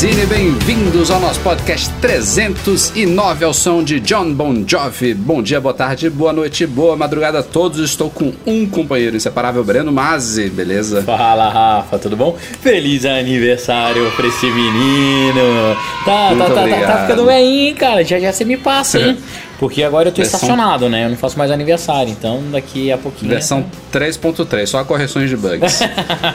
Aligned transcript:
Magazine, 0.00 0.26
bem-vindos 0.26 1.10
ao 1.10 1.18
nosso 1.18 1.40
podcast 1.40 1.92
309 2.00 3.44
ao 3.44 3.52
som 3.52 3.82
de 3.82 3.98
John 3.98 4.32
Bon 4.32 4.64
Jovi. 4.64 5.12
Bom 5.12 5.42
dia, 5.42 5.60
boa 5.60 5.74
tarde, 5.74 6.08
boa 6.08 6.32
noite, 6.32 6.64
boa 6.68 6.96
madrugada 6.96 7.40
a 7.40 7.42
todos. 7.42 7.80
Estou 7.80 8.08
com 8.08 8.32
um 8.46 8.64
companheiro 8.64 9.16
inseparável, 9.16 9.64
Breno 9.64 9.90
Mazzi, 9.90 10.50
beleza? 10.50 11.02
Fala, 11.02 11.48
Rafa, 11.48 11.98
tudo 11.98 12.16
bom? 12.16 12.36
Feliz 12.60 13.04
aniversário 13.04 14.08
pra 14.12 14.28
esse 14.28 14.46
menino. 14.46 15.76
Tá, 16.04 16.28
tá, 16.28 16.44
tá, 16.44 16.68
tá, 16.68 16.86
tá, 16.86 16.98
ficando 17.02 17.24
bem, 17.24 17.74
cara. 17.74 18.04
Já 18.04 18.20
já 18.20 18.32
você 18.32 18.44
me 18.44 18.56
passa, 18.56 19.00
hein? 19.02 19.18
Porque 19.58 19.82
agora 19.82 20.08
eu 20.08 20.12
tô 20.12 20.22
Versão... 20.22 20.38
estacionado, 20.38 20.88
né? 20.88 21.04
Eu 21.04 21.10
não 21.10 21.16
faço 21.16 21.36
mais 21.36 21.50
aniversário, 21.50 22.10
então 22.10 22.42
daqui 22.52 22.92
a 22.92 22.96
pouquinho. 22.96 23.30
Versão 23.30 23.64
3.3, 23.92 24.66
só 24.66 24.84
correções 24.84 25.28
de 25.28 25.36
bugs. 25.36 25.80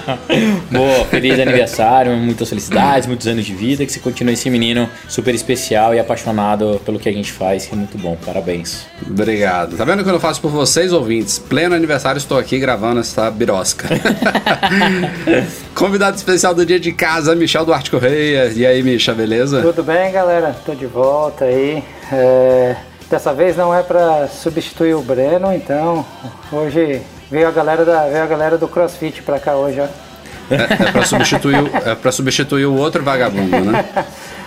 Boa, 0.70 1.06
feliz 1.06 1.40
aniversário, 1.40 2.12
muitas 2.18 2.50
felicidades, 2.50 3.08
muitos 3.08 3.26
anos 3.26 3.46
de 3.46 3.54
vida, 3.54 3.86
que 3.86 3.92
você 3.92 4.00
continue 4.00 4.34
esse 4.34 4.50
menino 4.50 4.90
super 5.08 5.34
especial 5.34 5.96
e 5.96 6.00
apaixonado 6.00 6.82
pelo 6.86 7.00
que 7.00 7.08
a 7.08 7.14
gente 7.14 7.32
faz, 7.32 7.66
que 7.66 7.74
é 7.74 7.78
muito 7.78 7.98
bom. 7.98 8.18
Parabéns. 8.26 8.86
Obrigado. 9.08 9.78
Tá 9.78 9.86
vendo 9.86 10.02
o 10.02 10.04
que 10.04 10.10
eu 10.10 10.14
não 10.14 10.20
faço 10.20 10.42
por 10.42 10.52
vocês, 10.52 10.92
ouvintes? 10.92 11.40
Pleno 11.40 11.76
aniversário, 11.76 12.18
estou 12.18 12.38
aqui 12.38 12.60
gravando 12.60 13.00
essa 13.00 13.32
birosca. 13.32 13.88
Convidado 15.74 16.18
especial 16.18 16.54
do 16.54 16.66
dia 16.66 16.80
de 16.80 16.92
casa, 16.92 17.34
Michel 17.36 17.66
Duarte 17.66 17.90
Correia. 17.90 18.52
E 18.54 18.66
aí, 18.66 18.84
Micha, 18.84 19.14
beleza? 19.14 19.62
Tudo 19.62 19.84
bem, 19.84 20.12
galera? 20.12 20.56
Tô 20.66 20.76
de 20.76 20.86
volta 20.86 21.46
aí. 21.46 21.84
É... 22.12 22.76
Dessa 23.10 23.34
vez 23.34 23.56
não 23.56 23.74
é 23.74 23.84
para 23.84 24.28
substituir 24.28 24.96
o 24.96 25.02
Breno, 25.02 25.54
então 25.54 26.06
hoje 26.52 27.02
veio 27.30 27.48
a 27.48 27.52
galera 27.52 27.86
da 27.86 28.08
veio 28.08 28.24
a 28.24 28.28
galera 28.28 28.58
do 28.58 28.68
CrossFit 28.68 29.22
para 29.22 29.40
cá 29.40 29.56
hoje, 29.56 29.80
ó. 29.80 29.88
É, 30.52 30.88
é 30.88 30.92
para 30.92 31.06
substituir, 31.06 31.72
é 31.86 31.96
para 31.96 32.12
substituir 32.12 32.66
o 32.66 32.76
outro 32.76 33.04
vagabundo, 33.04 33.60
né? 33.60 33.86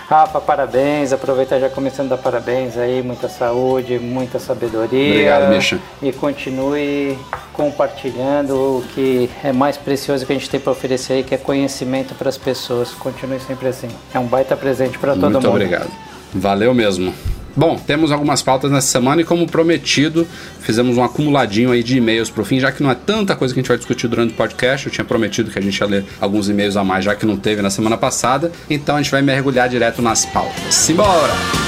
Rafa, 0.07 0.39
parabéns. 0.39 1.11
Aproveita 1.11 1.59
já 1.59 1.69
começando 1.69 2.13
a 2.13 2.15
dar 2.15 2.21
parabéns 2.21 2.77
aí, 2.77 3.03
muita 3.03 3.27
saúde, 3.27 3.99
muita 3.99 4.39
sabedoria. 4.39 5.11
Obrigado, 5.11 5.49
Misha. 5.49 5.79
E 6.01 6.13
continue 6.13 7.17
compartilhando 7.51 8.53
o 8.53 8.83
que 8.93 9.29
é 9.43 9.51
mais 9.51 9.75
precioso 9.75 10.25
que 10.25 10.31
a 10.31 10.35
gente 10.35 10.49
tem 10.49 10.61
para 10.61 10.71
oferecer 10.71 11.13
aí, 11.13 11.23
que 11.23 11.35
é 11.35 11.37
conhecimento 11.37 12.15
para 12.15 12.29
as 12.29 12.37
pessoas. 12.37 12.91
Continue 12.91 13.39
sempre 13.41 13.67
assim. 13.67 13.89
É 14.13 14.19
um 14.19 14.25
baita 14.25 14.55
presente 14.55 14.97
para 14.97 15.11
todo 15.11 15.23
Muito 15.23 15.35
mundo. 15.35 15.51
Muito 15.51 15.65
obrigado. 15.65 15.91
Valeu 16.33 16.73
mesmo. 16.73 17.13
Bom, 17.57 17.75
temos 17.75 18.11
algumas 18.11 18.43
pautas 18.43 18.69
nessa 18.69 18.85
semana 18.85 19.21
e 19.21 19.25
como 19.25 19.47
prometido, 19.47 20.27
fizemos 20.59 20.95
um 20.95 21.03
acumuladinho 21.03 21.71
aí 21.71 21.81
de 21.81 21.97
e-mails 21.97 22.29
pro 22.29 22.45
fim, 22.45 22.59
já 22.59 22.71
que 22.71 22.83
não 22.83 22.91
é 22.91 22.95
tanta 22.95 23.35
coisa 23.35 23.51
que 23.51 23.59
a 23.59 23.63
gente 23.63 23.67
vai 23.69 23.77
discutir 23.77 24.07
durante 24.07 24.31
o 24.31 24.37
podcast. 24.37 24.85
Eu 24.85 24.93
tinha 24.93 25.03
prometido 25.03 25.49
que 25.49 25.57
a 25.57 25.61
gente 25.61 25.75
ia 25.75 25.87
ler 25.87 26.05
alguns 26.21 26.47
e-mails 26.47 26.77
a 26.77 26.83
mais, 26.83 27.03
já 27.03 27.15
que 27.15 27.25
não 27.25 27.35
teve 27.35 27.63
na 27.63 27.71
semana 27.71 27.97
passada. 27.97 28.51
Então 28.69 28.95
a 28.95 29.01
gente 29.01 29.09
vai 29.09 29.23
mergulhar 29.23 29.67
direto 29.67 30.03
nas 30.03 30.23
pautas. 30.23 30.75
Simbora! 30.75 31.66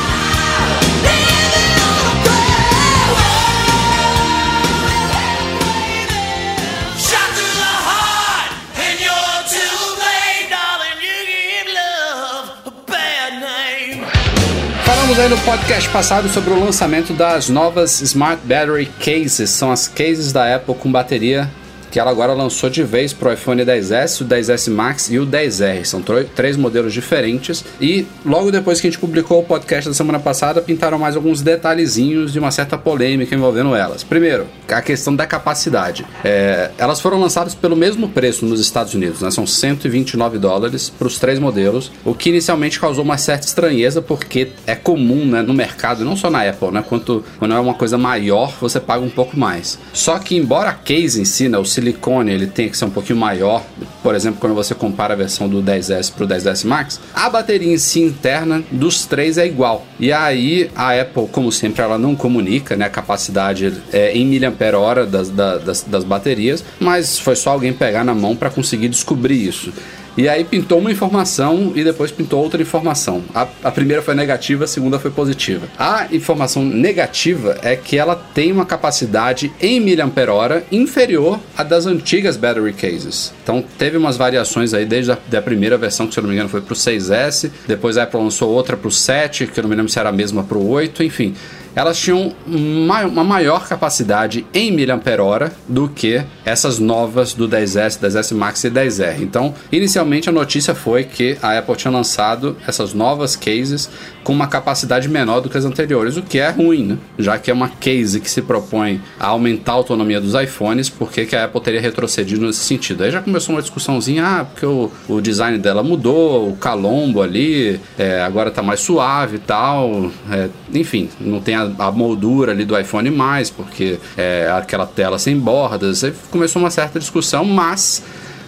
Falamos 15.09 15.25
aí 15.25 15.39
no 15.39 15.43
podcast 15.43 15.89
passado 15.89 16.29
sobre 16.29 16.51
o 16.51 16.59
lançamento 16.63 17.13
das 17.13 17.49
novas 17.49 17.99
Smart 17.99 18.39
Battery 18.45 18.85
Cases. 18.99 19.49
São 19.49 19.71
as 19.71 19.87
cases 19.87 20.31
da 20.31 20.55
Apple 20.55 20.75
com 20.75 20.91
bateria 20.91 21.49
que 21.91 21.99
ela 21.99 22.11
agora 22.11 22.33
lançou 22.33 22.69
de 22.69 22.83
vez 22.83 23.13
para 23.13 23.29
o 23.29 23.33
iPhone 23.33 23.63
10S, 23.63 24.21
o 24.21 24.25
10S 24.25 24.71
Max 24.71 25.09
e 25.09 25.19
o 25.19 25.25
10R. 25.25 25.85
São 25.85 26.03
três 26.35 26.57
modelos 26.57 26.93
diferentes. 26.93 27.63
E 27.79 28.05
logo 28.25 28.51
depois 28.51 28.79
que 28.79 28.87
a 28.87 28.89
gente 28.89 28.99
publicou 28.99 29.39
o 29.39 29.43
podcast 29.43 29.89
da 29.89 29.93
semana 29.93 30.19
passada, 30.19 30.61
pintaram 30.61 30.97
mais 30.97 31.15
alguns 31.15 31.41
detalhezinhos 31.41 32.33
de 32.33 32.39
uma 32.39 32.51
certa 32.51 32.77
polêmica 32.77 33.35
envolvendo 33.35 33.75
elas. 33.75 34.03
Primeiro, 34.03 34.47
a 34.67 34.81
questão 34.81 35.15
da 35.15 35.25
capacidade. 35.25 36.05
É, 36.23 36.71
elas 36.77 36.99
foram 36.99 37.19
lançadas 37.19 37.55
pelo 37.55 37.75
mesmo 37.75 38.09
preço 38.09 38.45
nos 38.45 38.59
Estados 38.59 38.93
Unidos, 38.93 39.21
né? 39.21 39.31
são 39.31 39.45
129 39.45 40.37
dólares 40.37 40.89
para 40.89 41.07
os 41.07 41.17
três 41.19 41.39
modelos, 41.39 41.91
o 42.03 42.13
que 42.13 42.29
inicialmente 42.29 42.79
causou 42.79 43.03
uma 43.03 43.17
certa 43.17 43.45
estranheza, 43.45 44.01
porque 44.01 44.49
é 44.65 44.75
comum 44.75 45.25
né, 45.25 45.41
no 45.41 45.53
mercado, 45.53 46.05
não 46.05 46.15
só 46.15 46.29
na 46.29 46.47
Apple, 46.47 46.71
né? 46.71 46.83
Quanto, 46.87 47.23
quando 47.37 47.53
é 47.53 47.59
uma 47.59 47.73
coisa 47.73 47.97
maior, 47.97 48.53
você 48.59 48.79
paga 48.79 49.03
um 49.03 49.09
pouco 49.09 49.37
mais. 49.37 49.79
Só 49.93 50.17
que, 50.19 50.35
embora 50.35 50.69
a 50.69 50.73
case 50.73 51.21
em 51.21 51.25
si, 51.25 51.49
né, 51.49 51.57
o 51.57 51.65
silicone 51.79 52.31
ele 52.31 52.47
tem 52.47 52.69
que 52.69 52.77
ser 52.77 52.85
um 52.85 52.89
pouquinho 52.89 53.17
maior, 53.17 53.63
por 54.03 54.13
exemplo, 54.13 54.39
quando 54.39 54.53
você 54.53 54.75
compara 54.75 55.13
a 55.13 55.17
versão 55.17 55.47
do 55.47 55.63
10S 55.63 56.11
para 56.13 56.25
o 56.25 56.27
10S 56.27 56.65
Max, 56.65 56.99
a 57.13 57.29
bateria 57.29 57.73
em 57.73 57.77
si 57.77 58.01
interna 58.01 58.63
dos 58.71 59.05
três 59.05 59.37
é 59.37 59.47
igual. 59.47 59.85
E 59.99 60.11
aí 60.11 60.69
a 60.75 60.99
Apple, 60.99 61.27
como 61.31 61.51
sempre, 61.51 61.81
ela 61.81 61.97
não 61.97 62.15
comunica 62.15 62.75
né, 62.75 62.85
a 62.85 62.89
capacidade 62.89 63.73
é, 63.91 64.11
em 64.11 64.39
mAh 64.39 65.05
das, 65.09 65.29
das, 65.29 65.83
das 65.83 66.03
baterias, 66.03 66.63
mas 66.79 67.17
foi 67.17 67.35
só 67.35 67.51
alguém 67.51 67.73
pegar 67.73 68.03
na 68.03 68.13
mão 68.13 68.35
para 68.35 68.49
conseguir 68.49 68.89
descobrir 68.89 69.47
isso. 69.47 69.71
E 70.19 70.27
aí 70.27 70.43
pintou 70.43 70.79
uma 70.79 70.91
informação 70.91 71.71
e 71.73 71.81
depois 71.81 72.11
pintou 72.11 72.43
outra 72.43 72.61
informação. 72.61 73.23
A, 73.33 73.47
a, 73.63 73.71
primeira 73.71 74.01
foi 74.01 74.13
negativa, 74.13 74.65
a 74.65 74.67
segunda 74.67 74.99
foi 74.99 75.11
positiva. 75.11 75.69
A 75.79 76.09
informação 76.11 76.61
negativa 76.61 77.57
é 77.61 77.77
que 77.77 77.97
ela 77.97 78.17
tem 78.17 78.51
uma 78.51 78.65
capacidade 78.65 79.49
em 79.61 79.79
mAh 79.79 80.61
inferior 80.73 81.39
à 81.55 81.63
das 81.63 81.85
antigas 81.85 82.35
battery 82.35 82.73
cases. 82.73 83.33
Então 83.41 83.63
teve 83.77 83.95
umas 83.95 84.17
variações 84.17 84.73
aí 84.73 84.85
desde 84.85 85.13
a 85.13 85.17
da 85.29 85.41
primeira 85.41 85.77
versão, 85.77 86.05
que 86.05 86.13
se 86.13 86.19
eu 86.19 86.23
não 86.23 86.27
me 86.27 86.35
engano 86.35 86.49
foi 86.49 86.59
para 86.59 86.73
o 86.73 86.75
6S, 86.75 87.49
depois 87.65 87.97
a 87.97 88.03
Apple 88.03 88.19
lançou 88.19 88.49
outra 88.49 88.75
para 88.75 88.89
o 88.89 88.91
7, 88.91 89.47
que 89.47 89.57
eu 89.57 89.61
não 89.61 89.69
me 89.69 89.75
lembro 89.77 89.89
se 89.89 89.99
era 89.99 90.09
a 90.09 90.11
mesma 90.11 90.43
para 90.43 90.57
o 90.57 90.67
8, 90.67 91.01
enfim 91.01 91.33
elas 91.75 91.97
tinham 91.97 92.33
uma 92.47 93.23
maior 93.23 93.67
capacidade 93.67 94.45
em 94.53 94.71
mAh 94.71 95.51
do 95.67 95.87
que 95.87 96.23
essas 96.45 96.79
novas 96.79 97.33
do 97.33 97.47
10S, 97.47 97.99
10S 97.99 98.35
Max 98.35 98.63
e 98.63 98.69
10R. 98.69 99.21
Então, 99.21 99.53
inicialmente 99.71 100.29
a 100.29 100.31
notícia 100.31 100.73
foi 100.73 101.03
que 101.03 101.37
a 101.41 101.57
Apple 101.57 101.75
tinha 101.75 101.91
lançado 101.91 102.57
essas 102.67 102.93
novas 102.93 103.35
cases 103.35 103.89
com 104.23 104.33
uma 104.33 104.47
capacidade 104.47 105.07
menor 105.07 105.39
do 105.41 105.49
que 105.49 105.57
as 105.57 105.65
anteriores, 105.65 106.17
o 106.17 106.21
que 106.21 106.39
é 106.39 106.49
ruim, 106.49 106.85
né? 106.85 106.97
Já 107.17 107.37
que 107.37 107.49
é 107.49 107.53
uma 107.53 107.69
case 107.69 108.19
que 108.19 108.29
se 108.29 108.41
propõe 108.41 109.01
a 109.19 109.27
aumentar 109.27 109.73
a 109.73 109.75
autonomia 109.75 110.19
dos 110.19 110.33
iPhones, 110.33 110.89
por 110.89 111.11
que 111.11 111.35
a 111.35 111.45
Apple 111.45 111.61
teria 111.61 111.81
retrocedido 111.81 112.45
nesse 112.45 112.59
sentido? 112.59 113.03
Aí 113.03 113.11
já 113.11 113.21
começou 113.21 113.55
uma 113.55 113.61
discussãozinha, 113.61 114.25
ah, 114.25 114.45
porque 114.45 114.65
o, 114.65 114.91
o 115.07 115.21
design 115.21 115.57
dela 115.57 115.83
mudou, 115.83 116.49
o 116.49 116.55
calombo 116.55 117.21
ali, 117.21 117.79
é, 117.97 118.21
agora 118.21 118.51
tá 118.51 118.61
mais 118.61 118.81
suave 118.81 119.37
e 119.37 119.39
tal, 119.39 120.11
é, 120.31 120.49
enfim, 120.73 121.09
não 121.19 121.39
tem 121.39 121.55
a, 121.59 121.87
a, 121.87 121.91
moldura 121.91 122.51
ali 122.51 122.65
do 122.65 122.77
iPhone 122.77 123.09
mais, 123.09 123.49
porque 123.49 123.97
é 124.17 124.49
aquela 124.51 124.85
tela 124.85 125.19
sem 125.19 125.37
bordas, 125.37 126.03
começou 126.31 126.61
uma 126.61 126.71
certa 126.71 126.99
discussão, 126.99 127.43
mas 127.43 128.03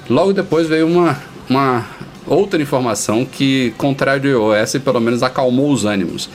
logo 0.10 0.34
depois 0.34 0.68
veio 0.68 0.88
uma, 0.88 1.18
uma 1.50 1.86
outra 2.26 2.62
informação 2.62 3.26
que 3.26 3.74
contrariou 3.78 4.54
essa 4.54 4.78
e 4.78 4.80
pelo 4.80 5.00
menos 5.00 5.24
acalmou 5.24 5.72
os 5.72 5.86
ânimos. 5.86 6.30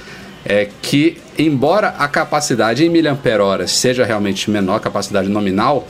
É 0.49 0.69
que, 0.81 1.19
embora 1.37 1.89
a 1.99 2.07
capacidade 2.07 2.85
em 2.85 2.89
mAh 2.89 3.67
seja 3.67 4.05
realmente 4.05 4.49
menor, 4.49 4.77
a 4.77 4.81
capacidade 4.81 5.29
nominal, 5.29 5.89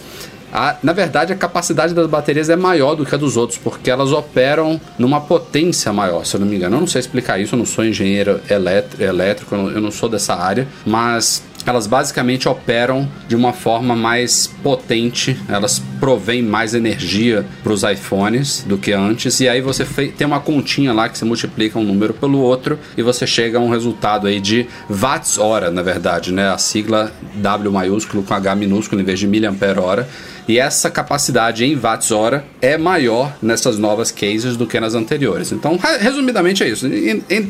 a, 0.56 0.78
na 0.82 0.94
verdade, 0.94 1.34
a 1.34 1.36
capacidade 1.36 1.92
das 1.92 2.06
baterias 2.06 2.48
é 2.48 2.56
maior 2.56 2.94
do 2.94 3.04
que 3.04 3.14
a 3.14 3.18
dos 3.18 3.36
outros, 3.36 3.58
porque 3.58 3.90
elas 3.90 4.10
operam 4.10 4.80
numa 4.98 5.20
potência 5.20 5.92
maior, 5.92 6.24
se 6.24 6.34
eu 6.34 6.40
não 6.40 6.46
me 6.46 6.56
engano. 6.56 6.76
Eu 6.76 6.80
não 6.80 6.86
sei 6.86 7.00
explicar 7.00 7.38
isso, 7.38 7.54
eu 7.54 7.58
não 7.58 7.66
sou 7.66 7.84
engenheiro 7.84 8.40
elétrico, 8.48 9.54
eu 9.54 9.80
não, 9.82 9.90
sou 9.90 10.08
dessa 10.08 10.34
área, 10.34 10.66
mas 10.86 11.42
elas 11.66 11.86
basicamente 11.86 12.48
operam 12.48 13.06
de 13.28 13.36
uma 13.36 13.52
forma 13.52 13.94
mais 13.94 14.46
potente, 14.62 15.36
elas 15.46 15.78
provêm 16.00 16.42
mais 16.42 16.74
energia 16.74 17.44
para 17.62 17.72
os 17.72 17.82
iPhones 17.82 18.64
do 18.66 18.78
que 18.78 18.92
antes, 18.92 19.40
e 19.40 19.48
aí 19.48 19.60
você 19.60 19.84
tem 19.84 20.26
uma 20.26 20.40
continha 20.40 20.92
lá 20.92 21.08
que 21.08 21.18
você 21.18 21.24
multiplica 21.24 21.78
um 21.78 21.84
número 21.84 22.14
pelo 22.14 22.38
outro 22.38 22.78
e 22.96 23.02
você 23.02 23.26
chega 23.26 23.58
a 23.58 23.60
um 23.60 23.68
resultado 23.68 24.26
aí 24.26 24.40
de 24.40 24.66
watts 24.88 25.36
hora, 25.36 25.70
na 25.70 25.82
verdade, 25.82 26.32
né? 26.32 26.48
A 26.48 26.56
sigla 26.56 27.12
W 27.34 27.72
maiúsculo 27.72 28.22
com 28.22 28.32
H 28.32 28.54
minúsculo 28.54 29.02
em 29.02 29.04
vez 29.04 29.18
de 29.18 29.26
miliampere 29.26 29.80
hora. 29.80 30.08
E 30.48 30.58
essa 30.58 30.90
capacidade 30.90 31.64
em 31.64 31.74
watts 31.74 32.10
hora 32.10 32.44
é 32.60 32.78
maior 32.78 33.36
nessas 33.42 33.78
novas 33.78 34.10
cases 34.10 34.56
do 34.56 34.66
que 34.66 34.78
nas 34.78 34.94
anteriores. 34.94 35.52
Então, 35.52 35.78
resumidamente 36.00 36.62
é 36.62 36.68
isso. 36.68 36.86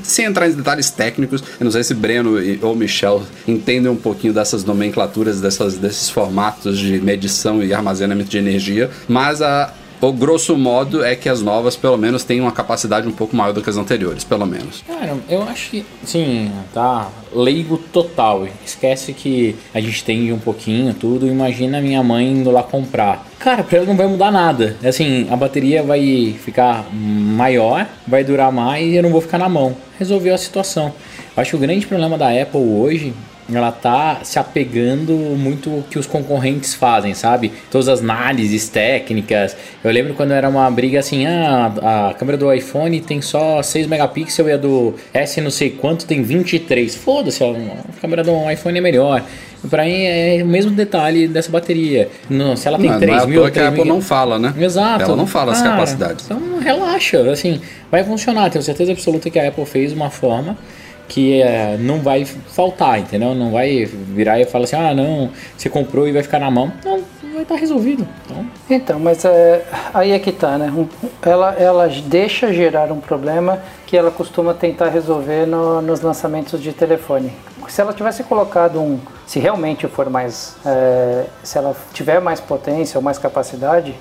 Sem 0.03 0.25
entrar 0.25 0.49
em 0.49 0.53
detalhes 0.53 0.91
técnicos, 0.91 1.43
eu 1.61 1.65
não 1.65 1.71
sei 1.71 1.85
se 1.85 1.95
Breno 1.95 2.41
e, 2.41 2.59
ou 2.63 2.75
Michel 2.75 3.23
entendem 3.47 3.91
um 3.91 3.97
pouquinho 3.97 4.33
dessas 4.33 4.65
nomenclaturas, 4.65 5.41
dessas, 5.41 5.77
desses 5.77 6.09
formatos 6.09 6.79
de 6.79 7.01
medição 7.01 7.63
e 7.63 7.75
armazenamento 7.75 8.31
de 8.31 8.39
energia, 8.39 8.91
mas 9.09 9.43
a 9.43 9.73
o 10.01 10.13
grosso 10.13 10.57
modo 10.57 11.05
é 11.05 11.17
que 11.17 11.29
as 11.29 11.43
novas, 11.43 11.77
pelo 11.77 11.97
menos, 11.97 12.25
têm 12.25 12.41
uma 12.41 12.53
capacidade 12.53 13.09
um 13.09 13.13
pouco 13.13 13.35
maior 13.35 13.53
do 13.53 13.63
que 13.63 13.71
as 13.71 13.77
anteriores, 13.77 14.25
pelo 14.25 14.47
menos. 14.47 14.83
Cara, 14.87 15.17
eu 15.29 15.43
acho 15.43 15.71
que, 15.71 15.87
sim, 16.05 16.51
tá 16.73 17.09
leigo 17.33 17.79
total. 17.93 18.47
Esquece 18.65 19.13
que 19.13 19.57
a 19.75 19.81
gente 19.81 20.05
tem 20.05 20.33
um 20.33 20.39
pouquinho, 20.39 20.95
tudo. 20.95 21.27
Imagina 21.27 21.81
minha 21.81 22.03
mãe 22.03 22.31
indo 22.31 22.51
lá 22.51 22.63
comprar. 22.63 23.27
Cara, 23.39 23.63
pra 23.63 23.79
ela 23.79 23.87
não 23.87 23.97
vai 23.97 24.07
mudar 24.07 24.31
nada. 24.31 24.77
Assim, 24.85 25.27
a 25.31 25.37
bateria 25.37 25.83
vai 25.83 26.37
ficar 26.43 26.87
maior, 26.93 27.87
vai 28.07 28.25
durar 28.25 28.53
mais 28.53 28.87
e 28.87 28.97
eu 28.97 29.03
não 29.03 29.11
vou 29.11 29.21
ficar 29.21 29.39
na 29.39 29.49
mão. 29.49 29.77
Resolveu 29.99 30.35
a 30.35 30.39
situação. 30.39 30.93
Acho 31.37 31.51
que 31.51 31.57
o 31.57 31.61
grande 31.61 31.87
problema 31.87 32.17
da 32.17 32.29
Apple 32.31 32.61
hoje 32.61 33.13
ela 33.53 33.71
tá 33.71 34.21
se 34.23 34.39
apegando 34.39 35.13
muito 35.13 35.71
ao 35.71 35.83
que 35.83 35.99
os 35.99 36.07
concorrentes 36.07 36.75
fazem, 36.75 37.15
sabe? 37.15 37.53
Todas 37.71 37.89
as 37.89 38.01
análises 38.01 38.69
técnicas. 38.69 39.57
Eu 39.85 39.93
lembro 39.93 40.15
quando 40.15 40.33
era 40.33 40.49
uma 40.49 40.69
briga 40.71 40.99
assim, 40.99 41.27
ah, 41.27 42.11
a 42.11 42.15
câmera 42.15 42.37
do 42.37 42.53
iPhone 42.53 43.01
tem 43.01 43.23
só 43.23 43.63
6 43.63 43.87
megapixels 43.87 44.49
e 44.49 44.53
a 44.53 44.57
do 44.57 44.95
S 45.15 45.41
não 45.41 45.51
sei 45.51 45.71
quanto 45.71 46.07
tem 46.07 46.23
23. 46.23 46.95
Foda-se, 46.97 47.45
a 47.45 48.01
câmera 48.01 48.25
do 48.25 48.51
iPhone 48.51 48.79
é 48.79 48.81
melhor. 48.81 49.23
Para 49.71 49.85
mim 49.85 50.05
é 50.05 50.41
o 50.43 50.47
mesmo 50.47 50.71
detalhe 50.73 51.27
dessa 51.29 51.51
bateria. 51.51 52.09
Não, 52.29 52.57
se 52.57 52.67
ela 52.69 52.79
tem 52.79 52.91
não, 52.91 52.99
3 52.99 53.17
não 53.17 53.23
é 53.23 53.27
mil. 53.27 53.51
que 53.51 53.59
a 53.59 53.69
Apple 53.69 53.85
mil... 53.85 53.95
não 53.95 54.01
fala, 54.01 54.39
né? 54.39 54.55
Exato. 54.59 55.05
Ela 55.05 55.17
não 55.17 55.27
fala 55.27 55.53
Cara, 55.53 55.65
as 55.65 55.71
capacidades. 55.73 56.25
Então 56.25 56.59
relaxa, 56.59 57.31
assim, 57.31 57.61
vai 57.91 58.03
funcionar. 58.03 58.51
Tenho 58.51 58.63
certeza 58.63 58.93
absoluta 58.93 59.31
que 59.31 59.39
a 59.39 59.49
Apple 59.49 59.67
fez 59.67 59.93
uma 59.93 60.11
forma 60.11 60.57
que 61.09 61.41
é, 61.41 61.77
não 61.79 62.01
vai 62.01 62.25
faltar, 62.25 62.99
entendeu? 62.99 63.35
Não 63.35 63.51
vai 63.51 63.85
virar 63.85 64.41
e 64.41 64.45
falar 64.45 64.65
assim, 64.65 64.77
ah, 64.77 64.95
não, 64.95 65.31
você 65.57 65.69
comprou 65.69 66.09
e 66.09 66.13
vai 66.13 66.23
ficar 66.23 66.39
na 66.39 66.51
mão. 66.51 66.73
Não, 66.85 67.03
vai 67.33 67.43
estar 67.43 67.57
resolvido. 67.57 68.07
Então, 68.25 68.47
então 68.69 69.01
mas 69.01 69.25
é, 69.25 69.65
aí 69.93 70.13
é 70.13 70.19
que 70.19 70.33
tá, 70.33 70.59
né? 70.59 70.73
Ela, 71.23 71.55
ela 71.55 71.89
deixa 71.89 72.53
gerar 72.53 72.91
um 72.91 73.01
problema 73.01 73.61
que 73.87 73.97
ela 73.97 74.11
costuma 74.11 74.55
tentar 74.55 74.89
resolver 74.89 75.47
no, 75.47 75.81
nos 75.83 76.01
lançamentos 76.01 76.61
de 76.61 76.73
telefone. 76.73 77.33
Se 77.69 77.81
ela 77.81 77.93
tivesse 77.93 78.23
colocado 78.23 78.81
um, 78.81 78.99
se 79.27 79.39
realmente 79.39 79.87
for 79.89 80.09
mais, 80.09 80.57
é, 80.65 81.25
se 81.43 81.59
ela 81.59 81.75
tiver 81.93 82.21
mais 82.21 82.41
potência 82.41 82.97
ou 82.97 83.03
mais 83.03 83.19
capacidade, 83.19 83.95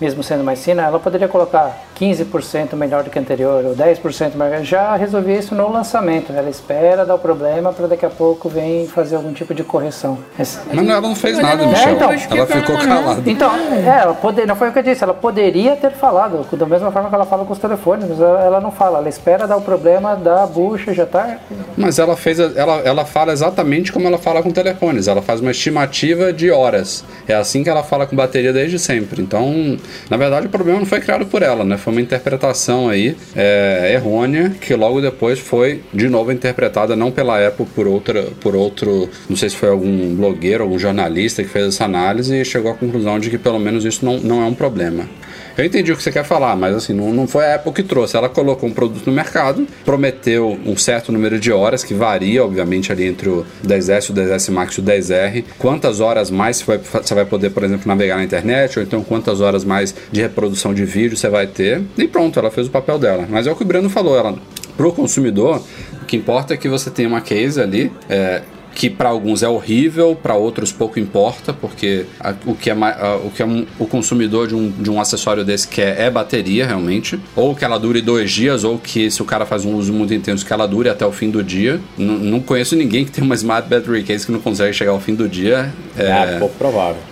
mesmo 0.00 0.22
sendo 0.22 0.42
mais 0.42 0.62
fina, 0.64 0.82
ela 0.82 0.98
poderia 0.98 1.28
colocar 1.28 1.78
15% 2.02 2.74
melhor 2.74 3.04
do 3.04 3.10
que 3.10 3.18
a 3.18 3.22
anterior 3.22 3.64
ou 3.64 3.76
10% 3.76 4.34
melhor. 4.34 4.64
Já 4.64 4.96
resolvi 4.96 5.38
isso 5.38 5.54
no 5.54 5.70
lançamento. 5.70 6.32
Ela 6.32 6.50
espera 6.50 7.06
dar 7.06 7.14
o 7.14 7.18
problema 7.18 7.72
para 7.72 7.86
daqui 7.86 8.04
a 8.04 8.10
pouco 8.10 8.48
vem 8.48 8.88
fazer 8.88 9.14
algum 9.14 9.32
tipo 9.32 9.54
de 9.54 9.62
correção. 9.62 10.18
Mas 10.36 10.60
ela 10.72 11.00
não 11.00 11.14
fez 11.14 11.38
nada, 11.38 11.64
Michel. 11.64 11.90
É, 11.90 11.92
então, 11.92 12.12
ela 12.12 12.46
ficou 12.46 12.76
calada. 12.78 13.22
Então, 13.30 13.54
é, 13.54 14.00
ela 14.02 14.14
poder, 14.14 14.48
não 14.48 14.56
foi 14.56 14.70
o 14.70 14.72
que 14.72 14.80
eu 14.80 14.82
disse. 14.82 15.04
Ela 15.04 15.14
poderia 15.14 15.76
ter 15.76 15.92
falado, 15.92 16.44
da 16.56 16.66
mesma 16.66 16.90
forma 16.90 17.08
que 17.08 17.14
ela 17.14 17.24
fala 17.24 17.44
com 17.44 17.52
os 17.52 17.58
telefones, 17.60 18.08
mas 18.08 18.20
ela 18.20 18.60
não 18.60 18.72
fala. 18.72 18.98
Ela 18.98 19.08
espera 19.08 19.46
dar 19.46 19.56
o 19.56 19.62
problema 19.62 20.16
da 20.16 20.44
bucha, 20.44 20.92
já 20.92 21.06
tá. 21.06 21.38
Mas 21.76 22.00
ela 22.00 22.16
fez, 22.16 22.40
ela, 22.40 22.80
ela 22.80 23.04
fala 23.04 23.32
exatamente 23.32 23.92
como 23.92 24.08
ela 24.08 24.18
fala 24.18 24.42
com 24.42 24.50
telefones. 24.50 25.06
Ela 25.06 25.22
faz 25.22 25.40
uma 25.40 25.52
estimativa 25.52 26.32
de 26.32 26.50
horas. 26.50 27.04
É 27.28 27.34
assim 27.34 27.62
que 27.62 27.70
ela 27.70 27.84
fala 27.84 28.06
com 28.06 28.16
bateria 28.16 28.52
desde 28.52 28.78
sempre. 28.78 29.22
Então, 29.22 29.78
na 30.10 30.16
verdade, 30.16 30.48
o 30.48 30.50
problema 30.50 30.80
não 30.80 30.86
foi 30.86 31.00
criado 31.00 31.26
por 31.26 31.42
ela, 31.42 31.64
né? 31.64 31.76
Foi 31.76 31.91
uma 31.92 32.00
interpretação 32.00 32.88
aí 32.88 33.16
é, 33.36 33.92
errônea 33.94 34.50
que 34.60 34.74
logo 34.74 35.00
depois 35.00 35.38
foi 35.38 35.82
de 35.92 36.08
novo 36.08 36.32
interpretada 36.32 36.96
não 36.96 37.10
pela 37.10 37.46
Apple 37.46 37.66
por 37.74 37.86
outra, 37.86 38.24
por 38.40 38.56
outro, 38.56 39.08
não 39.28 39.36
sei 39.36 39.50
se 39.50 39.56
foi 39.56 39.68
algum 39.68 40.14
blogueiro, 40.14 40.64
algum 40.64 40.78
jornalista 40.78 41.42
que 41.42 41.48
fez 41.48 41.66
essa 41.66 41.84
análise 41.84 42.34
e 42.34 42.44
chegou 42.44 42.72
à 42.72 42.74
conclusão 42.74 43.18
de 43.18 43.30
que 43.30 43.38
pelo 43.38 43.58
menos 43.58 43.84
isso 43.84 44.04
não, 44.04 44.18
não 44.18 44.42
é 44.42 44.46
um 44.46 44.54
problema. 44.54 45.08
Eu 45.56 45.64
entendi 45.64 45.92
o 45.92 45.96
que 45.96 46.02
você 46.02 46.10
quer 46.10 46.24
falar, 46.24 46.56
mas 46.56 46.74
assim, 46.74 46.92
não, 46.92 47.12
não 47.12 47.26
foi 47.26 47.44
a 47.44 47.56
Apple 47.56 47.72
que 47.72 47.82
trouxe. 47.82 48.16
Ela 48.16 48.28
colocou 48.28 48.68
um 48.68 48.72
produto 48.72 49.06
no 49.06 49.12
mercado, 49.12 49.66
prometeu 49.84 50.58
um 50.64 50.76
certo 50.76 51.12
número 51.12 51.38
de 51.38 51.52
horas, 51.52 51.84
que 51.84 51.92
varia, 51.94 52.44
obviamente, 52.44 52.90
ali 52.90 53.06
entre 53.06 53.28
o 53.28 53.44
10S, 53.66 54.10
o 54.10 54.14
10S 54.14 54.50
Max 54.50 54.74
e 54.74 54.80
o 54.80 54.82
10R. 54.82 55.44
Quantas 55.58 56.00
horas 56.00 56.30
mais 56.30 56.58
você 56.58 56.64
vai, 56.64 56.78
você 56.78 57.14
vai 57.14 57.24
poder, 57.24 57.50
por 57.50 57.64
exemplo, 57.64 57.86
navegar 57.86 58.16
na 58.16 58.24
internet, 58.24 58.78
ou 58.78 58.84
então 58.84 59.02
quantas 59.02 59.40
horas 59.40 59.64
mais 59.64 59.94
de 60.10 60.20
reprodução 60.20 60.72
de 60.72 60.84
vídeo 60.84 61.16
você 61.16 61.28
vai 61.28 61.46
ter. 61.46 61.82
E 61.98 62.08
pronto, 62.08 62.38
ela 62.38 62.50
fez 62.50 62.66
o 62.66 62.70
papel 62.70 62.98
dela. 62.98 63.26
Mas 63.28 63.46
é 63.46 63.52
o 63.52 63.56
que 63.56 63.62
o 63.62 63.66
Breno 63.66 63.90
falou, 63.90 64.16
ela 64.16 64.34
pro 64.76 64.92
consumidor, 64.92 65.62
o 66.00 66.04
que 66.06 66.16
importa 66.16 66.54
é 66.54 66.56
que 66.56 66.68
você 66.68 66.90
tenha 66.90 67.08
uma 67.08 67.20
case 67.20 67.60
ali 67.60 67.92
é, 68.08 68.42
que 68.74 68.88
para 68.90 69.08
alguns 69.08 69.42
é 69.42 69.48
horrível, 69.48 70.16
para 70.20 70.34
outros 70.34 70.72
pouco 70.72 70.98
importa, 70.98 71.52
porque 71.52 72.06
a, 72.18 72.34
o 72.46 72.54
que 72.54 72.70
é, 72.70 72.72
a, 72.72 73.16
o, 73.16 73.30
que 73.30 73.42
é 73.42 73.46
um, 73.46 73.66
o 73.78 73.86
consumidor 73.86 74.48
de 74.48 74.54
um, 74.54 74.70
de 74.70 74.90
um 74.90 75.00
acessório 75.00 75.44
desse 75.44 75.68
quer 75.68 76.00
é 76.00 76.10
bateria 76.10 76.66
realmente, 76.66 77.18
ou 77.36 77.54
que 77.54 77.64
ela 77.64 77.78
dure 77.78 78.00
dois 78.00 78.30
dias, 78.30 78.64
ou 78.64 78.78
que 78.78 79.10
se 79.10 79.22
o 79.22 79.24
cara 79.24 79.46
faz 79.46 79.64
um 79.64 79.74
uso 79.74 79.92
muito 79.92 80.14
intenso, 80.14 80.44
que 80.44 80.52
ela 80.52 80.66
dure 80.66 80.88
até 80.88 81.06
o 81.06 81.12
fim 81.12 81.30
do 81.30 81.42
dia. 81.42 81.80
N 81.98 82.22
não 82.30 82.40
conheço 82.40 82.76
ninguém 82.76 83.04
que 83.04 83.10
tem 83.10 83.22
uma 83.22 83.34
Smart 83.34 83.68
Battery 83.68 84.02
Case 84.02 84.26
que 84.26 84.32
não 84.32 84.40
consegue 84.40 84.72
chegar 84.72 84.92
ao 84.92 85.00
fim 85.00 85.14
do 85.14 85.28
dia. 85.28 85.72
É, 85.96 86.34
é 86.34 86.38
pouco 86.38 86.56
provável. 86.56 87.11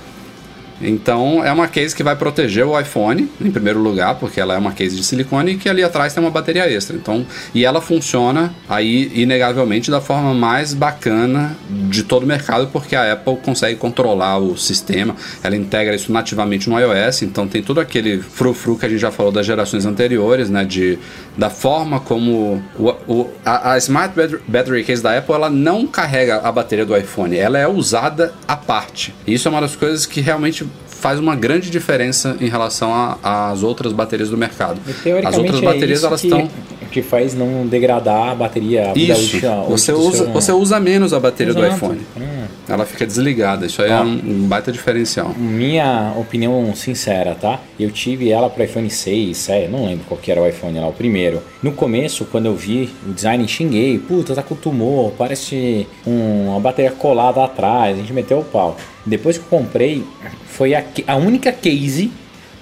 Então 0.81 1.45
é 1.45 1.53
uma 1.53 1.69
case 1.69 1.95
que 1.95 2.03
vai 2.03 2.17
proteger 2.17 2.65
o 2.65 2.79
iPhone, 2.79 3.29
em 3.41 3.51
primeiro 3.51 3.81
lugar, 3.81 4.15
porque 4.17 4.41
ela 4.41 4.55
é 4.55 4.59
uma 4.59 4.73
case 4.73 4.97
de 4.97 5.05
silicone 5.05 5.53
e 5.53 5.57
que 5.57 5.69
ali 5.69 5.83
atrás 5.83 6.15
tem 6.15 6.23
uma 6.23 6.31
bateria 6.31 6.71
extra. 6.71 6.97
Então, 6.97 7.27
e 7.55 7.65
ela 7.65 7.81
funciona 7.81 8.53
aí 8.69 9.11
inegavelmente 9.15 9.91
da 9.91 10.01
forma 10.01 10.35
mais 10.35 10.75
bacana 10.75 11.57
de 11.69 12.03
todo 12.03 12.25
o 12.25 12.27
mercado, 12.27 12.69
porque 12.73 12.97
a 12.97 13.13
Apple 13.13 13.37
consegue 13.37 13.77
controlar 13.77 14.39
o 14.39 14.57
sistema, 14.57 15.15
ela 15.43 15.57
integra 15.57 15.95
isso 15.95 16.13
nativamente 16.13 16.69
no 16.69 16.79
iOS, 16.79 17.23
então 17.23 17.47
tem 17.47 17.63
todo 17.63 17.81
aquele 17.81 18.19
frufru 18.19 18.77
que 18.77 18.87
a 18.87 18.89
gente 18.89 19.01
já 19.01 19.11
falou 19.11 19.33
das 19.33 19.47
gerações 19.47 19.85
anteriores, 19.87 20.49
né, 20.49 20.65
de 20.65 20.99
da 21.41 21.49
forma 21.49 21.99
como 22.01 22.63
o, 22.79 22.89
o 23.09 23.31
a, 23.43 23.73
a 23.73 23.79
Smart 23.79 24.15
Battery 24.47 24.85
Case 24.85 25.03
da 25.03 25.17
Apple, 25.17 25.35
ela 25.35 25.49
não 25.49 25.87
carrega 25.87 26.37
a 26.37 26.53
bateria 26.53 26.85
do 26.85 26.95
iPhone, 26.95 27.35
ela 27.35 27.59
é 27.59 27.67
usada 27.67 28.35
à 28.47 28.55
parte. 28.55 29.15
E 29.27 29.33
isso 29.33 29.49
é 29.49 29.51
uma 29.51 29.63
das 29.63 29.75
coisas 29.75 30.05
que 30.05 30.21
realmente 30.21 30.67
faz 30.87 31.19
uma 31.19 31.35
grande 31.35 31.71
diferença 31.71 32.37
em 32.43 32.49
relação 32.51 32.93
às 33.23 33.63
outras 33.63 33.91
baterias 33.95 34.29
do 34.29 34.37
mercado. 34.37 34.79
As 35.25 35.39
outras 35.39 35.63
é 35.63 35.65
baterias 35.65 36.05
elas 36.05 36.23
estão 36.23 36.47
que 36.91 37.01
faz 37.03 37.35
não 37.35 37.67
degradar 37.67 38.31
a 38.31 38.35
bateria. 38.35 38.91
A 38.91 38.99
Isso. 38.99 39.41
você 39.69 39.93
usa, 39.93 40.25
você 40.27 40.53
usa 40.53 40.79
menos 40.79 41.15
a 41.15 41.21
bateria 41.21 41.53
Exato. 41.53 41.67
do 41.67 41.75
iPhone. 41.75 42.01
Hum. 42.19 42.40
Ela 42.71 42.87
fica 42.87 43.07
desligada. 43.07 43.67
Isso 43.67 43.83
aí 43.83 43.91
é 43.91 44.01
um, 44.01 44.45
um, 44.45 44.49
baita 44.49 44.71
diferencial. 44.71 45.35
Minha 45.37 46.15
opinião 46.17 46.75
sincera, 46.75 47.35
tá? 47.35 47.61
Eu 47.79 47.91
tive 47.91 48.31
ela 48.31 48.49
para 48.49 48.65
iPhone 48.65 48.89
6, 48.89 49.37
7, 49.37 49.69
não 49.69 49.87
lembro 49.87 50.05
qual 50.07 50.21
que 50.21 50.31
era 50.31 50.41
o 50.41 50.47
iPhone 50.47 50.79
lá, 50.79 50.87
o 50.87 50.93
primeiro. 50.93 51.43
No 51.63 51.73
começo, 51.73 52.25
quando 52.27 52.47
eu 52.47 52.55
vi 52.55 52.91
o 53.07 53.13
design, 53.13 53.47
xinguei. 53.49 53.99
Puta, 53.99 54.35
tá 54.35 54.43
com 54.43 54.55
tumor, 54.55 55.13
parece 55.19 55.87
um, 56.07 56.49
uma 56.49 56.61
bateria 56.61 56.93
colada 56.93 57.45
atrás. 57.45 57.97
A 57.97 58.01
gente 58.01 58.13
meteu 58.13 58.39
o 58.39 58.45
pau. 58.45 58.77
Depois 59.05 59.37
que 59.37 59.45
eu 59.45 59.59
comprei, 59.59 60.05
foi 60.47 60.75
a, 60.75 60.85
a 61.07 61.17
única 61.17 61.53
case 61.53 62.13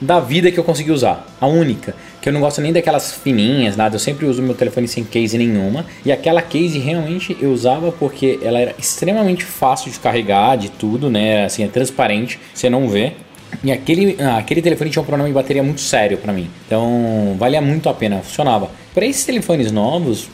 da 0.01 0.21
vida 0.21 0.51
que 0.51 0.59
eu 0.59 0.65
consegui 0.65 0.93
usar. 0.93 1.27
A 1.41 1.47
única. 1.47 1.95
Que 2.21 2.29
eu 2.29 2.33
não 2.33 2.41
gosto 2.41 2.61
nem 2.61 2.73
daquelas 2.73 3.13
fininhas, 3.13 3.77
nada. 3.77 3.97
Eu 3.97 4.01
sempre 4.01 4.27
uso 4.27 4.43
meu 4.43 4.55
telefone 4.55 4.89
sem 4.89 5.05
case 5.05 5.39
nenhuma. 5.39 5.87
E 6.05 6.11
aquela 6.11 6.43
case 6.43 6.79
realmente 6.79 7.37
eu 7.41 7.53
usava 7.53 7.93
porque 7.93 8.39
ela 8.43 8.59
era 8.59 8.75
extremamente 8.79 9.45
fácil 9.45 9.91
de 9.91 9.99
carregar, 9.99 10.57
de 10.57 10.71
tudo, 10.71 11.09
né? 11.09 11.45
Assim, 11.45 11.65
é 11.65 11.69
transparente, 11.69 12.39
você 12.53 12.69
não 12.69 12.89
vê. 12.89 13.13
E 13.63 13.73
aquele, 13.73 14.17
ah, 14.21 14.39
aquele 14.39 14.63
telefone 14.63 14.91
tinha 14.91 15.03
um 15.03 15.07
problema 15.07 15.29
de 15.29 15.35
bateria 15.35 15.63
muito 15.63 15.81
sério 15.81 16.19
para 16.19 16.33
mim. 16.33 16.49
Então, 16.67 17.35
valia 17.39 17.61
muito 17.61 17.89
a 17.89 17.95
pena, 17.95 18.21
funcionava. 18.21 18.71
Para 18.95 19.07
esses 19.07 19.25
telefones 19.25 19.71
novos, 19.71 20.29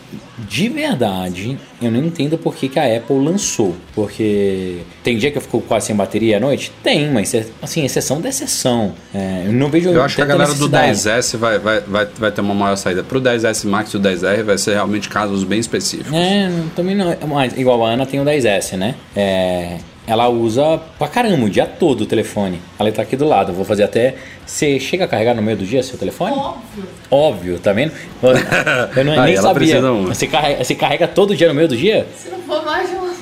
de 0.49 0.69
verdade, 0.69 1.59
eu 1.83 1.91
não 1.91 2.01
entendo 2.05 2.39
por 2.39 2.55
que, 2.55 2.69
que 2.69 2.79
a 2.79 2.97
Apple 2.97 3.19
lançou. 3.19 3.75
Porque 3.95 4.79
tem 5.03 5.19
dia 5.19 5.31
que 5.31 5.39
eu 5.39 5.43
fico 5.43 5.61
quase 5.61 5.87
sem 5.87 5.97
bateria 5.97 6.39
à 6.39 6.41
noite? 6.41 6.73
Tem, 6.83 7.11
mas 7.11 7.35
é, 7.35 7.47
assim, 7.61 7.85
exceção 7.85 8.21
da 8.21 8.29
exceção. 8.29 8.95
É, 9.15 9.45
eu 9.47 9.53
não 9.53 9.69
vejo 9.69 9.91
Eu 9.91 10.03
acho 10.03 10.17
que 10.17 10.23
a 10.23 10.27
galera 10.27 10.55
do 10.55 10.69
10S 10.69 11.37
vai, 11.37 11.59
vai, 11.59 11.81
vai, 11.81 12.07
vai 12.07 12.33
ter 12.33 12.41
uma 12.41 12.55
maior 12.55 12.77
saída. 12.77 13.03
Pro 13.03 13.21
10S 13.21 13.67
Max 13.67 13.93
e 13.93 13.97
o 13.97 14.01
10R 14.01 14.43
vai 14.43 14.57
ser 14.57 14.75
realmente 14.75 15.09
casos 15.09 15.45
bem 15.45 15.59
específicos. 15.59 16.13
É, 16.13 16.51
também 16.75 16.95
não. 16.95 17.15
Mas, 17.29 17.57
igual 17.59 17.85
a 17.85 17.91
Ana 17.91 18.07
tem 18.07 18.21
o 18.21 18.25
10S, 18.25 18.77
né? 18.77 18.95
É, 19.15 19.79
ela 20.07 20.29
usa 20.29 20.81
pra 20.99 21.09
caramba 21.09 21.47
o 21.47 21.51
dia 21.51 21.67
todo 21.67 22.03
o 22.03 22.07
telefone. 22.07 22.61
Ela 22.79 22.93
tá 22.93 23.03
aqui 23.03 23.17
do 23.17 23.27
lado. 23.27 23.53
Eu 23.53 23.55
vou 23.55 23.65
fazer 23.65 23.85
até. 23.85 24.15
Você 24.45 24.79
chega 24.79 25.05
a 25.05 25.09
carregar 25.09 25.35
no 25.35 25.41
meio 25.43 25.57
do 25.57 25.65
dia 25.65 25.83
seu 25.83 25.97
telefone? 25.99 26.33
Óbvio. 26.37 26.85
Óbvio, 27.11 27.59
tá 27.59 27.73
vendo? 27.73 27.93
Eu 28.97 29.05
não, 29.05 29.13
Aí 29.21 29.33
nem 29.33 29.37
sabia. 29.43 29.81
Você 29.81 30.27
carrega, 30.27 30.63
você 30.65 30.75
carrega 30.75 31.09
todo 31.09 31.35
dia 31.35 31.49
no 31.49 31.55
meio 31.55 31.69
do 31.69 31.77
dia? 31.77 32.07
Se 32.17 32.29
não 32.31 32.39
for 32.41 32.65
mais 32.65 32.89
de 32.91 32.97
uma 32.97 33.07
vez. 33.07 33.15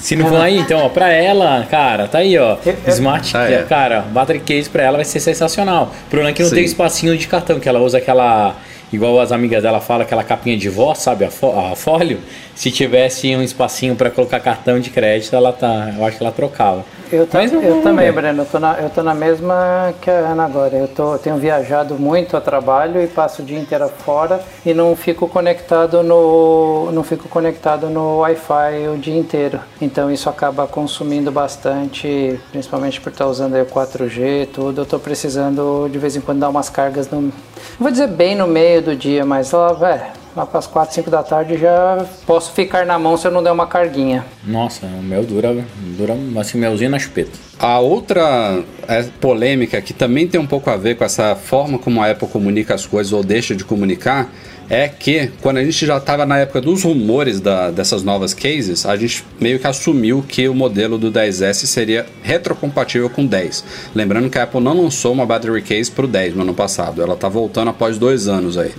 Se 0.00 0.14
não 0.14 0.28
for 0.28 0.40
aí, 0.40 0.58
então, 0.58 0.78
ó, 0.78 0.88
pra 0.88 1.08
ela, 1.12 1.66
cara, 1.68 2.06
tá 2.06 2.18
aí, 2.18 2.38
ó. 2.38 2.56
Eu- 2.64 2.76
eu- 2.86 2.92
Smart, 2.92 3.36
Ah, 3.36 3.50
é. 3.50 3.62
cara, 3.64 4.02
battery 4.02 4.38
case 4.38 4.70
pra 4.70 4.84
ela 4.84 4.96
vai 4.96 5.04
ser 5.04 5.18
sensacional. 5.18 5.92
O 6.06 6.08
problema 6.10 6.30
é 6.30 6.32
que 6.32 6.40
não 6.42 6.48
Sim. 6.50 6.54
tem 6.54 6.64
espacinho 6.64 7.18
de 7.18 7.26
cartão, 7.26 7.58
que 7.58 7.68
ela 7.68 7.80
usa 7.80 7.98
aquela. 7.98 8.54
Igual 8.92 9.20
as 9.20 9.32
amigas 9.32 9.62
dela 9.62 9.80
falam, 9.80 10.02
aquela 10.02 10.24
capinha 10.24 10.56
de 10.56 10.68
vó, 10.68 10.94
sabe? 10.94 11.24
A, 11.24 11.30
fo- 11.30 11.52
a 11.58 11.76
fólio. 11.76 12.20
Se 12.54 12.70
tivesse 12.70 13.34
um 13.36 13.42
espacinho 13.42 13.94
pra 13.94 14.10
colocar 14.10 14.40
cartão 14.40 14.80
de 14.80 14.90
crédito, 14.90 15.34
ela 15.36 15.52
tá. 15.52 15.92
Eu 15.96 16.04
acho 16.04 16.16
que 16.16 16.22
ela 16.22 16.32
trocava. 16.32 16.84
Eu, 17.10 17.26
ta- 17.26 17.44
eu 17.44 17.82
também. 17.82 18.10
Breno. 18.12 18.42
Eu 18.42 18.46
tô, 18.46 18.58
na, 18.58 18.74
eu 18.80 18.90
tô 18.90 19.02
na 19.02 19.14
mesma 19.14 19.94
que 20.00 20.10
a 20.10 20.14
Ana 20.30 20.44
agora. 20.44 20.76
Eu, 20.76 20.88
tô, 20.88 21.14
eu 21.14 21.18
tenho 21.18 21.36
viajado 21.36 21.94
muito 21.94 22.36
a 22.36 22.40
trabalho 22.40 23.02
e 23.02 23.06
passo 23.06 23.42
o 23.42 23.44
dia 23.44 23.58
inteiro 23.58 23.88
fora 24.04 24.40
e 24.64 24.74
não 24.74 24.94
fico 24.96 25.28
conectado 25.28 26.02
no 26.02 26.90
não 26.92 27.02
fico 27.02 27.28
conectado 27.28 27.88
no 27.88 28.18
Wi-Fi 28.18 28.88
o 28.94 28.98
dia 28.98 29.16
inteiro. 29.18 29.60
Então 29.80 30.10
isso 30.10 30.28
acaba 30.28 30.66
consumindo 30.66 31.30
bastante, 31.30 32.38
principalmente 32.50 33.00
por 33.00 33.10
estar 33.10 33.26
usando 33.26 33.54
aí 33.54 33.62
o 33.62 33.66
4G 33.66 34.42
e 34.42 34.46
tudo. 34.46 34.82
Eu 34.82 34.86
tô 34.86 34.98
precisando 34.98 35.88
de 35.90 35.98
vez 35.98 36.16
em 36.16 36.20
quando 36.20 36.40
dar 36.40 36.48
umas 36.48 36.68
cargas 36.68 37.08
no, 37.10 37.32
vou 37.78 37.90
dizer 37.90 38.08
bem 38.08 38.34
no 38.34 38.46
meio 38.46 38.82
do 38.82 38.94
dia, 38.96 39.24
mas 39.24 39.50
lá, 39.52 39.76
é, 39.88 40.10
lá 40.38 40.46
para 40.46 40.58
as 40.60 40.66
4, 40.66 40.94
5 40.94 41.10
da 41.10 41.22
tarde 41.22 41.58
já 41.58 42.06
posso 42.26 42.52
ficar 42.52 42.86
na 42.86 42.98
mão 42.98 43.16
se 43.16 43.26
eu 43.26 43.30
não 43.30 43.42
der 43.42 43.50
uma 43.50 43.66
carguinha. 43.66 44.24
Nossa, 44.46 44.86
o 44.86 45.02
meu 45.02 45.24
dura, 45.24 45.54
dura 45.96 46.16
assim, 46.40 46.58
melzinho 46.58 46.90
na 46.90 46.98
chupeta. 46.98 47.32
A 47.58 47.80
outra 47.80 48.62
é, 48.86 49.02
polêmica 49.20 49.80
que 49.82 49.92
também 49.92 50.26
tem 50.28 50.40
um 50.40 50.46
pouco 50.46 50.70
a 50.70 50.76
ver 50.76 50.96
com 50.96 51.04
essa 51.04 51.34
forma 51.34 51.78
como 51.78 52.00
a 52.02 52.10
Apple 52.10 52.28
comunica 52.28 52.74
as 52.74 52.86
coisas 52.86 53.12
ou 53.12 53.22
deixa 53.24 53.54
de 53.54 53.64
comunicar 53.64 54.30
é 54.70 54.86
que 54.86 55.30
quando 55.40 55.56
a 55.56 55.64
gente 55.64 55.86
já 55.86 55.96
estava 55.96 56.26
na 56.26 56.38
época 56.38 56.60
dos 56.60 56.82
rumores 56.84 57.40
da- 57.40 57.70
dessas 57.70 58.02
novas 58.02 58.34
cases, 58.34 58.84
a 58.84 58.94
gente 58.96 59.24
meio 59.40 59.58
que 59.58 59.66
assumiu 59.66 60.22
que 60.28 60.46
o 60.46 60.54
modelo 60.54 60.98
do 60.98 61.10
10S 61.10 61.66
seria 61.66 62.04
retrocompatível 62.22 63.08
com 63.08 63.24
o 63.24 63.26
10. 63.26 63.64
Lembrando 63.94 64.28
que 64.28 64.38
a 64.38 64.42
Apple 64.42 64.60
não 64.60 64.82
lançou 64.82 65.12
uma 65.14 65.24
battery 65.24 65.62
case 65.62 65.90
para 65.90 66.04
o 66.04 66.08
10 66.08 66.34
no 66.34 66.42
ano 66.42 66.52
passado, 66.54 67.02
ela 67.02 67.14
está 67.14 67.28
voltando 67.30 67.68
após 67.70 67.96
dois 67.98 68.28
anos 68.28 68.58
aí. 68.58 68.72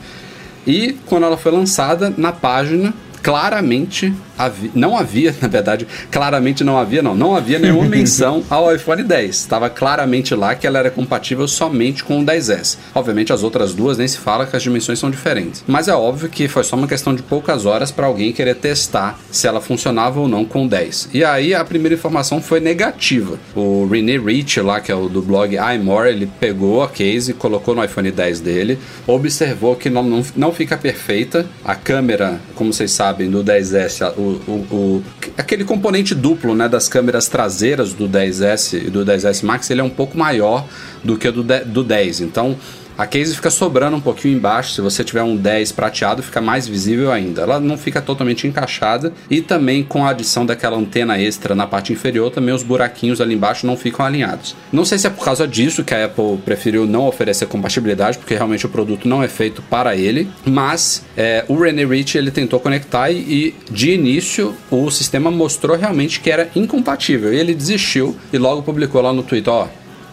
E 0.70 0.96
quando 1.08 1.24
ela 1.24 1.36
foi 1.36 1.52
lançada, 1.52 2.14
na 2.16 2.32
página, 2.32 2.94
claramente 3.22 4.14
havia, 4.38 4.72
não 4.74 4.98
havia, 4.98 5.36
na 5.42 5.48
verdade, 5.48 5.88
claramente 6.10 6.64
não 6.64 6.78
havia, 6.78 7.02
não, 7.02 7.16
não 7.16 7.36
havia 7.36 7.60
nenhuma 7.60 7.86
menção 7.90 8.44
ao 8.50 8.74
iPhone 8.74 9.04
10. 9.04 9.36
Estava 9.36 9.70
claramente 9.70 10.34
lá 10.34 10.56
que 10.56 10.66
ela 10.66 10.80
era 10.80 10.90
compatível 10.90 11.48
somente 11.48 12.04
com 12.04 12.22
o 12.22 12.26
10S. 12.26 12.78
Obviamente 12.96 13.34
as 13.34 13.44
outras 13.44 13.74
duas 13.74 13.98
nem 13.98 14.08
se 14.08 14.18
fala 14.18 14.46
que 14.46 14.56
as 14.56 14.64
dimensões 14.64 15.00
são 15.00 15.12
diferentes. 15.12 15.64
Mas 15.68 15.88
é 15.88 15.94
óbvio 15.94 16.30
que 16.30 16.48
foi 16.48 16.64
só 16.64 16.76
uma 16.76 16.88
questão 16.88 17.14
de 17.14 17.22
poucas 17.22 17.66
horas 17.66 17.92
para 17.92 18.08
alguém 18.08 18.32
querer 18.32 18.56
testar 18.56 19.20
se 19.32 19.48
ela 19.48 19.60
funcionava 19.60 20.20
ou 20.20 20.28
não 20.28 20.46
com 20.46 20.66
o 20.66 20.70
10. 20.70 21.10
E 21.14 21.24
aí 21.24 21.54
a 21.54 21.64
primeira 21.66 21.96
informação 21.96 22.42
foi 22.42 22.60
negativa. 22.60 23.38
O 23.56 23.88
René 23.88 24.18
Rich 24.18 24.62
lá, 24.62 24.80
que 24.80 24.92
é 24.92 24.96
o 24.96 25.10
do 25.10 25.22
blog 25.22 25.56
iMore, 25.76 26.10
ele 26.10 26.30
pegou 26.40 26.82
a 26.82 26.88
case, 26.88 27.34
colocou 27.34 27.76
no 27.76 27.84
iPhone 27.84 28.12
10 28.12 28.40
dele, 28.40 28.80
observou 29.06 29.76
que 29.76 29.90
não, 29.90 30.04
não, 30.04 30.24
não 30.36 30.52
fica 30.52 30.78
perfeita. 30.78 31.46
A 31.64 31.76
câmera, 31.76 32.40
como 32.56 32.72
vocês 32.72 32.92
sabem, 32.92 33.09
do 33.14 33.44
10S, 33.44 34.02
a- 34.06 34.12
o, 34.12 34.42
o, 34.48 34.52
o- 34.76 35.04
aquele 35.38 35.64
componente 35.64 36.14
duplo 36.16 36.56
né, 36.56 36.68
das 36.70 36.88
câmeras 36.88 37.28
traseiras 37.28 37.94
do 37.94 38.08
10S 38.08 38.74
e 38.88 38.90
do 38.90 39.06
10S 39.06 39.44
Max, 39.44 39.70
ele 39.70 39.82
é 39.82 39.84
um 39.84 39.90
pouco 39.90 40.18
maior 40.18 40.66
do 41.04 41.18
que 41.18 41.28
o 41.28 41.32
do, 41.32 41.44
do 41.66 41.84
10. 41.84 42.22
Então, 42.22 42.56
a 43.00 43.08
case 43.08 43.34
fica 43.34 43.50
sobrando 43.50 43.96
um 43.96 44.02
pouquinho 44.02 44.36
embaixo. 44.36 44.74
Se 44.74 44.82
você 44.82 45.06
tiver 45.06 45.24
um 45.24 45.38
10 45.38 45.72
prateado, 45.72 46.22
fica 46.22 46.42
mais 46.42 46.68
visível 46.68 47.14
ainda. 47.14 47.44
Ela 47.44 47.58
não 47.58 47.78
fica 47.78 48.02
totalmente 48.02 48.46
encaixada. 48.46 49.14
E 49.30 49.40
também 49.40 49.86
com 49.86 50.06
a 50.06 50.10
adição 50.10 50.46
daquela 50.46 50.76
antena 50.76 51.18
extra 51.18 51.56
na 51.56 51.66
parte 51.66 51.94
inferior, 51.94 52.30
também 52.30 52.54
os 52.54 52.62
buraquinhos 52.62 53.22
ali 53.22 53.36
embaixo 53.36 53.66
não 53.66 53.78
ficam 53.78 54.06
alinhados. 54.06 54.54
Não 54.70 54.84
sei 54.84 54.98
se 54.98 55.08
é 55.08 55.10
por 55.10 55.24
causa 55.24 55.48
disso 55.48 55.82
que 55.82 55.96
a 55.96 56.08
Apple 56.08 56.40
preferiu 56.44 56.86
não 56.86 57.08
oferecer 57.08 57.46
compatibilidade, 57.46 58.18
porque 58.18 58.36
realmente 58.36 58.66
o 58.66 58.70
produto 58.70 59.08
não 59.08 59.24
é 59.24 59.30
feito 59.30 59.62
para 59.62 59.96
ele. 59.96 60.30
Mas 60.46 61.06
é, 61.16 61.46
o 61.48 61.58
René 61.58 61.86
Rich 61.86 62.18
ele 62.18 62.32
tentou 62.32 62.60
conectar 62.60 63.10
e, 63.10 63.56
de 63.72 63.92
início 63.92 64.54
o 64.70 64.92
sistema 64.92 65.32
mostrou 65.32 65.78
realmente 65.78 66.20
que 66.20 66.30
era 66.30 66.50
incompatível. 66.54 67.34
E 67.34 67.38
ele 67.38 67.56
desistiu 67.56 68.18
e 68.34 68.38
logo 68.38 68.62
publicou 68.62 69.02
lá 69.02 69.14
no 69.14 69.24
Twitter: 69.24 69.54
ó. 69.54 69.70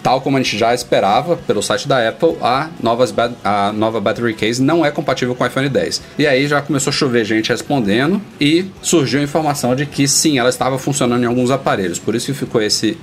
Tal 0.06 0.20
como 0.20 0.36
a 0.36 0.40
gente 0.40 0.56
já 0.56 0.72
esperava 0.72 1.36
pelo 1.36 1.60
site 1.60 1.88
da 1.88 2.08
Apple, 2.08 2.36
a, 2.40 2.68
novas 2.80 3.12
a 3.42 3.72
nova 3.72 4.00
battery 4.00 4.34
case 4.34 4.62
não 4.62 4.86
é 4.86 4.90
compatível 4.92 5.34
com 5.34 5.42
o 5.42 5.46
iPhone 5.48 5.68
10. 5.68 6.00
E 6.16 6.28
aí 6.28 6.46
já 6.46 6.62
começou 6.62 6.92
a 6.92 6.94
chover 6.94 7.24
gente 7.24 7.48
respondendo 7.48 8.22
e 8.40 8.66
surgiu 8.80 9.18
a 9.18 9.24
informação 9.24 9.74
de 9.74 9.84
que 9.84 10.06
sim, 10.06 10.38
ela 10.38 10.48
estava 10.48 10.78
funcionando 10.78 11.24
em 11.24 11.26
alguns 11.26 11.50
aparelhos. 11.50 11.98
Por 11.98 12.14
isso 12.14 12.26
que 12.26 12.34
ficou 12.34 12.62
esse 12.62 12.96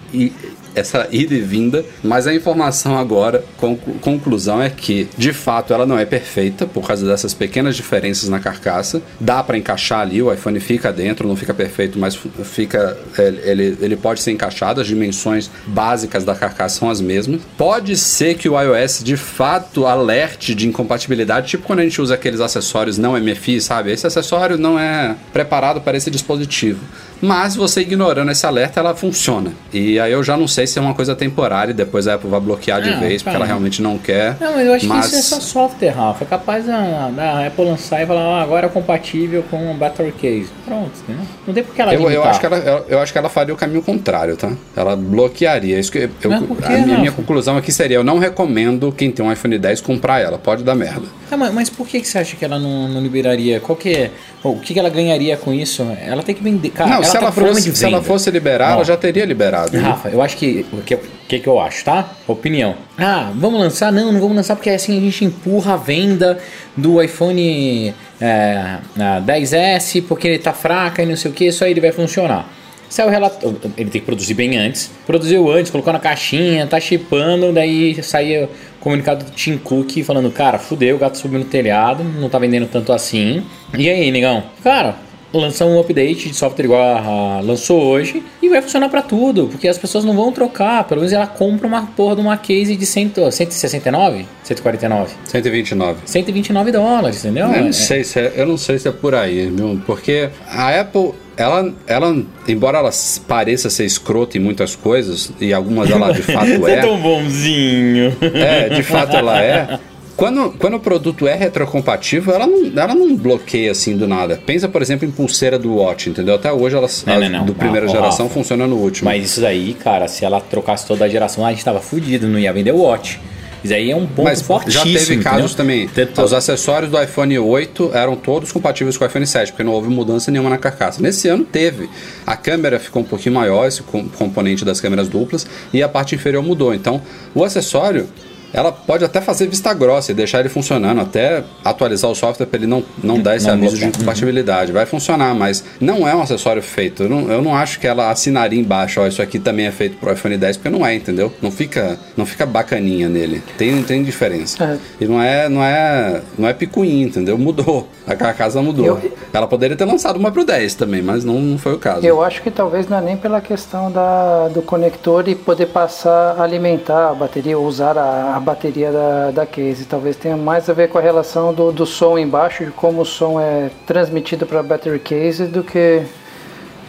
essa 0.75 1.07
ida 1.11 1.35
e 1.35 1.39
vinda, 1.39 1.85
mas 2.03 2.25
a 2.25 2.33
informação 2.33 2.97
agora, 2.97 3.43
conclu- 3.57 3.93
conclusão 4.01 4.59
é 4.59 4.71
que, 4.71 5.07
de 5.15 5.31
fato, 5.31 5.71
ela 5.71 5.85
não 5.85 5.99
é 5.99 6.05
perfeita 6.05 6.65
por 6.65 6.87
causa 6.87 7.05
dessas 7.05 7.31
pequenas 7.31 7.75
diferenças 7.75 8.27
na 8.27 8.39
carcaça. 8.39 8.99
Dá 9.19 9.43
para 9.43 9.55
encaixar 9.55 9.99
ali, 9.99 10.19
o 10.21 10.33
iPhone 10.33 10.59
fica 10.59 10.91
dentro, 10.91 11.27
não 11.27 11.35
fica 11.35 11.53
perfeito, 11.53 11.99
mas 11.99 12.17
fica 12.43 12.97
ele, 13.19 13.39
ele, 13.43 13.77
ele 13.81 13.95
pode 13.95 14.21
ser 14.21 14.31
encaixado, 14.31 14.81
as 14.81 14.87
dimensões 14.87 15.49
básicas 15.67 16.23
da 16.23 16.33
carcaça 16.33 16.79
são 16.79 16.89
as 16.93 17.01
mesmas. 17.01 17.41
Pode 17.57 17.95
ser 17.97 18.35
que 18.35 18.47
o 18.47 18.59
iOS 18.59 19.03
de 19.03 19.17
fato 19.17 19.85
alerte 19.85 20.55
de 20.55 20.67
incompatibilidade, 20.67 21.47
tipo 21.47 21.63
quando 21.67 21.79
a 21.79 21.83
gente 21.83 22.01
usa 22.01 22.13
aqueles 22.13 22.39
acessórios 22.39 22.97
não 22.97 23.19
MFI, 23.19 23.59
sabe? 23.59 23.91
Esse 23.91 24.07
acessório 24.07 24.57
não 24.57 24.79
é 24.79 25.15
preparado 25.33 25.81
para 25.81 25.97
esse 25.97 26.09
dispositivo. 26.09 26.79
Mas 27.21 27.55
você 27.55 27.79
ignorando 27.81 28.29
esse 28.31 28.45
alerta, 28.45 28.81
ela 28.81 28.93
funciona. 28.93 29.53
E 29.71 29.97
aí 29.97 30.11
eu 30.11 30.21
já 30.21 30.35
não 30.35 30.45
sei 30.47 30.67
se 30.67 30.77
é 30.77 30.81
uma 30.81 30.93
coisa 30.93 31.15
temporária 31.15 31.71
e 31.71 31.73
depois 31.73 32.05
a 32.05 32.15
Apple 32.15 32.29
vai 32.29 32.39
bloquear 32.41 32.81
de 32.81 32.89
Ah, 32.89 32.97
vez, 32.99 33.23
porque 33.23 33.29
ela 33.35 33.45
cara. 33.45 33.47
realmente 33.47 33.81
não 33.81 33.97
quer. 33.97 34.35
Não, 34.41 34.51
mas 34.53 34.67
eu 34.67 34.73
acho 34.73 34.87
Mas- 34.87 35.09
que 35.09 35.15
isso 35.15 35.33
é 35.35 35.39
só 35.39 35.39
software, 35.39 35.91
Rafa. 35.91 36.25
É 36.25 36.27
capaz 36.27 36.65
da, 36.65 37.09
da 37.15 37.47
Apple 37.47 37.63
lançar 37.63 38.03
e 38.03 38.05
falar, 38.05 38.21
ah, 38.21 38.41
agora 38.43 38.65
é 38.65 38.69
compatível 38.69 39.41
com 39.49 39.71
o 39.71 39.73
Battery 39.73 40.11
Case. 40.11 40.49
Pronto, 40.65 40.91
entendeu? 41.01 41.25
Não 41.47 41.53
tem 41.53 41.63
por 41.63 41.73
que 41.73 41.81
ela 41.81 41.93
Eu, 41.93 42.01
eu, 42.01 42.09
limitar. 42.09 42.27
acho 42.29 42.39
que 42.41 42.45
ela, 42.45 42.57
eu, 42.57 42.85
eu 42.89 42.99
acho 42.99 43.11
que 43.13 43.17
ela 43.17 43.29
faria 43.29 43.53
o 43.53 43.57
caminho 43.57 43.81
contrário, 43.81 44.35
tá? 44.35 44.51
Ela 44.75 44.93
bloquearia. 44.97 45.79
Isso 45.79 45.93
que 45.93 45.99
eu, 45.99 46.33
a 46.33 46.71
minha, 46.85 46.97
minha 46.99 47.11
conclusão 47.11 47.57
aqui 47.57 47.71
seria: 47.71 47.97
eu 47.97 48.03
não 48.03 48.19
recomendo 48.19 48.91
quem 48.91 49.11
tem 49.11 49.25
um 49.25 49.31
iPhone 49.31 49.57
10 49.57 49.81
comprar 49.81 50.19
ela. 50.19 50.37
Pode 50.37 50.63
dar 50.63 50.75
merda. 50.75 51.05
Ah, 51.31 51.37
mas, 51.37 51.53
mas 51.53 51.69
por 51.69 51.87
que, 51.87 51.99
que 51.99 52.07
você 52.07 52.19
acha 52.19 52.35
que 52.35 52.45
ela 52.45 52.59
não, 52.59 52.87
não 52.87 53.01
liberaria? 53.01 53.59
Qual 53.59 53.75
que 53.75 53.89
é? 53.89 54.11
O 54.43 54.59
que, 54.59 54.73
que 54.73 54.79
ela 54.79 54.89
ganharia 54.89 55.37
com 55.37 55.53
isso? 55.53 55.83
Ela 56.05 56.21
tem 56.21 56.35
que 56.35 56.43
vender. 56.43 56.69
Cara, 56.69 56.89
não, 56.89 56.97
ela 56.97 57.05
se, 57.05 57.13
tá 57.13 57.19
ela 57.19 57.31
fosse, 57.31 57.75
se 57.75 57.85
ela 57.85 58.01
fosse 58.01 58.29
liberar, 58.31 58.73
ela 58.73 58.83
já 58.83 58.97
teria 58.97 59.25
liberado. 59.25 59.75
né? 59.75 59.79
Rafa, 59.79 60.09
eu 60.09 60.21
acho 60.21 60.37
que. 60.37 60.65
O 60.71 60.81
que, 60.81 60.97
que, 61.27 61.39
que 61.39 61.47
eu 61.47 61.59
acho, 61.59 61.85
tá? 61.85 62.11
Opinião. 62.27 62.75
Ah, 62.97 63.31
vamos 63.35 63.59
lançar? 63.59 63.91
Não, 63.91 64.11
não 64.11 64.19
vamos 64.19 64.35
lançar 64.35 64.55
porque 64.55 64.69
assim 64.69 64.97
a 64.97 65.01
gente 65.01 65.25
empurra 65.25 65.73
a 65.73 65.77
venda 65.77 66.37
do 66.75 67.01
iPhone 67.01 67.93
é, 68.19 68.77
ah, 68.99 69.21
10S 69.25 70.03
porque 70.07 70.27
ele 70.27 70.39
tá 70.39 70.53
fraca 70.53 71.01
e 71.01 71.05
não 71.05 71.15
sei 71.15 71.31
o 71.31 71.33
que, 71.33 71.51
só 71.51 71.65
ele 71.65 71.81
vai 71.81 71.91
funcionar. 71.91 72.47
Saiu 72.93 73.07
o 73.07 73.11
relato. 73.11 73.55
Ele 73.75 73.89
tem 73.89 73.99
que 74.01 74.05
produzir 74.05 74.35
bem 74.35 74.55
antes. 74.55 74.91
Produziu 75.03 75.51
antes, 75.51 75.71
colocou 75.71 75.91
na 75.91 75.97
caixinha, 75.99 76.67
tá 76.67 76.79
chipando, 76.79 77.51
daí 77.51 77.95
saiu 78.03 78.43
o 78.43 78.49
comunicado 78.79 79.25
do 79.25 79.31
Tim 79.31 79.57
Cook 79.57 80.03
falando, 80.03 80.29
cara, 80.29 80.59
fudeu, 80.59 80.95
o 80.95 80.99
gato 80.99 81.17
subiu 81.17 81.39
no 81.39 81.45
telhado, 81.45 82.03
não 82.03 82.29
tá 82.29 82.37
vendendo 82.37 82.67
tanto 82.67 82.93
assim. 82.93 83.41
E 83.75 83.89
aí, 83.89 84.11
negão? 84.11 84.43
Cara, 84.63 84.95
lançar 85.33 85.65
um 85.65 85.79
update 85.79 86.29
de 86.29 86.35
software 86.35 86.65
igual 86.65 86.79
a, 86.83 86.99
a 86.99 87.41
lançou 87.41 87.81
hoje 87.81 88.21
e 88.39 88.47
vai 88.47 88.61
funcionar 88.61 88.89
pra 88.89 89.01
tudo, 89.01 89.47
porque 89.47 89.67
as 89.67 89.79
pessoas 89.79 90.05
não 90.05 90.13
vão 90.13 90.31
trocar. 90.31 90.83
Pelo 90.83 91.01
menos 91.01 91.11
ela 91.11 91.25
compra 91.25 91.65
uma 91.65 91.87
porra 91.87 92.13
de 92.13 92.21
uma 92.21 92.37
case 92.37 92.75
de 92.75 92.85
100, 92.85 93.13
169? 93.31 94.27
149? 94.43 95.13
129. 95.25 95.99
129 96.05 96.71
dólares, 96.71 97.25
entendeu? 97.25 97.47
eu, 97.47 97.53
É- 97.55 97.61
não 97.61 97.73
sei 97.73 98.03
se 98.03 98.19
é, 98.19 98.33
eu 98.35 98.45
não 98.45 98.57
sei 98.57 98.77
se 98.77 98.87
é 98.87 98.91
por 98.91 99.15
aí, 99.15 99.49
viu? 99.49 99.81
Porque 99.83 100.29
a 100.47 100.79
Apple 100.79 101.13
ela, 101.37 101.73
ela, 101.87 102.23
embora 102.47 102.77
ela 102.77 102.91
pareça 103.27 103.69
ser 103.69 103.85
escrota 103.85 104.37
em 104.37 104.41
muitas 104.41 104.75
coisas, 104.75 105.31
e 105.39 105.53
algumas 105.53 105.89
ela 105.89 106.11
de 106.11 106.21
fato 106.21 106.47
é. 106.67 106.73
É 106.73 106.81
tão 106.81 106.99
bonzinho. 106.99 108.15
É, 108.21 108.69
de 108.69 108.83
fato 108.83 109.15
ela 109.15 109.41
é. 109.41 109.79
Quando, 110.15 110.51
quando 110.59 110.75
o 110.75 110.79
produto 110.79 111.27
é 111.27 111.33
retrocompatível, 111.33 112.35
ela 112.35 112.45
não, 112.45 112.71
ela 112.79 112.93
não 112.93 113.15
bloqueia 113.15 113.71
assim 113.71 113.97
do 113.97 114.07
nada. 114.07 114.39
Pensa, 114.45 114.69
por 114.69 114.79
exemplo, 114.79 115.07
em 115.07 115.11
pulseira 115.11 115.57
do 115.57 115.75
Watch, 115.77 116.07
entendeu? 116.07 116.35
Até 116.35 116.53
hoje 116.53 116.75
elas 116.75 117.03
Não, 117.05 117.19
não, 117.19 117.29
não. 117.29 117.45
do 117.45 117.55
primeira 117.55 117.87
geração 117.87 118.27
Rafa. 118.27 118.35
funciona 118.35 118.67
no 118.67 118.75
último. 118.75 119.09
Mas 119.09 119.25
isso 119.25 119.41
daí, 119.41 119.73
cara, 119.73 120.07
se 120.07 120.23
ela 120.23 120.39
trocasse 120.39 120.85
toda 120.85 121.05
a 121.05 121.09
geração, 121.09 121.43
a 121.43 121.49
gente 121.49 121.65
tava 121.65 121.79
fudido, 121.81 122.27
não 122.27 122.37
ia 122.37 122.53
vender 122.53 122.71
o 122.71 122.77
Watch. 122.77 123.19
Isso 123.63 123.73
aí 123.73 123.91
é 123.91 123.95
um 123.95 124.05
ponto 124.05 124.25
Mas 124.25 124.41
fortíssimo. 124.41 124.85
já 124.85 124.99
teve 124.99 125.17
casos 125.23 125.51
entendeu? 125.53 125.55
também. 125.55 125.87
Tanto- 125.87 126.21
Os 126.21 126.33
acessórios 126.33 126.91
do 126.91 127.01
iPhone 127.01 127.39
8 127.39 127.91
eram 127.93 128.15
todos 128.15 128.51
compatíveis 128.51 128.97
com 128.97 129.05
o 129.05 129.07
iPhone 129.07 129.25
7, 129.25 129.51
porque 129.51 129.63
não 129.63 129.71
houve 129.71 129.89
mudança 129.89 130.29
nenhuma 130.31 130.49
na 130.49 130.57
carcaça. 130.57 131.01
Nesse 131.01 131.27
ano 131.29 131.45
teve. 131.45 131.89
A 132.27 132.35
câmera 132.35 132.79
ficou 132.79 133.01
um 133.01 133.05
pouquinho 133.05 133.35
maior, 133.35 133.67
esse 133.67 133.81
com- 133.83 134.07
componente 134.09 134.65
das 134.65 134.81
câmeras 134.81 135.07
duplas, 135.07 135.45
e 135.73 135.81
a 135.81 135.87
parte 135.87 136.13
inferior 136.15 136.43
mudou. 136.43 136.73
Então, 136.73 137.01
o 137.33 137.43
acessório. 137.43 138.07
Ela 138.53 138.71
pode 138.71 139.03
até 139.03 139.19
fazer 139.19 139.47
vista 139.47 139.73
grossa 139.73 140.11
e 140.11 140.15
deixar 140.15 140.39
ele 140.39 140.49
funcionando, 140.49 141.01
até 141.01 141.43
atualizar 141.65 142.09
o 142.11 142.15
software 142.15 142.45
para 142.45 142.57
ele 142.59 142.67
não, 142.67 142.83
não 143.03 143.19
dar 143.19 143.35
esse 143.35 143.47
Não 143.47 143.53
aviso 143.55 143.71
bloquear. 143.71 143.91
de 143.91 143.97
compatibilidade. 143.97 144.71
Vai 144.71 144.85
funcionar, 144.85 145.33
mas 145.33 145.63
não 145.81 146.07
é 146.07 146.15
um 146.15 146.21
acessório 146.21 146.61
feito. 146.61 147.03
Eu 147.03 147.09
não, 147.09 147.31
eu 147.31 147.41
não 147.41 147.55
acho 147.55 147.79
que 147.79 147.87
ela 147.87 148.11
assinaria 148.11 148.59
embaixo, 148.59 149.01
ó, 149.01 149.07
isso 149.07 149.21
aqui 149.21 149.39
também 149.39 149.65
é 149.65 149.71
feito 149.71 149.97
pro 149.97 150.13
iPhone 150.13 150.37
10, 150.37 150.57
porque 150.57 150.69
não 150.69 150.85
é, 150.85 150.93
entendeu? 150.95 151.33
Não 151.41 151.51
fica, 151.51 151.97
não 152.15 152.25
fica 152.25 152.45
bacaninha 152.45 153.09
nele. 153.09 153.41
Tem, 153.57 153.81
tem 153.83 154.03
diferença. 154.03 154.63
É. 154.63 154.77
E 155.03 155.07
não 155.07 155.21
é, 155.21 155.49
não 155.49 155.63
é, 155.63 156.21
não 156.37 156.47
é 156.47 156.53
picuinha, 156.53 157.05
entendeu? 157.07 157.37
Mudou. 157.37 157.87
A 158.05 158.15
carcaça 158.15 158.61
mudou. 158.61 158.85
Eu- 158.85 159.13
Ela 159.33 159.47
poderia 159.47 159.75
ter 159.75 159.85
lançado 159.85 160.17
uma 160.17 160.31
pro 160.31 160.45
10 160.45 160.75
também, 160.75 161.01
mas 161.01 161.23
não, 161.25 161.39
não 161.39 161.57
foi 161.57 161.73
o 161.73 161.79
caso. 161.79 162.05
Eu 162.05 162.21
acho 162.21 162.41
que 162.43 162.51
talvez 162.51 162.87
não 162.87 162.97
é 162.97 163.01
nem 163.01 163.17
pela 163.17 163.41
questão 163.41 163.91
da, 163.91 164.47
do 164.49 164.61
conector 164.61 165.27
e 165.27 165.33
poder 165.35 165.67
passar 165.67 166.35
a 166.37 166.43
alimentar 166.43 167.09
a 167.09 167.13
bateria 167.15 167.57
ou 167.57 167.65
usar 167.65 167.97
a, 167.97 168.35
a 168.35 168.39
bateria 168.43 168.91
da, 168.91 169.31
da 169.31 169.45
case. 169.45 169.85
Talvez 169.85 170.15
tenha 170.15 170.37
mais 170.37 170.69
a 170.69 170.73
ver 170.73 170.89
com 170.89 170.97
a 170.99 171.01
relação 171.01 171.51
do, 171.53 171.71
do 171.71 171.85
som 171.85 172.17
embaixo, 172.17 172.65
de 172.65 172.71
como 172.71 173.01
o 173.01 173.05
som 173.05 173.39
é 173.39 173.71
transmitido 173.87 174.45
para 174.45 174.59
a 174.59 174.63
battery 174.63 174.99
case 174.99 175.45
do 175.45 175.63
que. 175.63 176.03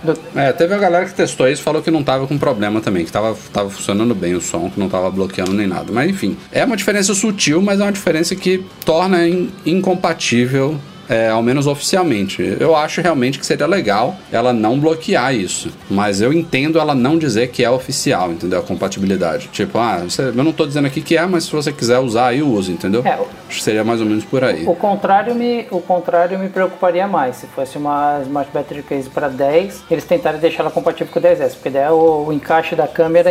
do- 0.02 0.18
É, 0.37 0.52
teve 0.52 0.75
a 0.75 0.78
galera 0.78 1.06
que 1.06 1.14
testou 1.14 1.49
isso 1.49 1.62
falou 1.62 1.80
que 1.80 1.90
não 1.90 2.02
tava 2.04 2.26
com 2.26 2.37
problema 2.37 2.80
também, 2.80 3.04
que 3.04 3.12
tava, 3.12 3.34
tava 3.52 3.70
funcionando 3.70 4.14
bem 4.14 4.34
o 4.34 4.40
som, 4.40 4.68
que 4.68 4.78
não 4.78 4.88
tava 4.90 5.11
bloqueando 5.11 5.52
nem 5.54 5.66
nada. 5.66 5.90
Mas 5.92 6.11
enfim, 6.11 6.37
é 6.52 6.64
uma 6.64 6.76
diferença 6.76 7.14
sutil, 7.14 7.62
mas 7.62 7.80
é 7.80 7.84
uma 7.84 7.92
diferença 7.92 8.34
que 8.37 8.62
torna 8.84 9.26
in- 9.26 9.50
incompatível. 9.64 10.78
É, 11.08 11.28
ao 11.28 11.42
menos 11.42 11.66
oficialmente. 11.66 12.56
Eu 12.61 12.75
acho 12.76 13.00
realmente 13.00 13.38
que 13.38 13.46
seria 13.46 13.66
legal 13.66 14.16
ela 14.32 14.52
não 14.52 14.78
bloquear 14.78 15.34
isso. 15.34 15.70
Mas 15.90 16.20
eu 16.20 16.32
entendo 16.32 16.78
ela 16.78 16.94
não 16.94 17.16
dizer 17.18 17.49
que 17.49 17.64
é 17.64 17.70
oficial, 17.70 18.30
entendeu? 18.32 18.58
A 18.61 18.62
compatibilidade. 18.62 19.49
Tipo, 19.52 19.78
ah, 19.78 19.99
você- 19.99 20.23
eu 20.28 20.44
não 20.44 20.52
tô 20.52 20.66
dizendo 20.66 20.87
aqui 20.87 21.00
que 21.00 21.16
é, 21.16 21.25
mas 21.26 21.44
se 21.44 21.52
você 21.52 21.73
quiser 21.73 21.99
usar 21.99 22.28
aí, 22.28 22.42
use, 22.42 22.70
entendeu? 22.73 23.02
É, 23.04 23.14
Acho 23.49 23.58
que 23.58 23.62
seria 23.62 23.84
mais 23.84 24.00
ou 24.00 24.06
menos 24.06 24.25
por 24.25 24.42
aí. 24.42 24.64
O 24.66 24.75
contrário, 24.75 25.34
me, 25.34 25.66
o 25.70 25.80
contrário 25.80 26.38
me 26.38 26.49
preocuparia 26.49 27.06
mais. 27.06 27.37
Se 27.37 27.46
fosse 27.46 27.78
uma 27.78 28.20
Smart 28.23 28.50
Battery 28.52 28.82
Case 28.82 29.08
para 29.08 29.28
10, 29.28 29.84
eles 29.90 30.04
tentarem 30.04 30.40
deixar 30.40 30.62
ela 30.64 30.70
compatível 30.70 31.12
com 31.12 31.18
o 31.18 31.23
10S, 31.23 31.54
porque 31.54 31.70
daí 31.70 31.88
o, 31.90 32.26
o 32.28 32.32
encaixe 32.32 32.75
da 32.75 32.87
câmera 32.88 33.30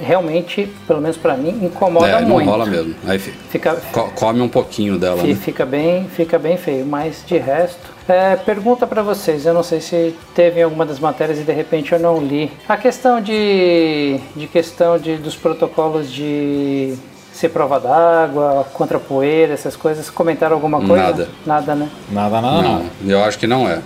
realmente, 0.00 0.68
pelo 0.86 1.00
menos 1.00 1.16
para 1.16 1.36
mim, 1.36 1.58
incomoda 1.62 2.06
é, 2.08 2.20
não 2.20 2.28
muito. 2.28 2.48
rola 2.48 2.66
mesmo. 2.66 2.94
Aí 3.06 3.18
fi- 3.18 3.32
Fica, 3.50 3.74
co- 3.92 4.10
come 4.14 4.40
um 4.40 4.48
pouquinho 4.48 4.98
dela, 4.98 5.20
fi- 5.22 5.28
né? 5.28 5.34
fica, 5.34 5.64
bem, 5.66 6.06
fica 6.08 6.38
bem 6.38 6.56
feio, 6.56 6.84
mas 6.86 7.13
de 7.26 7.38
resto. 7.38 7.94
É, 8.08 8.36
pergunta 8.36 8.86
para 8.86 9.02
vocês, 9.02 9.46
eu 9.46 9.54
não 9.54 9.62
sei 9.62 9.80
se 9.80 10.14
teve 10.34 10.60
em 10.60 10.62
alguma 10.62 10.84
das 10.84 10.98
matérias 10.98 11.38
e 11.38 11.42
de 11.42 11.52
repente 11.52 11.92
eu 11.92 11.98
não 11.98 12.20
li. 12.20 12.50
A 12.68 12.76
questão 12.76 13.20
de, 13.20 14.18
de 14.34 14.46
questão 14.46 14.98
de, 14.98 15.16
dos 15.16 15.36
protocolos 15.36 16.10
de 16.10 16.96
ser 17.34 17.48
prova 17.48 17.80
d'água, 17.80 18.64
contra 18.72 18.98
poeira, 19.00 19.52
essas 19.54 19.74
coisas, 19.74 20.08
comentaram 20.08 20.54
alguma 20.54 20.78
coisa? 20.80 21.02
Nada. 21.02 21.28
Nada, 21.44 21.74
né? 21.74 21.88
Nada, 22.10 22.40
nada, 22.40 22.62
Não, 22.62 22.78
não. 22.78 23.10
eu 23.10 23.24
acho 23.24 23.38
que 23.38 23.46
não 23.46 23.68
é. 23.68 23.80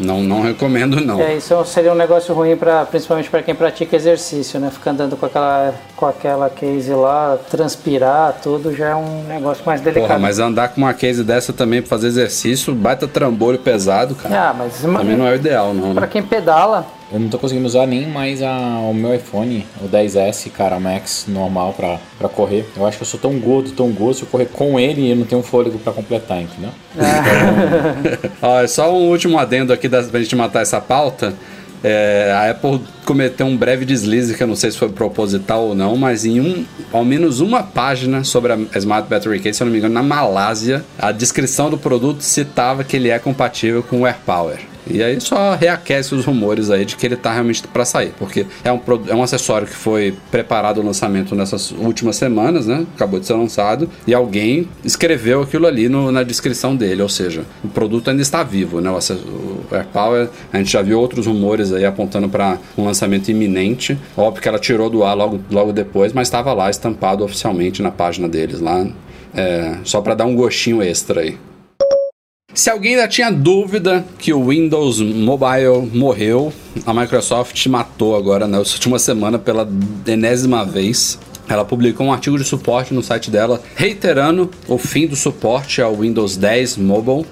Não, 0.00 0.20
não 0.20 0.42
recomendo, 0.42 1.00
não. 1.00 1.20
É, 1.20 1.36
isso 1.36 1.64
seria 1.64 1.92
um 1.92 1.94
negócio 1.94 2.34
ruim 2.34 2.56
para 2.56 2.84
principalmente 2.84 3.30
para 3.30 3.40
quem 3.42 3.54
pratica 3.54 3.94
exercício, 3.94 4.58
né? 4.58 4.70
Ficar 4.70 4.90
andando 4.90 5.16
com 5.16 5.24
aquela 5.26 5.72
com 5.96 6.06
aquela 6.06 6.50
case 6.50 6.92
lá, 6.92 7.38
transpirar, 7.48 8.36
tudo 8.42 8.74
já 8.74 8.88
é 8.88 8.94
um 8.96 9.22
negócio 9.28 9.62
mais 9.64 9.80
delicado. 9.80 10.06
Porra, 10.08 10.18
mas 10.18 10.38
andar 10.40 10.68
com 10.70 10.80
uma 10.80 10.92
case 10.92 11.22
dessa 11.22 11.52
também 11.52 11.80
pra 11.80 11.88
fazer 11.88 12.08
exercício, 12.08 12.74
baita 12.74 13.06
trambolho 13.06 13.58
pesado, 13.58 14.14
cara. 14.16 14.50
Ah, 14.50 14.54
mas 14.56 14.80
Também 14.80 15.16
não 15.16 15.26
é 15.26 15.32
o 15.32 15.34
ideal, 15.36 15.72
não. 15.72 15.92
para 15.94 16.02
Né? 16.02 16.08
quem 16.10 16.22
pedala, 16.22 16.84
Eu 17.12 17.20
não 17.20 17.28
tô 17.28 17.38
conseguindo 17.38 17.66
usar 17.66 17.86
nem 17.86 18.06
mais 18.06 18.42
a- 18.42 18.78
o 18.78 18.94
meu 18.94 19.14
iPhone, 19.14 19.66
o 19.82 19.88
10S, 19.88 20.48
cara, 20.50 20.80
Max 20.80 21.26
normal 21.28 21.74
pra, 21.76 21.98
pra 22.18 22.28
correr. 22.28 22.64
Eu 22.76 22.86
acho 22.86 22.96
que 22.96 23.02
eu 23.02 23.06
sou 23.06 23.20
tão 23.20 23.38
gordo, 23.38 23.70
tão 23.72 23.90
gordo, 23.90 24.14
se 24.16 24.22
eu 24.22 24.28
correr 24.28 24.46
com 24.46 24.80
ele, 24.80 25.10
eu 25.10 25.16
não 25.16 25.26
tenho 25.26 25.42
fôlego 25.42 25.78
pra 25.78 25.92
completar, 25.92 26.40
entendeu? 26.40 26.70
É 28.62 28.66
só 28.66 28.92
um 28.92 29.08
último 29.10 29.38
adendo 29.38 29.72
aqui 29.72 29.88
da, 29.88 30.02
pra 30.02 30.20
gente 30.20 30.34
matar 30.36 30.62
essa 30.62 30.80
pauta. 30.80 31.34
É, 31.84 32.32
a 32.32 32.50
Apple 32.52 32.80
cometeu 33.04 33.44
um 33.44 33.56
breve 33.56 33.84
deslize, 33.84 34.34
que 34.36 34.42
eu 34.42 34.46
não 34.46 34.54
sei 34.54 34.70
se 34.70 34.78
foi 34.78 34.88
proposital 34.88 35.64
ou 35.64 35.74
não, 35.74 35.96
mas 35.96 36.24
em 36.24 36.40
um, 36.40 36.64
ao 36.92 37.04
menos 37.04 37.40
uma 37.40 37.62
página 37.64 38.22
sobre 38.22 38.52
a 38.52 38.58
Smart 38.78 39.08
Battery 39.08 39.40
Case, 39.40 39.56
se 39.56 39.62
eu 39.62 39.66
não 39.66 39.72
me 39.72 39.78
engano, 39.78 39.92
na 39.94 40.02
Malásia, 40.02 40.84
a 40.96 41.10
descrição 41.10 41.68
do 41.70 41.76
produto 41.76 42.20
citava 42.20 42.84
que 42.84 42.94
ele 42.96 43.10
é 43.10 43.18
compatível 43.18 43.82
com 43.82 44.02
o 44.02 44.06
AirPower. 44.06 44.58
E 44.90 45.02
aí 45.02 45.20
só 45.20 45.54
reaquece 45.54 46.14
os 46.14 46.24
rumores 46.24 46.70
aí 46.70 46.84
de 46.84 46.96
que 46.96 47.06
ele 47.06 47.16
tá 47.16 47.32
realmente 47.32 47.62
para 47.68 47.84
sair, 47.84 48.12
porque 48.18 48.46
é 48.64 48.72
um, 48.72 48.80
é 49.08 49.14
um 49.14 49.22
acessório 49.22 49.66
que 49.66 49.74
foi 49.74 50.14
preparado 50.30 50.78
o 50.80 50.84
lançamento 50.84 51.34
nessas 51.34 51.70
últimas 51.70 52.16
semanas, 52.16 52.66
né? 52.66 52.84
Acabou 52.96 53.20
de 53.20 53.26
ser 53.26 53.34
lançado, 53.34 53.88
e 54.06 54.12
alguém 54.12 54.68
escreveu 54.84 55.42
aquilo 55.42 55.66
ali 55.66 55.88
no- 55.88 56.10
na 56.10 56.22
descrição 56.22 56.74
dele, 56.74 57.00
ou 57.00 57.08
seja, 57.08 57.44
o 57.62 57.68
produto 57.68 58.10
ainda 58.10 58.22
está 58.22 58.42
vivo, 58.42 58.80
né? 58.80 58.90
O, 58.90 58.94
o 58.96 59.66
AirPower, 59.70 60.28
a 60.52 60.58
gente 60.58 60.72
já 60.72 60.82
viu 60.82 60.98
outros 61.00 61.26
rumores 61.26 61.72
aí 61.72 61.84
apontando 61.84 62.28
para 62.28 62.58
um 62.76 62.84
lançamento 62.84 63.30
iminente. 63.30 63.96
Óbvio 64.16 64.42
que 64.42 64.48
ela 64.48 64.58
tirou 64.58 64.90
do 64.90 65.04
ar 65.04 65.14
logo, 65.14 65.40
logo 65.50 65.72
depois, 65.72 66.12
mas 66.12 66.26
estava 66.28 66.52
lá 66.52 66.68
estampado 66.68 67.24
oficialmente 67.24 67.80
na 67.82 67.90
página 67.92 68.28
deles 68.28 68.60
lá, 68.60 68.86
é, 69.34 69.76
só 69.84 70.00
para 70.00 70.14
dar 70.14 70.24
um 70.24 70.34
gostinho 70.34 70.82
extra 70.82 71.20
aí. 71.20 71.36
Se 72.54 72.68
alguém 72.68 72.96
ainda 72.96 73.08
tinha 73.08 73.30
dúvida 73.30 74.04
que 74.18 74.30
o 74.30 74.48
Windows 74.48 75.00
Mobile 75.00 75.90
morreu, 75.94 76.52
a 76.84 76.92
Microsoft 76.92 77.66
matou 77.66 78.14
agora 78.14 78.46
na 78.46 78.58
última 78.58 78.98
semana 78.98 79.38
pela 79.38 79.66
enésima 80.06 80.62
vez. 80.62 81.18
Ela 81.48 81.64
publicou 81.64 82.06
um 82.06 82.12
artigo 82.12 82.36
de 82.36 82.44
suporte 82.44 82.92
no 82.92 83.02
site 83.02 83.30
dela, 83.30 83.62
reiterando 83.74 84.50
o 84.68 84.76
fim 84.76 85.06
do 85.06 85.16
suporte 85.16 85.80
ao 85.80 85.96
Windows 85.96 86.36
10 86.36 86.76
Mobile. 86.76 87.24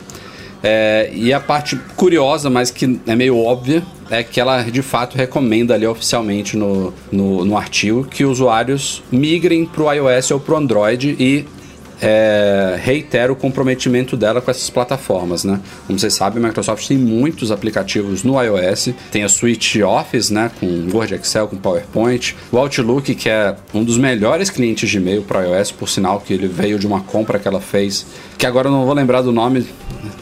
É, 0.62 1.10
e 1.14 1.32
a 1.34 1.40
parte 1.40 1.76
curiosa, 1.96 2.48
mas 2.48 2.70
que 2.70 2.98
é 3.06 3.14
meio 3.14 3.36
óbvia, 3.38 3.82
é 4.10 4.22
que 4.22 4.40
ela 4.40 4.62
de 4.62 4.82
fato 4.82 5.16
recomenda 5.16 5.74
ali 5.74 5.86
oficialmente 5.86 6.56
no, 6.56 6.94
no, 7.12 7.44
no 7.44 7.56
artigo 7.58 8.04
que 8.04 8.24
usuários 8.24 9.02
migrem 9.12 9.66
para 9.66 9.82
o 9.82 9.92
iOS 9.92 10.30
ou 10.30 10.40
para 10.40 10.54
o 10.54 10.56
Android 10.56 11.16
e 11.18 11.44
é, 12.00 12.78
reitera 12.82 13.32
o 13.32 13.36
comprometimento 13.36 14.16
dela 14.16 14.40
com 14.40 14.50
essas 14.50 14.70
plataformas, 14.70 15.44
né? 15.44 15.60
Como 15.86 15.98
vocês 15.98 16.14
sabem, 16.14 16.42
a 16.42 16.46
Microsoft 16.48 16.86
tem 16.86 16.96
muitos 16.96 17.50
aplicativos 17.50 18.24
no 18.24 18.40
iOS, 18.40 18.90
tem 19.10 19.22
a 19.22 19.28
suite 19.28 19.82
Office, 19.82 20.30
né, 20.30 20.50
com 20.58 20.88
Word, 20.92 21.14
Excel, 21.14 21.48
com 21.48 21.56
PowerPoint, 21.56 22.36
o 22.50 22.58
Outlook, 22.58 23.14
que 23.14 23.28
é 23.28 23.54
um 23.74 23.84
dos 23.84 23.98
melhores 23.98 24.50
clientes 24.50 24.88
de 24.88 24.96
e-mail 24.96 25.22
para 25.22 25.42
iOS, 25.46 25.70
por 25.70 25.88
sinal 25.88 26.20
que 26.20 26.32
ele 26.32 26.48
veio 26.48 26.78
de 26.78 26.86
uma 26.86 27.00
compra 27.00 27.38
que 27.38 27.46
ela 27.46 27.60
fez, 27.60 28.06
que 28.38 28.46
agora 28.46 28.68
eu 28.68 28.72
não 28.72 28.86
vou 28.86 28.94
lembrar 28.94 29.22
do 29.22 29.32
nome 29.32 29.66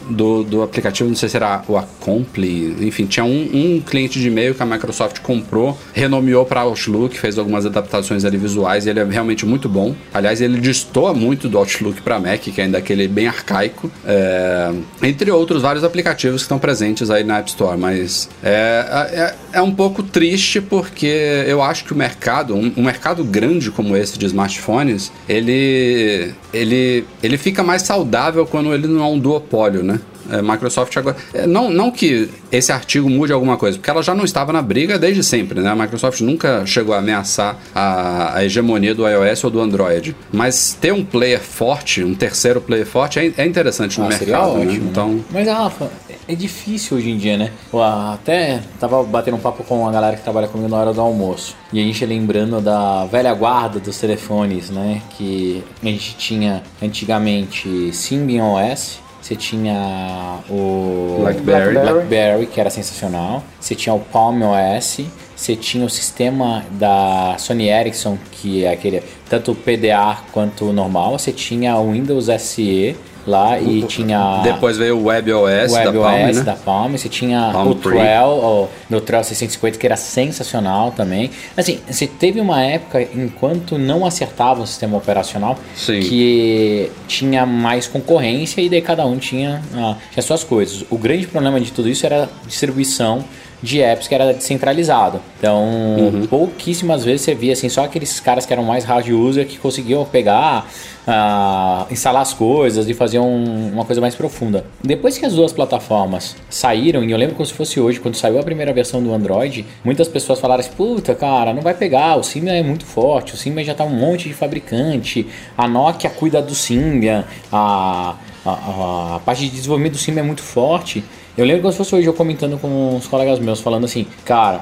do, 0.09 0.43
do 0.43 0.61
aplicativo, 0.61 1.07
não 1.07 1.15
sei 1.15 1.29
se 1.29 1.37
era 1.37 1.63
o 1.67 1.77
Acompli, 1.77 2.75
enfim, 2.85 3.05
tinha 3.05 3.23
um, 3.23 3.49
um 3.53 3.81
cliente 3.81 4.19
de 4.19 4.27
e-mail 4.27 4.53
que 4.53 4.61
a 4.61 4.65
Microsoft 4.65 5.19
comprou, 5.19 5.77
renomeou 5.93 6.45
para 6.45 6.61
Outlook, 6.61 7.17
fez 7.17 7.37
algumas 7.37 7.65
adaptações 7.65 8.25
ali 8.25 8.37
visuais, 8.37 8.85
e 8.85 8.89
ele 8.89 8.99
é 8.99 9.05
realmente 9.05 9.45
muito 9.45 9.69
bom. 9.69 9.95
Aliás, 10.13 10.41
ele 10.41 10.59
destoa 10.59 11.13
muito 11.13 11.47
do 11.47 11.57
Outlook 11.57 11.68
para 12.03 12.19
Mac, 12.19 12.39
que 12.39 12.59
ainda 12.61 12.77
é 12.77 12.79
aquele 12.79 13.07
bem 13.07 13.27
arcaico, 13.27 13.91
é, 14.05 14.71
entre 15.03 15.31
outros 15.31 15.61
vários 15.61 15.83
aplicativos 15.83 16.41
que 16.41 16.45
estão 16.45 16.59
presentes 16.59 17.09
aí 17.09 17.23
na 17.23 17.39
App 17.39 17.49
Store, 17.49 17.77
mas 17.77 18.29
é, 18.43 19.35
é, 19.53 19.59
é 19.59 19.61
um 19.61 19.73
pouco 19.73 20.03
triste 20.03 20.61
porque 20.61 21.43
eu 21.47 21.61
acho 21.61 21.85
que 21.85 21.93
o 21.93 21.95
mercado, 21.95 22.55
um, 22.55 22.71
um 22.77 22.83
mercado 22.83 23.23
grande 23.23 23.71
como 23.71 23.95
esse 23.95 24.17
de 24.17 24.25
smartphones, 24.25 25.11
ele, 25.27 26.33
ele, 26.53 27.05
ele 27.21 27.37
fica 27.37 27.63
mais 27.63 27.81
saudável 27.81 28.45
quando 28.45 28.73
ele 28.73 28.87
não 28.87 29.03
é 29.03 29.07
um 29.07 29.19
duopólio, 29.19 29.83
né? 29.83 29.99
É, 30.31 30.41
Microsoft 30.41 30.95
agora. 30.97 31.15
é, 31.33 31.45
não, 31.47 31.69
não 31.69 31.91
que 31.91 32.29
esse 32.51 32.71
artigo 32.71 33.09
mude 33.09 33.31
alguma 33.33 33.57
coisa, 33.57 33.77
porque 33.77 33.89
ela 33.89 34.01
já 34.03 34.13
não 34.15 34.23
estava 34.25 34.51
na 34.53 34.61
briga 34.61 34.97
desde 34.97 35.23
sempre, 35.23 35.59
né? 35.61 35.69
A 35.69 35.75
Microsoft 35.75 36.21
nunca 36.21 36.65
chegou 36.65 36.93
a 36.95 36.99
ameaçar 36.99 37.57
a, 37.73 38.37
a 38.37 38.45
hegemonia 38.45 38.93
do 38.95 39.07
iOS 39.07 39.43
ou 39.43 39.49
do 39.51 39.59
Android. 39.59 40.15
Mas 40.31 40.77
ter 40.79 40.91
um 40.93 41.03
player 41.03 41.39
forte, 41.39 42.03
um 42.03 42.13
terceiro 42.15 42.59
player 42.61 42.85
forte, 42.85 43.19
é, 43.19 43.31
é 43.37 43.45
interessante 43.45 43.99
no 43.99 44.05
Ah, 44.05 44.09
mercado. 44.09 44.29
né? 44.57 44.65
ótimo. 44.65 44.83
né? 44.85 44.89
Então. 44.91 45.19
Mas, 45.31 45.47
Rafa, 45.47 45.89
é 46.27 46.35
difícil 46.35 46.97
hoje 46.97 47.09
em 47.09 47.17
dia, 47.17 47.37
né? 47.37 47.51
Eu 47.71 47.81
até 47.81 48.61
tava 48.79 49.03
batendo 49.03 49.37
um 49.37 49.39
papo 49.39 49.63
com 49.63 49.87
a 49.87 49.91
galera 49.91 50.15
que 50.15 50.23
trabalha 50.23 50.47
comigo 50.47 50.69
na 50.69 50.77
hora 50.77 50.93
do 50.93 51.01
almoço. 51.01 51.55
E 51.71 51.79
a 51.79 51.83
gente 51.83 52.05
lembrando 52.05 52.59
da 52.61 53.05
velha 53.05 53.33
guarda 53.33 53.79
dos 53.79 53.97
telefones, 53.99 54.69
né? 54.69 55.01
Que 55.17 55.63
a 55.81 55.85
gente 55.85 56.15
tinha 56.17 56.63
antigamente 56.81 57.91
Symbian 57.93 58.43
OS, 58.45 58.99
você 59.29 59.35
tinha 59.35 60.39
o 60.49 61.17
Blackberry. 61.19 61.73
Blackberry, 61.73 62.45
que 62.47 62.59
era 62.59 62.71
sensacional. 62.71 63.43
Você 63.59 63.75
tinha 63.75 63.93
o 63.93 63.99
Palm 63.99 64.41
OS. 64.41 65.01
Você 65.35 65.55
tinha 65.55 65.85
o 65.85 65.89
sistema 65.89 66.65
da 66.71 67.35
Sony 67.37 67.69
Ericsson, 67.69 68.17
que 68.31 68.65
é 68.65 68.73
aquele 68.73 69.03
tanto 69.29 69.53
PDA 69.53 70.17
quanto 70.31 70.73
normal. 70.73 71.11
Você 71.19 71.31
tinha 71.31 71.77
o 71.77 71.91
Windows 71.91 72.25
SE 72.41 72.95
lá 73.29 73.59
e 73.59 73.83
tinha 73.83 74.41
Depois 74.43 74.77
veio 74.77 74.97
o 74.97 75.05
WebOS 75.05 75.71
da 75.71 75.93
Palm, 75.93 76.17
né? 76.17 76.43
da 76.43 76.55
Palm, 76.55 76.91
você 76.91 77.07
tinha 77.07 77.51
Palm 77.53 77.69
o. 77.69 77.75
Trell, 77.75 78.27
o 78.27 78.69
meu 78.89 78.99
Trell 78.99 79.23
650 79.23 79.77
que 79.77 79.85
era 79.85 79.95
sensacional 79.95 80.91
também. 80.91 81.31
Assim, 81.55 81.79
você 81.87 82.07
teve 82.07 82.41
uma 82.41 82.61
época 82.61 83.01
enquanto 83.01 83.77
não 83.77 84.05
acertava 84.05 84.61
o 84.61 84.67
sistema 84.67 84.97
operacional 84.97 85.57
Sim. 85.75 86.01
que 86.01 86.91
tinha 87.07 87.45
mais 87.45 87.87
concorrência 87.87 88.61
e 88.61 88.69
daí 88.69 88.81
cada 88.81 89.05
um 89.05 89.17
tinha, 89.17 89.61
ah, 89.75 89.95
tinha 90.11 90.23
suas 90.23 90.43
coisas. 90.43 90.83
O 90.89 90.97
grande 90.97 91.27
problema 91.27 91.59
de 91.59 91.71
tudo 91.71 91.87
isso 91.87 92.05
era 92.05 92.23
a 92.23 92.47
distribuição 92.47 93.23
de 93.61 93.81
apps 93.81 94.07
que 94.07 94.15
era 94.15 94.33
descentralizado. 94.33 95.19
Então, 95.37 95.63
Uhum. 95.65 96.27
pouquíssimas 96.27 97.03
vezes 97.03 97.21
você 97.23 97.35
via 97.35 97.53
assim, 97.53 97.67
só 97.69 97.83
aqueles 97.83 98.19
caras 98.19 98.45
que 98.45 98.53
eram 98.53 98.63
mais 98.63 98.83
hard 98.85 99.07
user 99.09 99.45
que 99.47 99.57
conseguiam 99.57 100.05
pegar, 100.05 100.65
ah, 101.07 101.85
instalar 101.91 102.21
as 102.21 102.33
coisas 102.33 102.87
e 102.87 102.93
fazer 102.93 103.19
um- 103.19 103.71
uma 103.73 103.83
coisa 103.85 103.99
mais 103.99 104.15
profunda. 104.15 104.65
Depois 104.83 105.17
que 105.17 105.25
as 105.25 105.33
duas 105.33 105.51
plataformas 105.51 106.35
saíram, 106.49 107.03
e 107.03 107.11
eu 107.11 107.17
lembro 107.17 107.35
como 107.35 107.45
se 107.45 107.53
fosse 107.53 107.79
hoje, 107.79 107.99
quando 107.99 108.15
saiu 108.15 108.39
a 108.39 108.43
primeira 108.43 108.71
versão 108.71 109.01
do 109.01 109.13
Android, 109.13 109.65
muitas 109.83 110.07
pessoas 110.07 110.39
falaram 110.39 110.61
assim: 110.61 110.71
puta, 110.77 111.13
cara, 111.15 111.53
não 111.53 111.61
vai 111.61 111.73
pegar, 111.73 112.15
o 112.17 112.23
Symbian 112.23 112.53
é 112.53 112.63
muito 112.63 112.85
forte, 112.85 113.33
o 113.33 113.37
Symbian 113.37 113.63
já 113.65 113.73
tá 113.73 113.83
um 113.83 113.89
monte 113.89 114.27
de 114.27 114.33
fabricante, 114.33 115.27
a 115.57 115.67
Nokia 115.67 116.09
cuida 116.09 116.41
do 116.41 116.53
Symbian, 116.55 117.25
a, 117.51 118.15
a, 118.45 118.49
a, 118.51 119.15
a 119.15 119.19
parte 119.19 119.43
de 119.45 119.49
desenvolvimento 119.49 119.93
do 119.93 119.99
Symbian 119.99 120.21
é 120.23 120.25
muito 120.25 120.43
forte. 120.43 121.03
Eu 121.39 121.45
lembro 121.45 121.61
como 121.61 121.71
se 121.71 121.77
fosse 121.77 121.95
hoje 121.95 122.07
eu 122.07 122.13
comentando 122.13 122.59
com 122.59 122.95
uns 122.95 123.07
colegas 123.07 123.39
meus, 123.39 123.61
falando 123.61 123.85
assim, 123.85 124.05
cara, 124.25 124.61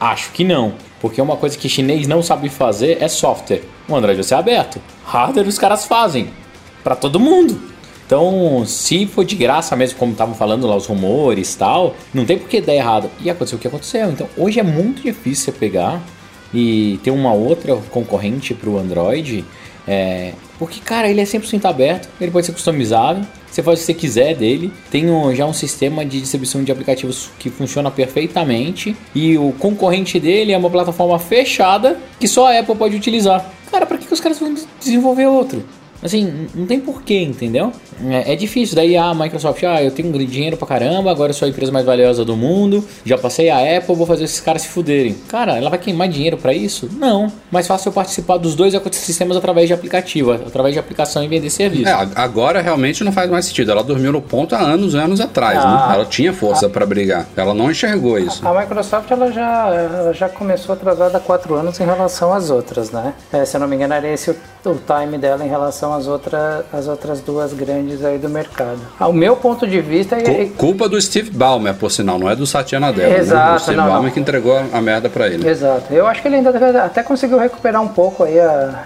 Acho 0.00 0.30
que 0.30 0.44
não. 0.44 0.74
Porque 1.00 1.20
uma 1.20 1.36
coisa 1.36 1.56
que 1.56 1.68
chinês 1.68 2.06
não 2.06 2.22
sabe 2.22 2.48
fazer 2.48 2.98
é 3.00 3.08
software. 3.08 3.62
O 3.88 3.96
Android 3.96 4.16
vai 4.16 4.24
ser 4.24 4.34
aberto. 4.34 4.80
Hardware 5.04 5.48
os 5.48 5.58
caras 5.58 5.86
fazem. 5.86 6.30
Pra 6.84 6.94
todo 6.94 7.18
mundo. 7.18 7.60
Então, 8.06 8.64
se 8.64 9.06
for 9.06 9.24
de 9.24 9.36
graça 9.36 9.76
mesmo, 9.76 9.98
como 9.98 10.12
estavam 10.12 10.34
falando 10.34 10.66
lá 10.66 10.76
os 10.76 10.86
rumores 10.86 11.54
tal, 11.56 11.94
não 12.14 12.24
tem 12.24 12.38
por 12.38 12.48
que 12.48 12.60
dar 12.60 12.74
errado. 12.74 13.10
E 13.20 13.28
aconteceu 13.28 13.58
o 13.58 13.60
que 13.60 13.68
aconteceu. 13.68 14.10
Então, 14.10 14.28
hoje 14.36 14.60
é 14.60 14.62
muito 14.62 15.02
difícil 15.02 15.46
você 15.46 15.52
pegar 15.52 16.00
e 16.54 16.98
ter 17.02 17.10
uma 17.10 17.32
outra 17.32 17.76
concorrente 17.90 18.54
pro 18.54 18.78
Android. 18.78 19.44
É, 19.86 20.32
porque, 20.58 20.80
cara, 20.80 21.08
ele 21.08 21.20
é 21.20 21.24
100% 21.24 21.64
aberto, 21.66 22.08
ele 22.20 22.30
pode 22.30 22.46
ser 22.46 22.52
customizado, 22.52 23.26
você 23.50 23.62
faz 23.62 23.78
o 23.78 23.80
que 23.80 23.86
você 23.86 23.94
quiser 23.94 24.34
dele. 24.34 24.72
Tem 24.90 25.10
um- 25.10 25.34
já 25.34 25.46
um 25.46 25.52
sistema 25.52 26.04
de 26.04 26.20
distribuição 26.20 26.62
de 26.62 26.70
aplicativos 26.70 27.30
que 27.38 27.48
funciona 27.50 27.90
perfeitamente. 27.90 28.94
E 29.14 29.38
o 29.38 29.52
concorrente 29.58 30.20
dele 30.20 30.52
é 30.52 30.58
uma 30.58 30.68
plataforma 30.70 31.18
fechada 31.18 31.98
que 32.20 32.28
só 32.28 32.48
a 32.52 32.58
Apple 32.58 32.74
pode 32.76 32.94
utilizar. 32.96 33.50
Cara, 33.70 33.86
pra 33.86 33.96
que, 33.98 34.06
que 34.06 34.12
os 34.12 34.20
caras 34.20 34.38
vão 34.38 34.54
desenvolver 34.78 35.26
outro? 35.26 35.64
Assim, 36.02 36.46
não 36.54 36.66
tem 36.66 36.78
porquê, 36.80 37.22
entendeu? 37.22 37.72
É, 38.08 38.32
é 38.32 38.36
difícil. 38.36 38.76
Daí 38.76 38.96
a 38.96 39.12
Microsoft, 39.14 39.62
ah, 39.64 39.82
eu 39.82 39.90
tenho 39.90 40.12
dinheiro 40.26 40.56
pra 40.56 40.66
caramba, 40.66 41.10
agora 41.10 41.30
eu 41.30 41.34
sou 41.34 41.46
a 41.46 41.48
empresa 41.48 41.72
mais 41.72 41.84
valiosa 41.84 42.24
do 42.24 42.36
mundo, 42.36 42.84
já 43.04 43.18
passei 43.18 43.50
a 43.50 43.78
Apple, 43.78 43.94
vou 43.94 44.06
fazer 44.06 44.24
esses 44.24 44.40
caras 44.40 44.62
se 44.62 44.68
fuderem. 44.68 45.14
Cara, 45.28 45.56
ela 45.56 45.68
vai 45.70 45.78
queimar 45.78 46.08
dinheiro 46.08 46.36
pra 46.36 46.52
isso? 46.52 46.88
Não. 46.92 47.30
Mais 47.50 47.66
fácil 47.66 47.88
eu 47.88 47.92
participar 47.92 48.36
dos 48.36 48.54
dois 48.54 48.74
ecossistemas 48.74 49.36
através 49.36 49.66
de 49.66 49.74
aplicativo, 49.74 50.32
através 50.32 50.74
de 50.74 50.78
aplicação 50.78 51.22
e 51.24 51.28
vender 51.28 51.50
serviço. 51.50 51.88
É, 51.88 51.92
a- 51.92 52.08
agora 52.16 52.60
realmente 52.60 53.02
não 53.02 53.10
faz 53.12 53.28
mais 53.30 53.46
sentido. 53.46 53.70
Ela 53.72 53.82
dormiu 53.82 54.12
no 54.12 54.22
ponto 54.22 54.54
há 54.54 54.60
anos 54.60 54.94
e 54.94 54.98
anos 54.98 55.20
atrás, 55.20 55.58
Ah. 55.58 55.88
né? 55.88 55.94
Ela 55.96 56.04
tinha 56.04 56.32
força 56.32 56.68
pra 56.68 56.86
brigar. 56.86 57.26
Ela 57.36 57.52
não 57.54 57.70
enxergou 57.70 58.18
isso. 58.18 58.46
A 58.46 58.60
Microsoft 58.60 59.10
ela 59.10 59.32
já, 59.32 59.68
ela 59.74 60.12
já 60.14 60.28
começou 60.28 60.72
atrasada 60.74 61.18
há 61.18 61.20
quatro 61.20 61.54
anos 61.54 61.78
em 61.80 61.84
relação 61.84 62.32
às 62.32 62.50
outras, 62.50 62.90
né? 62.90 63.14
É, 63.32 63.44
se 63.44 63.56
eu 63.56 63.60
não 63.60 63.66
me 63.68 63.74
engano, 63.76 63.94
era 63.94 64.08
esse 64.08 64.30
o, 64.30 64.36
o 64.66 64.74
time 64.86 65.18
dela 65.18 65.44
em 65.44 65.48
relação 65.48 65.87
às, 65.92 66.06
outra, 66.06 66.64
às 66.72 66.86
outras 66.88 67.20
duas 67.20 67.52
grandes 67.52 68.04
aí 68.04 68.18
do 68.18 68.28
mercado. 68.28 68.78
Ah, 68.98 69.08
o 69.08 69.12
meu 69.12 69.36
ponto 69.36 69.66
de 69.66 69.80
vista 69.80 70.16
é. 70.16 70.22
Cu- 70.46 70.50
culpa 70.56 70.88
do 70.88 71.00
Steve 71.00 71.30
Ballmer, 71.30 71.74
por 71.74 71.90
sinal, 71.90 72.18
não 72.18 72.28
é 72.30 72.36
do 72.36 72.46
Satya 72.46 72.78
Nadella. 72.80 73.08
né? 73.14 73.18
Exato, 73.18 73.56
O 73.56 73.60
Steve 73.60 73.76
não, 73.76 73.84
Ballmer 73.86 74.04
não. 74.04 74.10
que 74.10 74.20
entregou 74.20 74.58
a, 74.72 74.80
merda 74.80 75.08
pra 75.08 75.26
ele. 75.28 75.48
Exato. 75.48 75.92
Eu 75.92 76.06
acho 76.06 76.22
que 76.22 76.28
ele 76.28 76.36
ainda 76.36 76.84
até 76.84 77.02
conseguiu 77.02 77.38
recuperar 77.38 77.82
um 77.82 77.88
pouco 77.88 78.24
aí 78.24 78.38
a, 78.40 78.84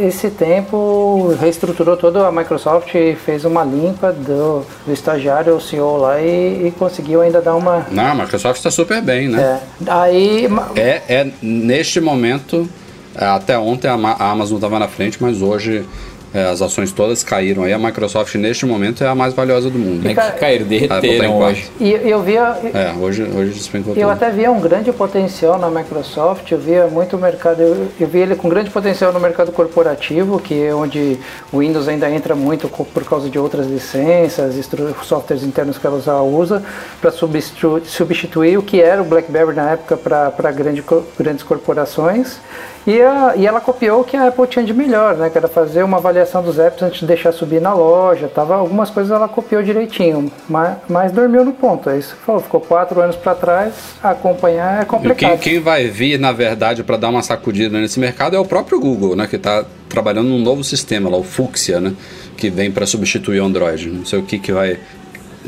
esse 0.00 0.30
tempo, 0.30 1.34
reestruturou 1.40 1.96
toda 1.96 2.26
a 2.26 2.32
Microsoft 2.32 2.94
e 2.94 3.14
fez 3.16 3.44
uma 3.44 3.64
limpa 3.64 4.12
do, 4.12 4.64
do 4.86 4.92
estagiário, 4.92 5.54
o 5.56 5.60
CEO 5.60 5.96
lá, 5.96 6.20
e, 6.20 6.68
e 6.68 6.74
conseguiu 6.78 7.20
ainda 7.20 7.40
dar 7.40 7.54
uma. 7.56 7.86
Não, 7.90 8.04
a 8.06 8.14
Microsoft 8.14 8.56
está 8.58 8.70
super 8.70 9.02
bem, 9.02 9.28
né? 9.28 9.60
É, 9.86 9.90
aí. 9.90 10.48
É, 10.76 11.02
é 11.08 11.26
neste 11.42 12.00
momento, 12.00 12.68
até 13.16 13.58
ontem 13.58 13.88
a, 13.88 13.96
Ma- 13.96 14.16
a 14.18 14.30
Amazon 14.30 14.56
estava 14.56 14.78
na 14.78 14.88
frente, 14.88 15.18
mas 15.20 15.42
hoje 15.42 15.84
é, 16.32 16.44
as 16.48 16.62
ações 16.62 16.92
todas 16.92 17.24
caíram. 17.24 17.64
Aí 17.64 17.72
a 17.72 17.78
Microsoft 17.78 18.32
neste 18.36 18.64
momento 18.64 19.02
é 19.02 19.08
a 19.08 19.16
mais 19.16 19.34
valiosa 19.34 19.68
do 19.68 19.76
mundo. 19.78 20.08
É 20.08 20.14
que 20.14 20.38
caíram, 20.38 20.64
derreteram 20.64 21.36
quarto. 21.38 21.50
hoje. 21.56 21.70
E 21.80 21.90
eu 22.08 22.22
via. 22.22 22.56
É, 22.72 22.94
hoje, 23.00 23.24
hoje 23.24 23.50
despencou 23.52 23.94
Eu 23.96 24.02
tudo. 24.08 24.10
até 24.12 24.30
via 24.30 24.48
um 24.48 24.60
grande 24.60 24.92
potencial 24.92 25.58
na 25.58 25.68
Microsoft, 25.68 26.48
eu 26.52 26.58
via 26.58 26.86
muito 26.86 27.18
mercado, 27.18 27.60
eu, 27.60 27.88
eu 27.98 28.06
via 28.06 28.22
ele 28.22 28.36
com 28.36 28.48
grande 28.48 28.70
potencial 28.70 29.12
no 29.12 29.18
mercado 29.18 29.50
corporativo, 29.50 30.38
que 30.38 30.62
é 30.66 30.72
onde 30.72 31.18
o 31.52 31.58
Windows 31.58 31.88
ainda 31.88 32.08
entra 32.08 32.36
muito 32.36 32.68
por 32.68 33.04
causa 33.04 33.28
de 33.28 33.36
outras 33.36 33.66
licenças, 33.66 34.54
softwares 35.02 35.42
internos 35.44 35.78
que 35.78 35.86
ela 35.86 36.00
já 36.00 36.20
usa, 36.22 36.62
para 37.00 37.10
substituir, 37.10 37.82
substituir 37.86 38.56
o 38.56 38.62
que 38.62 38.80
era 38.80 39.02
o 39.02 39.04
BlackBerry 39.04 39.52
na 39.56 39.70
época 39.72 39.96
para 39.96 40.52
grande, 40.52 40.80
co- 40.80 41.02
grandes 41.18 41.42
corporações. 41.42 42.38
E, 42.86 43.00
a- 43.02 43.34
e 43.36 43.46
ela 43.46 43.60
copiou 43.60 44.00
o 44.00 44.04
que 44.04 44.16
a 44.16 44.28
Apple 44.28 44.46
tinha 44.46 44.64
de 44.64 44.72
melhor, 44.72 45.14
né? 45.14 45.28
Que 45.28 45.36
era 45.36 45.48
fazer 45.48 45.82
uma 45.82 45.98
avaliação 45.98 46.42
dos 46.42 46.58
apps 46.58 46.82
antes 46.82 47.00
de 47.00 47.06
deixar 47.06 47.30
subir 47.32 47.60
na 47.60 47.74
loja. 47.74 48.26
Tava, 48.26 48.54
algumas 48.56 48.88
coisas 48.88 49.12
ela 49.12 49.28
copiou 49.28 49.62
direitinho, 49.62 50.32
mas, 50.48 50.76
mas 50.88 51.12
dormiu 51.12 51.44
no 51.44 51.52
ponto. 51.52 51.90
É 51.90 51.98
isso 51.98 52.16
que 52.16 52.22
falou. 52.22 52.40
Ficou 52.40 52.60
quatro 52.60 53.00
anos 53.00 53.16
para 53.16 53.34
trás, 53.34 53.74
acompanhar 54.02 54.78
é 54.78 54.82
E 54.82 54.86
complicado. 54.86 55.30
Quem, 55.38 55.38
quem 55.54 55.60
vai 55.60 55.88
vir, 55.88 56.18
na 56.18 56.32
verdade, 56.32 56.82
para 56.82 56.96
dar 56.96 57.10
uma 57.10 57.22
sacudida 57.22 57.78
nesse 57.78 58.00
mercado 58.00 58.34
é 58.34 58.40
o 58.40 58.44
próprio 58.46 58.80
Google, 58.80 59.14
né? 59.14 59.26
Que 59.26 59.36
está 59.36 59.64
trabalhando 59.88 60.28
num 60.28 60.38
novo 60.40 60.64
sistema 60.64 61.10
lá, 61.10 61.16
o 61.18 61.22
Fuchsia, 61.22 61.80
né? 61.80 61.92
Que 62.36 62.48
vem 62.48 62.70
para 62.70 62.86
substituir 62.86 63.40
o 63.40 63.44
Android. 63.44 63.90
Não 63.90 64.06
sei 64.06 64.18
o 64.18 64.22
que, 64.22 64.38
que 64.38 64.52
vai. 64.52 64.78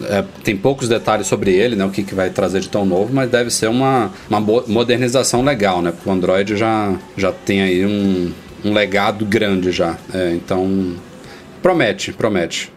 É, 0.04 0.24
tem 0.42 0.56
poucos 0.56 0.88
detalhes 0.88 1.26
sobre 1.26 1.52
ele, 1.52 1.76
né? 1.76 1.84
O 1.84 1.90
que, 1.90 2.02
que 2.02 2.14
vai 2.14 2.30
trazer 2.30 2.60
de 2.60 2.68
tão 2.68 2.84
novo, 2.84 3.12
mas 3.12 3.30
deve 3.30 3.50
ser 3.50 3.68
uma, 3.68 4.10
uma 4.28 4.40
modernização 4.40 5.42
legal, 5.42 5.82
né? 5.82 5.92
Porque 5.92 6.08
o 6.08 6.12
Android 6.12 6.56
já, 6.56 6.94
já 7.16 7.32
tem 7.32 7.62
aí 7.62 7.84
um, 7.84 8.32
um 8.64 8.72
legado 8.72 9.24
grande 9.24 9.70
já. 9.70 9.96
É, 10.12 10.32
então, 10.32 10.94
promete, 11.62 12.12
promete. 12.12 12.72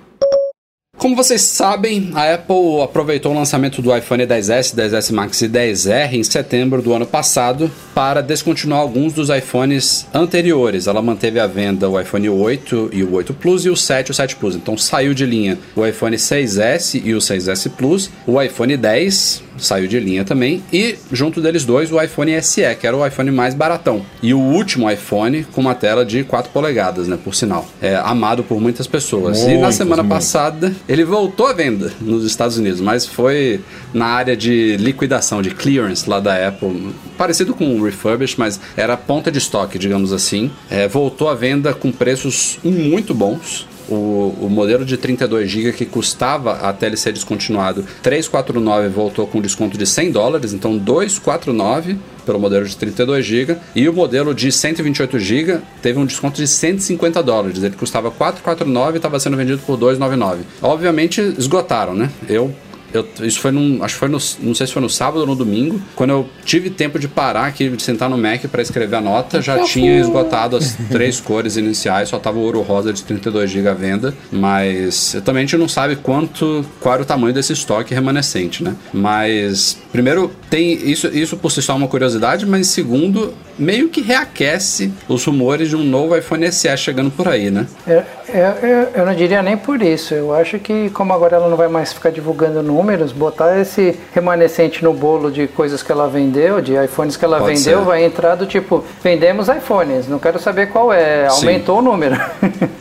Como 1.06 1.16
vocês 1.16 1.44
sabem, 1.44 2.10
a 2.16 2.34
Apple 2.34 2.82
aproveitou 2.84 3.32
o 3.32 3.36
lançamento 3.36 3.80
do 3.80 3.96
iPhone 3.96 4.26
10s, 4.26 4.74
10s 4.74 5.14
Max 5.14 5.40
e 5.44 5.48
10R 5.48 6.14
em 6.14 6.24
setembro 6.24 6.82
do 6.82 6.94
ano 6.94 7.06
passado 7.06 7.70
para 7.94 8.22
descontinuar 8.22 8.80
alguns 8.80 9.14
dos 9.14 9.30
iPhones 9.30 10.08
anteriores. 10.12 10.88
Ela 10.88 11.04
manteve 11.04 11.40
à 11.40 11.46
venda 11.46 11.88
o 11.88 12.02
iPhone 12.02 12.28
8 12.28 12.90
e 12.92 13.04
o 13.04 13.14
8 13.14 13.36
Plus 13.36 13.66
e 13.66 13.70
o 13.70 13.78
7 13.78 14.08
e 14.08 14.12
o 14.12 14.14
7 14.16 14.36
Plus. 14.38 14.56
Então 14.56 14.76
saiu 14.76 15.14
de 15.14 15.28
linha 15.28 15.60
o 15.76 15.86
iPhone 15.86 16.18
6S 16.18 17.00
e 17.06 17.14
o 17.14 17.20
6S 17.20 17.70
Plus, 17.70 18.10
o 18.26 18.42
iPhone 18.42 18.76
10 18.76 19.44
saiu 19.58 19.88
de 19.88 20.00
linha 20.00 20.24
também 20.24 20.64
e 20.72 20.96
junto 21.12 21.42
deles 21.42 21.66
dois 21.66 21.92
o 21.92 22.02
iPhone 22.02 22.42
SE, 22.42 22.62
que 22.80 22.88
era 22.88 22.96
o 22.96 23.06
iPhone 23.06 23.32
mais 23.32 23.54
baratão. 23.54 24.06
E 24.22 24.34
o 24.34 24.40
último 24.40 24.90
iPhone 24.90 25.44
com 25.52 25.62
uma 25.62 25.76
tela 25.76 26.06
de 26.06 26.24
4 26.24 26.52
polegadas, 26.52 27.08
né, 27.08 27.18
por 27.22 27.36
sinal. 27.36 27.68
É 27.82 27.96
amado 27.96 28.44
por 28.44 28.60
muitas 28.60 28.88
pessoas. 28.88 29.42
e 29.44 29.58
na 29.58 29.72
semana 29.72 30.04
muitas. 30.04 30.26
passada 30.26 30.74
ele 30.88 31.04
voltou 31.04 31.48
à 31.48 31.54
venda 31.54 31.92
nos 32.02 32.26
Estados 32.26 32.58
Unidos, 32.58 32.82
mas 32.82 33.06
foi 33.06 33.62
na 33.94 34.06
área 34.06 34.36
de 34.36 34.78
liquidação, 34.78 35.42
de 35.42 35.52
clearance 35.52 36.10
lá 36.10 36.20
da 36.20 36.48
Apple, 36.48 36.94
parecido 37.18 37.54
com 37.54 37.80
o 37.80 37.84
refurbish, 37.84 38.36
mas 38.38 38.60
era 38.76 38.98
ponta 38.98 39.32
de 39.32 39.38
estoque, 39.38 39.78
digamos 39.80 40.12
assim. 40.14 40.52
É, 40.70 40.88
voltou 40.88 41.30
à 41.30 41.36
venda 41.36 41.74
com 41.74 41.92
preços 41.92 42.60
muito 42.64 43.14
bons. 43.14 43.68
O, 43.90 44.36
o 44.42 44.50
modelo 44.50 44.86
de 44.86 44.98
32 44.98 45.50
GB 45.50 45.74
que 45.74 45.86
custava 45.86 46.54
até 46.54 46.88
ele 46.88 46.98
ser 46.98 47.12
descontinuado 47.12 47.86
349 48.02 48.90
voltou 48.90 49.28
com 49.28 49.42
desconto 49.42 49.78
de 49.78 49.86
100 49.86 50.12
dólares, 50.12 50.54
então 50.54 50.78
249 50.78 51.98
pelo 52.26 52.40
modelo 52.40 52.66
de 52.66 52.76
32 52.76 53.26
GB 53.26 53.58
e 53.76 53.88
o 53.88 53.94
modelo 53.94 54.34
de 54.34 54.52
128 54.52 55.20
GB 55.20 55.60
teve 55.82 56.00
um 56.00 56.06
desconto 56.06 56.38
de 56.38 56.48
150 56.48 57.22
dólares. 57.22 57.64
Ele 57.64 57.76
custava 57.76 58.10
449 58.10 58.94
e 58.94 58.98
estava 58.98 59.20
sendo 59.20 59.38
vendido 59.38 59.60
por 59.60 59.78
299. 59.78 60.44
Obviamente 60.62 61.22
esgotaram, 61.38 61.94
né? 61.94 62.10
Eu 62.28 62.54
eu, 62.94 63.08
isso 63.22 63.40
foi 63.40 63.52
num. 63.52 63.84
Acho 63.84 63.96
que 63.96 64.00
foi 64.00 64.08
no. 64.08 64.18
Não 64.40 64.56
sei 64.56 64.68
se 64.68 64.74
foi 64.74 64.82
no 64.82 64.90
sábado 64.90 65.22
ou 65.22 65.28
no 65.28 65.36
domingo. 65.36 65.82
Quando 65.96 66.12
eu 66.12 66.30
tive 66.46 66.70
tempo 66.70 66.98
de 66.98 67.08
parar 67.08 67.46
aqui, 67.46 67.70
de 67.70 67.82
sentar 67.82 68.10
no 68.10 68.18
Mac 68.18 68.46
para 68.46 68.62
escrever 68.62 68.96
a 68.96 69.02
nota, 69.02 69.42
já 69.42 69.64
tinha 69.64 70.00
esgotado 70.00 70.56
as 70.56 70.76
três 70.90 71.20
cores 71.20 71.58
iniciais, 71.58 72.10
só 72.10 72.18
tava 72.20 72.38
o 72.38 72.42
ouro 72.42 72.62
rosa 72.62 72.94
de 72.94 73.04
32 73.04 73.50
GB 73.50 73.68
à 73.68 73.74
venda. 73.74 74.14
Mas 74.32 75.18
também 75.26 75.44
a 75.44 75.46
gente 75.46 75.58
não 75.58 75.68
sabe 75.68 75.96
quanto. 75.98 76.66
qual 76.80 76.96
era 76.96 77.04
o 77.04 77.06
tamanho 77.06 77.34
desse 77.34 77.54
estoque 77.54 77.94
remanescente, 77.94 78.64
né? 78.64 78.76
Mas, 78.94 79.78
primeiro, 79.92 80.32
tem. 80.50 80.74
Isso, 80.90 81.08
isso 81.08 81.38
por 81.38 81.52
si 81.52 81.62
só 81.62 81.74
é 81.74 81.76
uma 81.76 81.88
curiosidade, 81.88 82.46
mas 82.46 82.68
segundo, 82.68 83.34
meio 83.58 83.90
que 83.90 84.02
reaquece 84.02 84.92
os 85.08 85.24
rumores 85.26 85.70
de 85.70 85.76
um 85.76 85.84
novo 85.84 86.16
iPhone 86.18 86.52
SE 86.52 86.76
chegando 86.78 87.12
por 87.12 87.28
aí, 87.28 87.50
né? 87.50 87.66
É, 87.88 88.04
é, 88.30 88.40
é, 88.40 88.90
eu 88.96 89.06
não 89.06 89.14
diria 89.16 89.42
nem 89.42 89.58
por 89.58 89.82
isso. 89.82 90.14
Eu 90.14 90.34
acho 90.34 90.60
que, 90.60 90.90
como 90.90 91.14
agora 91.14 91.38
ela 91.38 91.50
não 91.50 91.58
vai 91.58 91.68
mais 91.68 91.94
ficar 91.94 92.10
divulgando 92.10 92.62
números, 92.62 93.12
botar 93.12 93.60
esse 93.60 93.98
remanescente 94.14 94.84
no 94.84 94.94
bolo 94.94 95.32
de 95.32 95.48
coisas 95.48 95.82
que 95.82 95.92
ela 95.92 96.08
vendeu, 96.08 96.62
de 96.62 96.74
iPhones 96.76 97.16
que 97.18 97.26
ela 97.26 97.40
Pode 97.40 97.56
vendeu, 97.56 97.80
ser. 97.80 97.86
vai 97.86 98.04
entrar 98.04 98.36
do 98.36 98.46
tipo: 98.46 98.84
vendemos 99.04 99.48
iPhones, 99.48 100.08
não 100.08 100.20
quero 100.20 100.40
saber 100.40 100.68
qual 100.68 100.92
é, 100.92 101.28
aumentou 101.28 101.80
Sim. 101.80 101.88
o 101.88 101.92
número. 101.92 102.16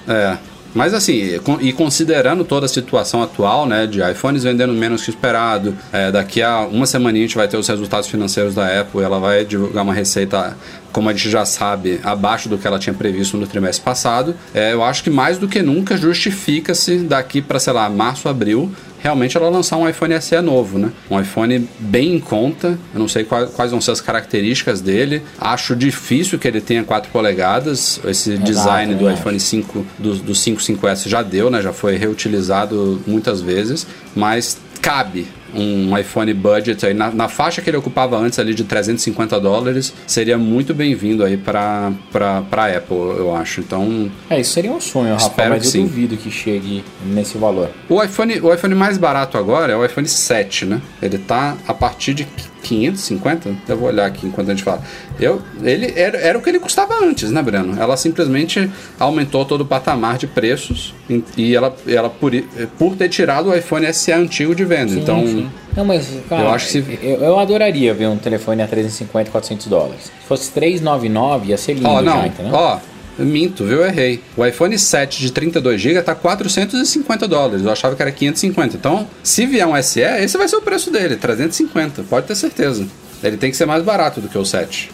é. 0.08 0.36
Mas 0.74 0.92
assim, 0.92 1.38
e 1.60 1.72
considerando 1.72 2.44
toda 2.44 2.66
a 2.66 2.68
situação 2.68 3.22
atual, 3.22 3.64
né, 3.66 3.86
de 3.86 4.02
iPhones 4.02 4.42
vendendo 4.42 4.72
menos 4.72 5.04
que 5.04 5.10
esperado, 5.10 5.76
é, 5.92 6.10
daqui 6.10 6.42
a 6.42 6.60
uma 6.62 6.84
semana 6.84 7.16
a 7.16 7.20
gente 7.20 7.36
vai 7.36 7.46
ter 7.46 7.56
os 7.56 7.68
resultados 7.68 8.08
financeiros 8.08 8.54
da 8.54 8.80
Apple, 8.80 9.00
ela 9.02 9.20
vai 9.20 9.44
divulgar 9.44 9.84
uma 9.84 9.94
receita, 9.94 10.56
como 10.94 11.08
a 11.08 11.12
gente 11.12 11.28
já 11.28 11.44
sabe, 11.44 11.98
abaixo 12.04 12.48
do 12.48 12.56
que 12.56 12.64
ela 12.64 12.78
tinha 12.78 12.94
previsto 12.94 13.36
no 13.36 13.48
trimestre 13.48 13.84
passado. 13.84 14.36
É, 14.54 14.72
eu 14.72 14.82
acho 14.82 15.02
que 15.02 15.10
mais 15.10 15.38
do 15.38 15.48
que 15.48 15.60
nunca 15.60 15.96
justifica-se 15.96 16.98
daqui 16.98 17.42
para, 17.42 17.58
sei 17.58 17.72
lá, 17.72 17.90
março, 17.90 18.28
abril, 18.28 18.70
realmente 19.00 19.36
ela 19.36 19.48
lançar 19.48 19.76
um 19.76 19.88
iPhone 19.88 20.14
SE 20.22 20.40
novo, 20.40 20.78
né? 20.78 20.92
Um 21.10 21.20
iPhone 21.20 21.68
bem 21.80 22.14
em 22.14 22.20
conta. 22.20 22.78
Eu 22.94 23.00
não 23.00 23.08
sei 23.08 23.24
quais, 23.24 23.50
quais 23.50 23.72
vão 23.72 23.80
ser 23.80 23.90
as 23.90 24.00
características 24.00 24.80
dele. 24.80 25.20
Acho 25.40 25.74
difícil 25.74 26.38
que 26.38 26.46
ele 26.46 26.60
tenha 26.60 26.84
4 26.84 27.10
polegadas. 27.10 27.98
Esse 28.04 28.30
Exato, 28.30 28.44
design 28.44 28.94
do 28.94 29.10
iPhone 29.10 29.40
5, 29.40 29.86
do, 29.98 30.14
do 30.14 30.34
5 30.34 30.62
5S 30.62 31.08
já 31.08 31.22
deu, 31.22 31.50
né? 31.50 31.60
Já 31.60 31.72
foi 31.72 31.96
reutilizado 31.96 33.02
muitas 33.04 33.40
vezes. 33.40 33.84
Mas 34.14 34.58
cabe 34.80 35.26
um 35.54 35.96
iPhone 35.96 36.32
budget 36.34 36.84
aí 36.84 36.94
na, 36.94 37.10
na, 37.10 37.28
faixa 37.28 37.62
que 37.62 37.70
ele 37.70 37.76
ocupava 37.76 38.16
antes 38.18 38.38
ali 38.38 38.54
de 38.54 38.64
350 38.64 39.40
dólares 39.40 39.92
seria 40.06 40.36
muito 40.38 40.74
bem-vindo 40.74 41.24
aí 41.24 41.36
para 41.36 41.92
para 42.10 42.76
Apple 42.76 42.96
eu 42.96 43.34
acho. 43.34 43.60
Então 43.60 44.10
é 44.28 44.40
isso 44.40 44.52
seria 44.52 44.72
um 44.72 44.80
sonho 44.80 45.14
Rafa 45.14 45.48
mas 45.48 45.64
eu 45.64 45.70
sim. 45.70 45.82
duvido 45.82 46.16
que 46.16 46.30
chegue 46.30 46.84
nesse 47.04 47.38
valor. 47.38 47.70
O 47.88 48.02
iPhone 48.02 48.40
o 48.40 48.52
iPhone 48.52 48.74
mais 48.74 48.98
barato 48.98 49.38
agora 49.38 49.72
é 49.72 49.76
o 49.76 49.84
iPhone 49.84 50.06
7 50.06 50.66
né? 50.66 50.82
Ele 51.02 51.18
tá 51.18 51.56
a 51.66 51.74
partir 51.74 52.14
de 52.14 52.26
550? 52.64 53.50
Eu 53.68 53.76
vou 53.76 53.88
olhar 53.88 54.06
aqui 54.06 54.26
enquanto 54.26 54.48
a 54.48 54.54
gente 54.54 54.64
fala. 54.64 54.82
Eu, 55.20 55.42
ele 55.62 55.92
era, 55.96 56.18
era 56.18 56.38
o 56.38 56.42
que 56.42 56.48
ele 56.48 56.58
custava 56.58 56.94
antes, 57.04 57.30
né, 57.30 57.42
Breno? 57.42 57.80
Ela 57.80 57.96
simplesmente 57.96 58.70
aumentou 58.98 59.44
todo 59.44 59.60
o 59.60 59.66
patamar 59.66 60.18
de 60.18 60.26
preços 60.26 60.94
e 61.36 61.54
ela, 61.54 61.74
ela 61.86 62.08
por, 62.10 62.32
por 62.78 62.96
ter 62.96 63.08
tirado 63.08 63.50
o 63.50 63.54
iPhone 63.54 63.92
SE 63.92 64.12
antigo 64.12 64.54
de 64.54 64.64
venda. 64.64 64.92
Sim, 64.92 65.00
então, 65.00 65.26
sim. 65.26 65.50
Não, 65.76 65.84
mas, 65.84 66.08
cara, 66.28 66.42
eu, 66.42 66.50
acho 66.50 66.66
que 66.66 66.82
se... 66.82 66.98
eu, 67.02 67.20
eu, 67.20 67.38
adoraria 67.38 67.92
ver 67.92 68.06
um 68.06 68.16
telefone 68.16 68.62
a 68.62 68.66
350, 68.66 69.30
400 69.30 69.66
dólares. 69.66 70.04
Se 70.04 70.26
fosse 70.26 70.52
399, 70.52 71.48
ia 71.48 71.56
ser 71.56 71.74
lindo 71.74 71.88
oh, 71.88 72.00
não. 72.00 72.20
já, 72.20 72.26
entendeu? 72.26 72.54
Ó, 72.54 72.78
Minto, 73.18 73.64
viu? 73.64 73.84
Errei. 73.84 74.20
O 74.36 74.44
iPhone 74.44 74.78
7 74.78 75.20
de 75.20 75.32
32GB 75.32 76.02
tá 76.02 76.14
450 76.14 77.28
dólares. 77.28 77.64
Eu 77.64 77.70
achava 77.70 77.94
que 77.94 78.02
era 78.02 78.10
550. 78.10 78.76
Então, 78.76 79.06
se 79.22 79.46
vier 79.46 79.66
um 79.66 79.80
SE, 79.82 80.00
esse 80.00 80.36
vai 80.36 80.48
ser 80.48 80.56
o 80.56 80.62
preço 80.62 80.90
dele, 80.90 81.16
350. 81.16 82.02
Pode 82.04 82.26
ter 82.26 82.34
certeza. 82.34 82.86
Ele 83.22 83.36
tem 83.36 83.50
que 83.50 83.56
ser 83.56 83.66
mais 83.66 83.82
barato 83.82 84.20
do 84.20 84.28
que 84.28 84.36
o 84.36 84.44
7. 84.44 84.90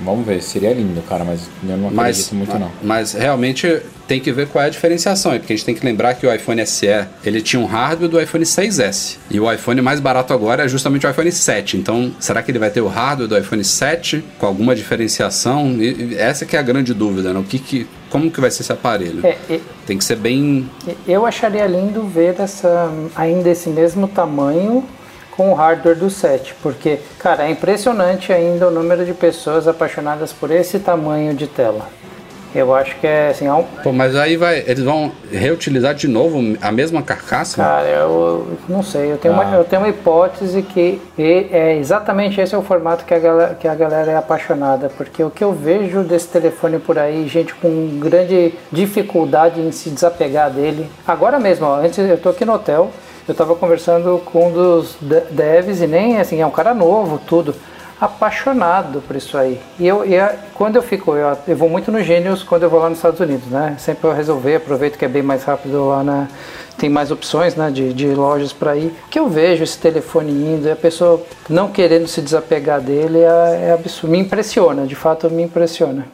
Vamos 0.00 0.26
ver, 0.26 0.42
seria 0.42 0.72
lindo, 0.72 1.02
cara, 1.02 1.24
mas 1.24 1.48
eu 1.66 1.76
não 1.76 1.90
mas, 1.90 2.30
acredito 2.30 2.34
muito 2.34 2.58
não. 2.58 2.70
Mas 2.82 3.12
realmente 3.12 3.82
tem 4.06 4.20
que 4.20 4.32
ver 4.32 4.48
qual 4.48 4.64
é 4.64 4.68
a 4.68 4.70
diferenciação, 4.70 5.32
porque 5.38 5.52
a 5.52 5.56
gente 5.56 5.66
tem 5.66 5.74
que 5.74 5.84
lembrar 5.84 6.14
que 6.14 6.26
o 6.26 6.34
iPhone 6.34 6.64
SE, 6.66 6.86
ele 7.24 7.42
tinha 7.42 7.60
um 7.60 7.66
hardware 7.66 8.08
do 8.08 8.20
iPhone 8.20 8.44
6S, 8.44 9.18
e 9.30 9.38
o 9.38 9.52
iPhone 9.52 9.80
mais 9.82 10.00
barato 10.00 10.32
agora 10.32 10.64
é 10.64 10.68
justamente 10.68 11.06
o 11.06 11.10
iPhone 11.10 11.30
7. 11.30 11.76
Então, 11.76 12.12
será 12.18 12.42
que 12.42 12.50
ele 12.50 12.58
vai 12.58 12.70
ter 12.70 12.80
o 12.80 12.88
hardware 12.88 13.28
do 13.28 13.38
iPhone 13.38 13.62
7 13.62 14.24
com 14.38 14.46
alguma 14.46 14.74
diferenciação? 14.74 15.76
E 15.78 16.16
essa 16.16 16.46
que 16.46 16.56
é 16.56 16.58
a 16.58 16.62
grande 16.62 16.94
dúvida, 16.94 17.32
né? 17.32 17.38
O 17.38 17.44
que 17.44 17.58
que 17.58 17.86
como 18.10 18.30
que 18.30 18.40
vai 18.40 18.50
ser 18.50 18.62
esse 18.62 18.72
aparelho? 18.72 19.24
É, 19.24 19.36
é, 19.50 19.60
tem 19.86 19.98
que 19.98 20.04
ser 20.04 20.16
bem 20.16 20.68
Eu 21.06 21.26
acharia 21.26 21.66
lindo 21.66 22.04
ver 22.04 22.40
essa 22.40 22.90
ainda 23.14 23.50
esse 23.50 23.68
mesmo 23.68 24.08
tamanho 24.08 24.82
com 25.38 25.52
o 25.52 25.54
hardware 25.54 25.94
do 25.94 26.10
7, 26.10 26.56
porque, 26.60 26.98
cara, 27.16 27.46
é 27.46 27.50
impressionante 27.50 28.32
ainda 28.32 28.66
o 28.66 28.72
número 28.72 29.06
de 29.06 29.14
pessoas 29.14 29.68
apaixonadas 29.68 30.32
por 30.32 30.50
esse 30.50 30.80
tamanho 30.80 31.32
de 31.32 31.46
tela. 31.46 31.86
Eu 32.52 32.74
acho 32.74 32.96
que 32.96 33.06
é 33.06 33.28
assim. 33.28 33.46
É 33.46 33.52
um... 33.52 33.62
Pô, 33.62 33.92
mas 33.92 34.16
aí 34.16 34.36
vai. 34.36 34.64
Eles 34.66 34.82
vão 34.82 35.12
reutilizar 35.30 35.94
de 35.94 36.08
novo 36.08 36.56
a 36.60 36.72
mesma 36.72 37.02
carcaça? 37.02 37.62
Cara, 37.62 37.86
eu 37.86 38.56
não 38.68 38.82
sei. 38.82 39.12
Eu 39.12 39.18
tenho, 39.18 39.34
ah. 39.34 39.42
uma, 39.42 39.56
eu 39.56 39.64
tenho 39.64 39.82
uma 39.82 39.88
hipótese 39.90 40.62
que 40.62 41.00
é 41.16 41.76
exatamente 41.76 42.40
esse 42.40 42.54
é 42.54 42.58
o 42.58 42.62
formato 42.62 43.04
que 43.04 43.12
a, 43.12 43.18
galera, 43.18 43.54
que 43.54 43.68
a 43.68 43.74
galera 43.74 44.10
é 44.10 44.16
apaixonada. 44.16 44.90
Porque 44.96 45.22
o 45.22 45.30
que 45.30 45.44
eu 45.44 45.52
vejo 45.52 46.02
desse 46.02 46.28
telefone 46.28 46.78
por 46.78 46.98
aí, 46.98 47.28
gente 47.28 47.54
com 47.54 48.00
grande 48.00 48.54
dificuldade 48.72 49.60
em 49.60 49.70
se 49.70 49.90
desapegar 49.90 50.50
dele. 50.50 50.90
Agora 51.06 51.38
mesmo, 51.38 51.66
ó, 51.66 51.76
antes 51.76 51.98
eu 51.98 52.18
tô 52.18 52.30
aqui 52.30 52.46
no 52.46 52.54
hotel 52.54 52.90
eu 53.28 53.32
estava 53.32 53.54
conversando 53.54 54.20
com 54.24 54.48
um 54.48 54.52
dos 54.52 54.96
devs 55.30 55.80
e 55.80 55.86
nem 55.86 56.18
assim, 56.18 56.40
é 56.40 56.46
um 56.46 56.50
cara 56.50 56.72
novo, 56.72 57.20
tudo, 57.26 57.54
apaixonado 58.00 59.02
por 59.06 59.16
isso 59.16 59.36
aí. 59.36 59.60
E 59.78 59.86
eu, 59.86 60.06
e 60.06 60.18
a, 60.18 60.34
quando 60.54 60.76
eu 60.76 60.82
fico, 60.82 61.14
eu, 61.14 61.36
eu, 61.46 61.56
vou 61.56 61.68
muito 61.68 61.90
no 61.90 62.02
Gênios 62.02 62.42
quando 62.42 62.62
eu 62.62 62.70
vou 62.70 62.80
lá 62.80 62.88
nos 62.88 62.98
Estados 62.98 63.20
Unidos, 63.20 63.48
né? 63.48 63.76
Sempre 63.78 64.08
eu 64.08 64.14
resolver, 64.14 64.56
aproveito 64.56 64.96
que 64.96 65.04
é 65.04 65.08
bem 65.08 65.22
mais 65.22 65.44
rápido 65.44 65.88
lá 65.88 66.02
na. 66.02 66.28
Tem 66.78 66.88
mais 66.88 67.10
opções 67.10 67.56
né, 67.56 67.72
de, 67.72 67.92
de 67.92 68.06
lojas 68.06 68.52
para 68.52 68.76
ir. 68.76 68.94
Que 69.10 69.18
eu 69.18 69.28
vejo 69.28 69.64
esse 69.64 69.76
telefone 69.76 70.30
indo 70.30 70.68
e 70.68 70.70
a 70.70 70.76
pessoa 70.76 71.20
não 71.50 71.68
querendo 71.72 72.06
se 72.06 72.22
desapegar 72.22 72.80
dele 72.80 73.18
é, 73.18 73.68
é 73.68 73.72
absurdo. 73.72 74.12
Me 74.12 74.18
impressiona, 74.18 74.86
de 74.86 74.94
fato 74.94 75.28
me 75.28 75.42
impressiona. 75.42 76.06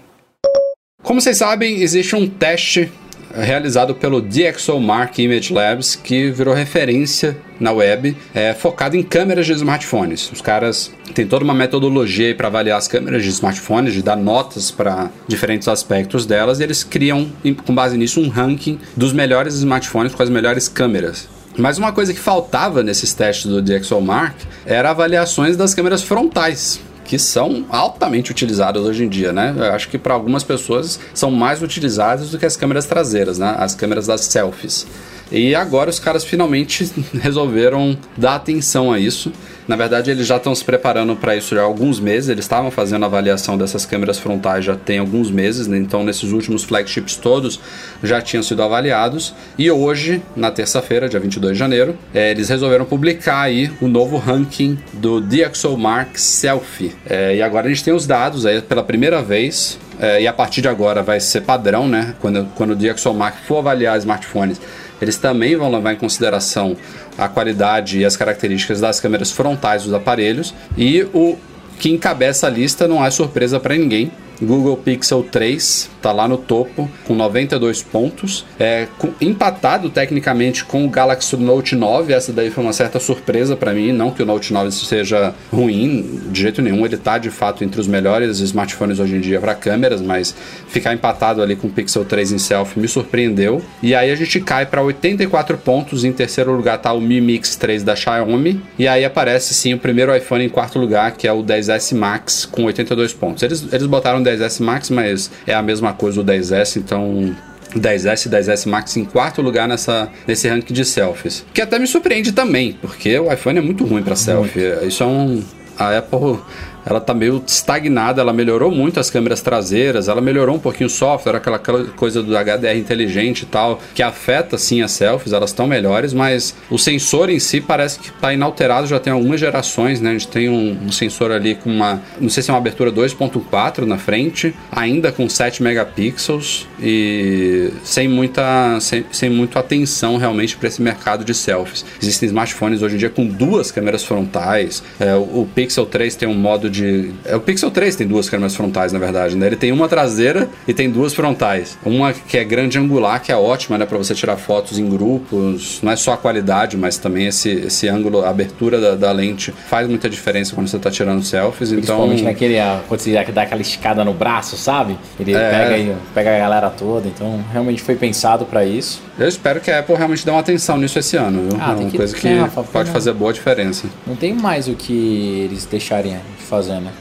Como 1.03 1.20
vocês 1.20 1.37
sabem, 1.37 1.83
existe 1.83 2.16
um 2.16 2.27
teste 2.27 2.90
realizado 3.37 3.94
pelo 3.94 4.20
DxOMark 4.20 5.23
Image 5.23 5.53
Labs, 5.53 5.97
que 5.97 6.31
virou 6.31 6.55
referência 6.55 7.37
na 7.59 7.73
web, 7.73 8.16
é, 8.35 8.53
focado 8.55 8.97
em 8.97 9.03
câmeras 9.03 9.47
de 9.47 9.53
smartphones. 9.53 10.31
Os 10.33 10.40
caras 10.40 10.92
têm 11.14 11.27
toda 11.27 11.44
uma 11.44 11.55
metodologia 11.55 12.35
para 12.35 12.49
avaliar 12.49 12.79
as 12.79 12.88
câmeras 12.88 13.23
de 13.23 13.29
smartphones, 13.31 13.92
de 13.92 14.03
dar 14.03 14.16
notas 14.16 14.70
para 14.70 15.11
diferentes 15.27 15.68
aspectos 15.68 16.27
delas, 16.27 16.61
e 16.61 16.62
eles 16.62 16.85
criam, 16.85 17.31
com 17.64 17.75
base 17.75 17.97
nisso, 17.97 18.20
um 18.20 18.29
ranking 18.29 18.79
dos 18.97 19.12
melhores 19.12 19.55
smartphones 19.55 20.14
com 20.14 20.23
as 20.23 20.31
melhores 20.31 20.68
câmeras. 20.68 21.29
Mas 21.57 21.79
uma 21.79 21.92
coisa 21.92 22.12
que 22.12 22.18
faltava 22.18 22.83
nesses 22.83 23.14
testes 23.14 23.47
do 23.47 23.62
DxOMark 23.62 24.35
era 24.66 24.90
avaliações 24.90 25.57
das 25.57 25.73
câmeras 25.73 26.03
frontais 26.03 26.81
que 27.14 27.18
são 27.20 27.64
altamente 27.68 28.33
utilizadas 28.33 28.83
hoje 28.83 29.05
em 29.05 29.09
dia, 29.09 29.33
né? 29.33 29.55
Eu 29.57 29.72
acho 29.72 29.88
que 29.88 29.96
para 29.96 30.14
algumas 30.14 30.42
pessoas 30.42 30.98
são 31.14 31.31
mais 31.31 31.62
utilizadas 31.62 32.31
do 32.31 32.40
que 32.40 32.44
as 32.44 32.57
câmeras 32.57 32.87
traseiras, 32.87 33.38
né? 33.38 33.55
As 33.57 33.72
câmeras 33.72 34.09
das 34.09 34.22
selfies. 34.22 34.85
E 35.31 35.55
agora 35.55 35.88
os 35.88 36.00
caras 36.00 36.24
finalmente 36.24 36.90
resolveram 37.22 37.96
dar 38.16 38.35
atenção 38.35 38.92
a 38.92 38.98
isso. 38.98 39.31
Na 39.66 39.77
verdade, 39.77 40.11
eles 40.11 40.27
já 40.27 40.37
estão 40.37 40.55
se 40.55 40.64
preparando 40.64 41.16
para 41.16 41.35
isso 41.35 41.55
já 41.55 41.62
há 41.62 41.64
alguns 41.64 41.98
meses. 41.98 42.29
Eles 42.29 42.44
estavam 42.44 42.70
fazendo 42.70 43.05
avaliação 43.05 43.57
dessas 43.57 43.87
câmeras 43.87 44.18
frontais 44.18 44.64
já 44.64 44.77
tem 44.77 44.98
alguns 44.98 45.31
meses, 45.31 45.66
né? 45.66 45.79
então 45.79 46.05
nesses 46.05 46.33
últimos 46.33 46.64
flagships 46.64 47.16
todos 47.16 47.59
já 48.03 48.20
tinham 48.20 48.42
sido 48.42 48.62
avaliados. 48.62 49.35
E 49.57 49.70
hoje, 49.70 50.22
na 50.37 50.50
terça-feira, 50.50 51.09
dia 51.09 51.18
22 51.18 51.55
de 51.55 51.59
janeiro, 51.59 51.96
é, 52.12 52.31
eles 52.31 52.48
resolveram 52.48 52.85
publicar 52.85 53.40
aí 53.40 53.70
o 53.81 53.88
novo 53.88 54.18
ranking 54.18 54.79
do 54.92 55.20
DxOMark 55.20 56.20
Selfie. 56.20 56.92
É, 57.09 57.37
e 57.37 57.42
agora 57.42 57.66
a 57.66 57.68
gente 57.70 57.85
tem 57.85 57.94
os 57.94 58.07
dados 58.07 58.44
aí 58.44 58.61
pela 58.61 58.83
primeira 58.83 59.22
vez. 59.22 59.79
É, 59.98 60.20
e 60.20 60.27
a 60.27 60.33
partir 60.33 60.61
de 60.61 60.68
agora 60.68 61.03
vai 61.03 61.20
ser 61.20 61.42
padrão, 61.42 61.87
né? 61.87 62.14
Quando, 62.20 62.46
quando 62.57 62.70
o 62.72 62.77
DxOMark 62.77 63.38
for 63.46 63.59
avaliar 63.59 63.96
smartphones 63.98 64.61
eles 65.00 65.16
também 65.16 65.57
vão 65.57 65.70
levar 65.70 65.92
em 65.92 65.96
consideração 65.96 66.76
a 67.16 67.28
qualidade 67.28 67.98
e 67.98 68.04
as 68.04 68.16
características 68.16 68.80
das 68.80 69.00
câmeras 69.00 69.30
frontais 69.30 69.85
dos 69.85 69.92
aparelhos. 69.92 70.54
E 70.76 71.02
o 71.12 71.37
que 71.78 71.90
encabeça 71.90 72.46
a 72.46 72.50
lista 72.50 72.87
não 72.88 73.04
é 73.04 73.11
surpresa 73.11 73.59
para 73.59 73.76
ninguém. 73.76 74.11
Google 74.42 74.77
Pixel 74.77 75.23
3 75.23 75.90
tá 76.03 76.12
lá 76.12 76.29
no 76.29 76.37
topo 76.37 76.90
com 77.07 77.14
92 77.14 77.83
pontos, 77.83 78.44
é 78.59 78.87
com, 78.99 79.11
empatado 79.20 79.88
tecnicamente 79.88 80.64
com 80.64 80.85
o 80.85 80.88
Galaxy 80.88 81.37
Note 81.37 81.75
9. 81.75 82.12
Essa 82.12 82.33
daí 82.33 82.51
foi 82.51 82.62
uma 82.62 82.73
certa 82.73 83.01
surpresa 83.01 83.57
para 83.57 83.73
mim, 83.73 83.90
não 83.92 84.11
que 84.11 84.23
o 84.23 84.27
Note 84.27 84.53
9 84.53 84.70
seja 84.70 85.35
ruim 85.51 86.20
de 86.31 86.42
jeito 86.42 86.61
nenhum, 86.61 86.85
ele 86.85 86.97
tá 86.97 87.16
de 87.16 87.31
fato 87.31 87.64
entre 87.64 87.81
os 87.81 87.87
melhores 87.87 88.38
smartphones 88.40 88.99
hoje 88.99 89.16
em 89.16 89.20
dia 89.20 89.40
para 89.40 89.55
câmeras, 89.55 90.03
mas 90.03 90.35
ficar 90.68 90.92
empatado 90.92 91.42
ali 91.42 91.57
com 91.57 91.68
o 91.68 91.70
Pixel 91.70 92.05
3 92.05 92.33
em 92.33 92.38
selfie 92.38 92.81
me 92.81 92.88
surpreendeu. 92.88 93.62
E 93.83 93.94
aí 93.94 94.11
a 94.11 94.14
gente 94.16 94.40
cai 94.40 94.66
para 94.66 94.83
84 94.83 95.57
pontos, 95.59 96.05
em 96.05 96.12
terceiro 96.12 96.53
lugar 96.53 96.79
tá 96.79 96.92
o 96.92 97.01
Mi 97.01 97.20
Mix 97.20 97.57
3 97.57 97.83
da 97.83 97.97
Xiaomi, 97.97 98.61
e 98.79 98.87
aí 98.87 99.05
aparece 99.05 99.55
sim 99.55 99.73
o 99.73 99.79
primeiro 99.79 100.14
iPhone 100.14 100.44
em 100.44 100.49
quarto 100.49 100.79
lugar, 100.79 101.12
que 101.12 101.27
é 101.27 101.33
o 101.33 101.42
10S 101.42 101.97
Max 101.97 102.44
com 102.44 102.64
82 102.64 103.14
pontos. 103.14 103.42
Eles, 103.42 103.66
eles 103.73 103.87
botaram 103.87 104.23
10S 104.37 104.62
Max, 104.62 104.90
mas 104.90 105.31
é 105.47 105.55
a 105.55 105.62
mesma 105.62 105.92
coisa 105.92 106.20
o 106.20 106.25
10S, 106.25 106.77
então 106.77 107.35
10S 107.77 108.27
e 108.27 108.31
10S 108.31 108.68
Max 108.68 108.97
em 108.97 109.05
quarto 109.05 109.42
lugar 109.42 109.68
nessa, 109.68 110.09
nesse 110.27 110.49
ranking 110.49 110.73
de 110.73 110.85
selfies. 110.85 111.44
Que 111.53 111.62
até 111.62 111.79
me 111.79 111.87
surpreende 111.87 112.33
também, 112.33 112.77
porque 112.81 113.18
o 113.18 113.33
iPhone 113.33 113.59
é 113.59 113.62
muito 113.62 113.85
ruim 113.85 114.03
para 114.03 114.16
selfie. 114.16 114.87
Isso 114.87 115.03
é 115.03 115.07
um. 115.07 115.42
A 115.77 115.99
Apple 115.99 116.38
ela 116.85 117.01
tá 117.01 117.14
meio 117.14 117.42
estagnada, 117.47 118.20
ela 118.20 118.33
melhorou 118.33 118.70
muito 118.70 119.01
as 119.01 119.11
câmeras 119.11 119.40
traseiras, 119.40 120.09
ela 120.09 120.20
melhorou 120.20 120.57
um 120.57 120.59
pouquinho 120.59 120.87
o 120.87 120.90
software, 120.90 121.37
aquela 121.37 121.59
coisa 121.59 122.23
do 122.23 122.37
HDR 122.37 122.77
inteligente 122.77 123.42
e 123.42 123.47
tal, 123.47 123.81
que 123.94 124.03
afeta 124.03 124.59
sim 124.59 124.83
as 124.83 124.92
selfies, 124.92 125.33
elas 125.33 125.51
estão 125.51 125.66
melhores, 125.66 126.12
mas 126.12 126.55
o 126.70 126.79
sensor 126.79 127.31
em 127.31 127.38
si 127.38 127.61
parece 127.61 127.99
que 127.99 128.09
está 128.09 128.33
inalterado 128.33 128.87
já 128.87 129.01
tem 129.01 129.12
algumas 129.12 129.40
gerações, 129.40 130.01
né? 130.01 130.11
A 130.11 130.12
gente 130.12 130.29
tem 130.29 130.49
um, 130.49 130.79
um 130.87 130.92
sensor 130.92 131.31
ali 131.33 131.55
com 131.55 131.70
uma, 131.70 132.03
não 132.20 132.29
sei 132.29 132.42
se 132.42 132.51
é 132.51 132.53
uma 132.53 132.59
abertura 132.59 132.92
2.4 132.92 133.85
na 133.85 133.99
frente, 133.99 134.55
ainda 134.70 135.11
com 135.11 135.29
7 135.29 135.62
megapixels 135.62 136.66
e 136.81 137.73
sem 137.83 138.09
muita 138.09 138.79
sem, 138.81 139.05
sem 139.11 139.31
muita 139.31 139.61
atenção 139.61 140.16
realmente 140.16 140.57
para 140.57 140.68
esse 140.68 140.83
mercado 140.83 141.25
de 141.25 141.35
selfies. 141.35 141.85
Existem 142.03 142.27
smartphones 142.27 142.83
hoje 142.83 142.97
em 142.97 142.99
dia 142.99 143.11
com 143.11 143.27
duas 143.27 143.70
câmeras 143.70 144.05
frontais, 144.05 144.83
é, 144.99 145.14
o, 145.14 145.42
o 145.42 145.49
Pixel 145.55 145.87
3 145.87 146.16
tem 146.16 146.29
um 146.29 146.35
modo 146.35 146.68
de. 146.74 147.12
É, 147.24 147.37
o 147.37 147.40
Pixel 147.40 147.70
3 147.70 147.94
tem 147.94 148.06
duas 148.06 148.28
câmeras 148.28 148.54
frontais, 148.54 148.92
na 148.92 148.98
verdade, 148.98 149.37
né? 149.37 149.46
Ele 149.46 149.56
tem 149.56 149.72
uma 149.72 149.88
traseira 149.88 150.48
e 150.66 150.74
tem 150.74 150.90
duas 150.90 151.14
frontais. 151.14 151.78
Uma 151.84 152.12
que 152.12 152.37
é 152.37 152.44
grande 152.44 152.78
angular, 152.78 153.22
que 153.22 153.30
é 153.30 153.37
ótima, 153.37 153.78
né? 153.78 153.87
Pra 153.87 153.96
você 153.96 154.14
tirar 154.14 154.37
fotos 154.37 154.78
em 154.78 154.88
grupos. 154.88 155.80
Não 155.82 155.92
é 155.92 155.96
só 155.96 156.12
a 156.12 156.16
qualidade, 156.16 156.76
mas 156.76 156.98
também 156.98 157.26
esse, 157.26 157.50
esse 157.50 157.88
ângulo, 157.88 158.24
a 158.24 158.30
abertura 158.30 158.80
da, 158.80 158.94
da 158.94 159.12
lente 159.12 159.52
faz 159.52 159.88
muita 159.88 160.10
diferença 160.10 160.54
quando 160.54 160.68
você 160.68 160.78
tá 160.78 160.90
tirando 160.90 161.22
selfies. 161.22 161.70
Principalmente 161.70 162.20
então... 162.20 162.32
naquele. 162.32 162.56
Quando 162.88 163.00
você 163.00 163.12
dá 163.32 163.42
aquela 163.42 163.62
escada 163.62 164.04
no 164.04 164.12
braço, 164.12 164.56
sabe? 164.56 164.98
Ele 165.18 165.32
é... 165.32 165.50
pega, 165.50 165.98
pega 166.14 166.34
a 166.34 166.38
galera 166.38 166.70
toda. 166.70 167.06
Então, 167.08 167.42
realmente 167.52 167.82
foi 167.82 167.94
pensado 167.94 168.44
para 168.44 168.64
isso. 168.64 169.02
Eu 169.18 169.28
espero 169.28 169.60
que 169.60 169.70
a 169.70 169.78
Apple 169.78 169.94
realmente 169.94 170.24
dê 170.24 170.30
uma 170.30 170.40
atenção 170.40 170.76
nisso 170.76 170.98
esse 170.98 171.16
ano, 171.16 171.48
viu? 171.48 171.58
Ah, 171.60 171.72
é 171.72 171.74
uma 171.76 171.90
que, 171.90 171.96
coisa 171.96 172.16
que, 172.16 172.34
Rafa, 172.34 172.64
pode 172.64 172.90
fazer 172.90 173.12
boa 173.12 173.32
diferença. 173.32 173.87
Não 174.06 174.16
tem 174.16 174.34
mais 174.34 174.66
o 174.66 174.74
que 174.74 175.42
eles 175.44 175.64
deixarem 175.66 176.14
de 176.38 176.44
fazer, 176.44 176.63
né? 176.68 176.92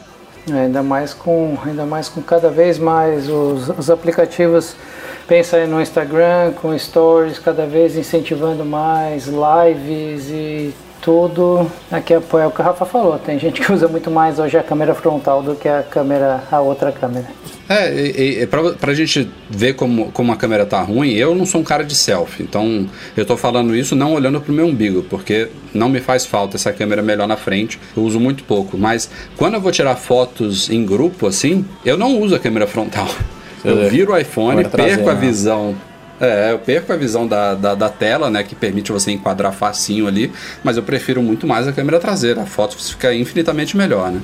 É, 0.50 0.66
ainda 0.66 0.84
mais 0.84 1.14
com 1.14 1.58
ainda 1.66 1.86
mais 1.86 2.10
com 2.10 2.22
cada 2.22 2.50
vez 2.50 2.78
mais 2.78 3.30
os, 3.30 3.70
os 3.70 3.90
aplicativos 3.90 4.76
pensa 5.26 5.56
aí 5.56 5.68
no 5.68 5.82
Instagram 5.82 6.52
com 6.62 6.78
stories 6.78 7.40
cada 7.40 7.66
vez 7.66 7.96
incentivando 7.96 8.66
mais 8.66 9.26
lives 9.26 10.30
e 10.30 10.74
tudo 11.04 11.70
aqui 11.92 12.14
é, 12.14 12.16
é 12.16 12.48
o 12.48 12.52
que 12.52 12.62
a 12.62 12.66
Rafa 12.66 12.86
falou 12.86 13.20
tem 13.20 13.38
gente 13.38 13.62
que 13.62 13.72
usa 13.72 13.88
muito 13.88 14.10
mais 14.10 14.40
hoje 14.40 14.58
a 14.58 14.64
câmera 14.64 14.96
frontal 14.96 15.44
do 15.44 15.54
que 15.56 15.68
a 15.68 15.84
câmera 15.84 16.44
a 16.50 16.62
outra 16.62 16.92
câmera 16.92 17.28
é, 17.70 17.94
e, 17.94 18.42
e 18.42 18.48
pra, 18.48 18.74
pra 18.74 18.94
gente 18.94 19.30
ver 19.50 19.74
como, 19.74 20.12
como 20.12 20.32
a 20.32 20.36
câmera 20.36 20.66
tá 20.66 20.82
ruim, 20.82 21.14
eu 21.14 21.34
não 21.34 21.46
sou 21.46 21.62
um 21.62 21.64
cara 21.64 21.84
de 21.84 21.96
selfie. 21.96 22.44
Então, 22.44 22.88
eu 23.16 23.26
tô 23.26 23.38
falando 23.38 23.74
isso 23.74 23.96
não 23.96 24.14
olhando 24.14 24.42
pro 24.42 24.52
meu 24.52 24.66
umbigo, 24.66 25.04
porque 25.04 25.48
não 25.74 25.88
me 25.88 26.02
faz 26.02 26.26
falta 26.26 26.58
essa 26.58 26.74
câmera 26.74 27.02
melhor 27.02 27.26
na 27.26 27.38
frente. 27.38 27.80
Eu 27.96 28.04
uso 28.04 28.20
muito 28.20 28.44
pouco. 28.44 28.78
Mas 28.78 29.10
quando 29.38 29.54
eu 29.54 29.62
vou 29.62 29.72
tirar 29.72 29.96
fotos 29.96 30.70
em 30.70 30.86
grupo, 30.86 31.26
assim, 31.26 31.66
eu 31.86 31.98
não 31.98 32.20
uso 32.20 32.36
a 32.36 32.40
câmera 32.40 32.68
frontal. 32.68 33.08
Eu 33.64 33.90
viro 33.90 34.12
o 34.12 34.18
iPhone, 34.18 34.66
perco 34.66 35.10
a 35.10 35.14
né? 35.14 35.20
visão 35.22 35.74
é, 36.20 36.52
eu 36.52 36.60
perco 36.60 36.94
a 36.94 36.96
visão 36.96 37.28
da, 37.28 37.54
da, 37.54 37.76
da, 37.76 37.90
tela, 37.90 38.30
né, 38.30 38.44
que 38.44 38.56
permite 38.56 38.92
você 38.92 39.12
enquadrar 39.12 39.54
facinho 39.54 40.08
ali, 40.08 40.32
mas 40.64 40.78
eu 40.78 40.84
prefiro 40.84 41.22
muito 41.22 41.48
mais 41.48 41.68
a 41.68 41.72
câmera 41.72 42.00
traseira. 42.00 42.42
A 42.42 42.46
foto 42.46 42.78
fica 42.78 43.14
infinitamente 43.14 43.76
melhor, 43.76 44.12
né? 44.12 44.22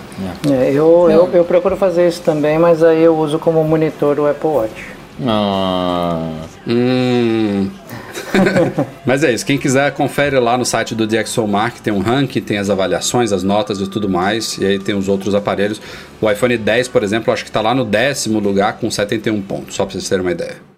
É, 0.50 0.72
eu, 0.72 1.08
eu, 1.10 1.30
eu 1.34 1.44
procuro 1.44 1.76
fazer 1.76 2.08
isso 2.08 2.22
também, 2.22 2.58
mas 2.58 2.84
aí 2.84 3.02
eu 3.02 3.18
uso 3.18 3.40
como 3.40 3.64
monitor 3.64 4.20
o 4.20 4.28
Apple 4.28 4.50
Watch. 4.50 4.86
Ah. 5.26 6.32
Hum. 6.68 7.70
Mas 9.06 9.24
é 9.24 9.32
isso, 9.32 9.46
quem 9.46 9.58
quiser 9.58 9.92
confere 9.94 10.40
lá 10.40 10.58
no 10.58 10.66
site 10.66 10.96
do 10.96 11.08
DxOMark, 11.08 11.82
tem 11.82 11.92
um 11.92 12.00
ranking, 12.00 12.42
tem 12.42 12.58
as 12.58 12.70
avaliações, 12.70 13.32
as 13.32 13.44
notas 13.44 13.80
e 13.80 13.88
tudo 13.88 14.10
mais, 14.10 14.58
e 14.58 14.66
aí 14.66 14.80
tem 14.80 14.96
os 14.96 15.08
outros 15.08 15.36
aparelhos. 15.36 15.82
O 16.22 16.30
iPhone 16.30 16.58
10, 16.58 16.88
por 16.88 17.04
exemplo, 17.04 17.34
acho 17.34 17.44
que 17.44 17.50
está 17.50 17.62
lá 17.62 17.74
no 17.74 17.86
décimo 17.86 18.40
lugar 18.40 18.78
com 18.78 18.90
71 18.90 19.42
pontos, 19.42 19.76
só 19.76 19.86
para 19.86 19.94
vocês 19.94 20.08
terem 20.08 20.24
uma 20.24 20.32
ideia. 20.32 20.69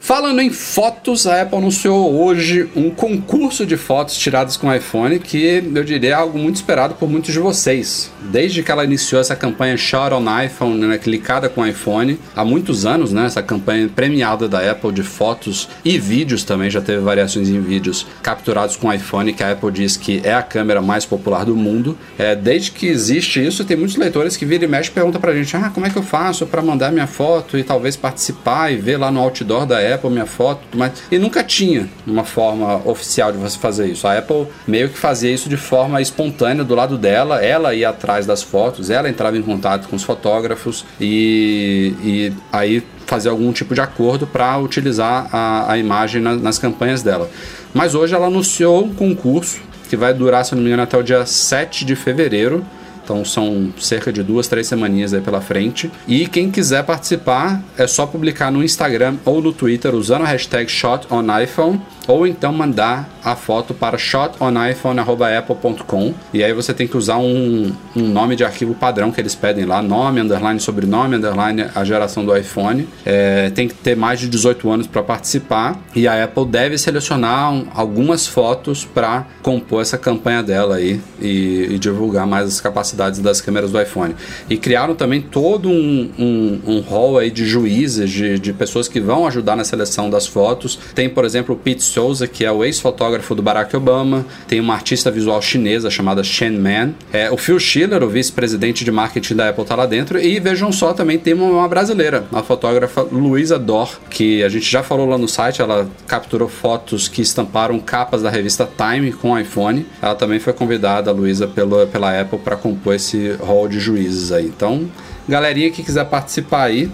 Falando 0.00 0.40
em 0.40 0.48
fotos, 0.48 1.26
a 1.26 1.42
Apple 1.42 1.58
anunciou 1.58 2.18
hoje 2.18 2.70
um 2.74 2.88
concurso 2.88 3.66
de 3.66 3.76
fotos 3.76 4.16
tiradas 4.16 4.56
com 4.56 4.72
iPhone 4.72 5.18
que 5.18 5.62
eu 5.74 5.84
diria 5.84 6.10
é 6.10 6.12
algo 6.12 6.38
muito 6.38 6.54
esperado 6.54 6.94
por 6.94 7.10
muitos 7.10 7.34
de 7.34 7.40
vocês. 7.40 8.10
Desde 8.22 8.62
que 8.62 8.70
ela 8.70 8.84
iniciou 8.84 9.20
essa 9.20 9.36
campanha 9.36 9.76
Shot 9.76 10.14
on 10.14 10.40
iPhone, 10.42 10.86
né, 10.86 10.98
clicada 10.98 11.48
com 11.48 11.66
iPhone, 11.66 12.18
há 12.34 12.44
muitos 12.44 12.86
anos, 12.86 13.12
né, 13.12 13.26
essa 13.26 13.42
campanha 13.42 13.90
premiada 13.94 14.48
da 14.48 14.70
Apple 14.70 14.92
de 14.92 15.02
fotos 15.02 15.68
e 15.84 15.98
vídeos 15.98 16.44
também, 16.44 16.70
já 16.70 16.80
teve 16.80 17.00
variações 17.00 17.48
em 17.48 17.60
vídeos 17.60 18.06
capturados 18.22 18.76
com 18.76 18.90
iPhone, 18.90 19.34
que 19.34 19.42
a 19.42 19.52
Apple 19.52 19.72
diz 19.72 19.96
que 19.96 20.22
é 20.24 20.32
a 20.32 20.42
câmera 20.42 20.80
mais 20.80 21.04
popular 21.04 21.44
do 21.44 21.56
mundo. 21.56 21.98
É, 22.16 22.34
desde 22.36 22.70
que 22.70 22.86
existe 22.86 23.44
isso, 23.44 23.64
tem 23.64 23.76
muitos 23.76 23.96
leitores 23.96 24.36
que 24.36 24.46
viram 24.46 24.64
e 24.64 24.68
mexe 24.68 24.90
e 24.90 24.92
perguntam 24.92 25.20
pra 25.20 25.34
gente: 25.34 25.54
ah, 25.56 25.70
como 25.74 25.84
é 25.86 25.90
que 25.90 25.96
eu 25.96 26.02
faço 26.02 26.46
para 26.46 26.62
mandar 26.62 26.92
minha 26.92 27.06
foto 27.08 27.58
e 27.58 27.64
talvez 27.64 27.94
participar 27.94 28.72
e 28.72 28.76
ver 28.76 28.96
lá 28.96 29.10
no 29.10 29.20
outdoor 29.20 29.66
da 29.66 29.76
Apple? 29.76 29.87
Apple, 29.94 30.10
minha 30.10 30.26
foto, 30.26 30.60
mas 30.74 30.92
e 31.10 31.18
nunca 31.18 31.42
tinha 31.42 31.88
uma 32.06 32.24
forma 32.24 32.82
oficial 32.84 33.32
de 33.32 33.38
você 33.38 33.58
fazer 33.58 33.86
isso. 33.86 34.06
A 34.06 34.18
Apple 34.18 34.46
meio 34.66 34.88
que 34.88 34.98
fazia 34.98 35.32
isso 35.32 35.48
de 35.48 35.56
forma 35.56 36.00
espontânea 36.00 36.64
do 36.64 36.74
lado 36.74 36.98
dela, 36.98 37.42
ela 37.44 37.74
ia 37.74 37.88
atrás 37.88 38.26
das 38.26 38.42
fotos, 38.42 38.90
ela 38.90 39.08
entrava 39.08 39.36
em 39.36 39.42
contato 39.42 39.88
com 39.88 39.96
os 39.96 40.02
fotógrafos 40.02 40.84
e, 41.00 41.94
e 42.02 42.32
aí 42.52 42.82
fazer 43.06 43.30
algum 43.30 43.52
tipo 43.52 43.74
de 43.74 43.80
acordo 43.80 44.26
para 44.26 44.58
utilizar 44.58 45.28
a, 45.32 45.72
a 45.72 45.78
imagem 45.78 46.20
na, 46.20 46.34
nas 46.36 46.58
campanhas 46.58 47.02
dela. 47.02 47.30
Mas 47.72 47.94
hoje 47.94 48.14
ela 48.14 48.26
anunciou 48.26 48.84
um 48.84 48.94
concurso 48.94 49.60
que 49.88 49.96
vai 49.96 50.12
durar, 50.12 50.44
se 50.44 50.54
não 50.54 50.62
me 50.62 50.68
engano, 50.68 50.82
até 50.82 50.96
o 50.96 51.02
dia 51.02 51.24
7 51.24 51.84
de 51.84 51.96
fevereiro 51.96 52.64
então 53.08 53.24
são 53.24 53.72
cerca 53.80 54.12
de 54.12 54.22
duas, 54.22 54.48
três 54.48 54.66
semaninhas 54.66 55.14
aí 55.14 55.22
pela 55.22 55.40
frente. 55.40 55.90
E 56.06 56.26
quem 56.26 56.50
quiser 56.50 56.84
participar 56.84 57.62
é 57.78 57.86
só 57.86 58.04
publicar 58.04 58.52
no 58.52 58.62
Instagram 58.62 59.16
ou 59.24 59.40
no 59.40 59.50
Twitter 59.50 59.94
usando 59.94 60.22
a 60.22 60.26
hashtag 60.26 60.70
ShotOnIPhone 60.70 61.80
ou 62.08 62.26
então 62.26 62.52
mandar 62.52 63.08
a 63.22 63.36
foto 63.36 63.72
para 63.74 63.96
shotoniphone.apple.com 63.98 66.14
e 66.32 66.42
aí 66.42 66.54
você 66.54 66.72
tem 66.72 66.88
que 66.88 66.96
usar 66.96 67.18
um, 67.18 67.70
um, 67.94 68.08
nome 68.08 68.34
de 68.34 68.42
arquivo 68.42 68.74
padrão 68.74 69.12
que 69.12 69.20
eles 69.20 69.34
pedem 69.34 69.66
lá, 69.66 69.82
nome, 69.82 70.22
underline, 70.22 70.58
sobrenome, 70.58 71.16
underline, 71.16 71.66
a 71.74 71.84
geração 71.84 72.24
do 72.24 72.34
iPhone. 72.34 72.88
É, 73.04 73.50
tem 73.50 73.68
que 73.68 73.74
ter 73.74 73.94
mais 73.94 74.20
de 74.20 74.28
18 74.28 74.70
anos 74.70 74.86
para 74.86 75.02
participar 75.02 75.78
e 75.94 76.08
a 76.08 76.24
Apple 76.24 76.46
deve 76.46 76.78
selecionar 76.78 77.52
um, 77.52 77.66
algumas 77.74 78.26
fotos 78.26 78.86
para 78.86 79.26
compor 79.42 79.82
essa 79.82 79.98
campanha 79.98 80.42
dela 80.42 80.76
aí 80.76 80.98
e, 81.20 81.66
e, 81.70 81.78
divulgar 81.78 82.26
mais 82.26 82.48
as 82.48 82.58
capacidades 82.60 82.97
das 82.98 83.40
câmeras 83.40 83.70
do 83.70 83.80
iPhone. 83.80 84.14
E 84.50 84.56
criaram 84.56 84.94
também 84.94 85.20
todo 85.20 85.68
um, 85.68 86.10
um, 86.18 86.60
um 86.66 86.80
hall 86.80 87.18
aí 87.18 87.30
de 87.30 87.46
juízes, 87.46 88.10
de, 88.10 88.38
de 88.38 88.52
pessoas 88.52 88.88
que 88.88 89.00
vão 89.00 89.26
ajudar 89.26 89.56
na 89.56 89.64
seleção 89.64 90.10
das 90.10 90.26
fotos. 90.26 90.78
Tem, 90.94 91.08
por 91.08 91.24
exemplo, 91.24 91.54
o 91.54 91.58
Pete 91.58 91.82
Souza, 91.82 92.26
que 92.26 92.44
é 92.44 92.52
o 92.52 92.64
ex-fotógrafo 92.64 93.34
do 93.34 93.42
Barack 93.42 93.76
Obama, 93.76 94.26
tem 94.46 94.60
uma 94.60 94.74
artista 94.74 95.10
visual 95.10 95.40
chinesa 95.40 95.90
chamada 95.90 96.22
Shen 96.22 96.58
Man, 96.58 96.92
é, 97.12 97.30
o 97.30 97.36
Phil 97.36 97.58
Schiller, 97.58 98.02
o 98.02 98.08
vice-presidente 98.08 98.84
de 98.84 98.90
marketing 98.90 99.36
da 99.36 99.48
Apple, 99.50 99.64
tá 99.64 99.74
lá 99.74 99.86
dentro, 99.86 100.18
e 100.20 100.40
vejam 100.40 100.72
só, 100.72 100.92
também 100.92 101.18
tem 101.18 101.34
uma, 101.34 101.46
uma 101.46 101.68
brasileira, 101.68 102.24
a 102.32 102.42
fotógrafa 102.42 103.02
Luísa 103.02 103.58
Dor, 103.58 103.98
que 104.10 104.42
a 104.42 104.48
gente 104.48 104.68
já 104.70 104.82
falou 104.82 105.06
lá 105.06 105.18
no 105.18 105.28
site, 105.28 105.62
ela 105.62 105.88
capturou 106.06 106.48
fotos 106.48 107.08
que 107.08 107.22
estamparam 107.22 107.78
capas 107.78 108.22
da 108.22 108.30
revista 108.30 108.68
Time 108.76 109.12
com 109.12 109.38
iPhone, 109.38 109.86
ela 110.00 110.14
também 110.14 110.38
foi 110.38 110.52
convidada, 110.52 111.10
a 111.10 111.14
Luísa, 111.14 111.46
pela, 111.46 111.86
pela 111.86 112.20
Apple 112.20 112.38
para 112.38 112.56
compor 112.56 112.87
esse 112.92 113.36
hall 113.40 113.68
de 113.68 113.78
juízes 113.78 114.32
aí. 114.32 114.46
Então, 114.46 114.88
galerinha 115.28 115.70
que 115.70 115.82
quiser 115.82 116.04
participar 116.04 116.64
aí, 116.64 116.90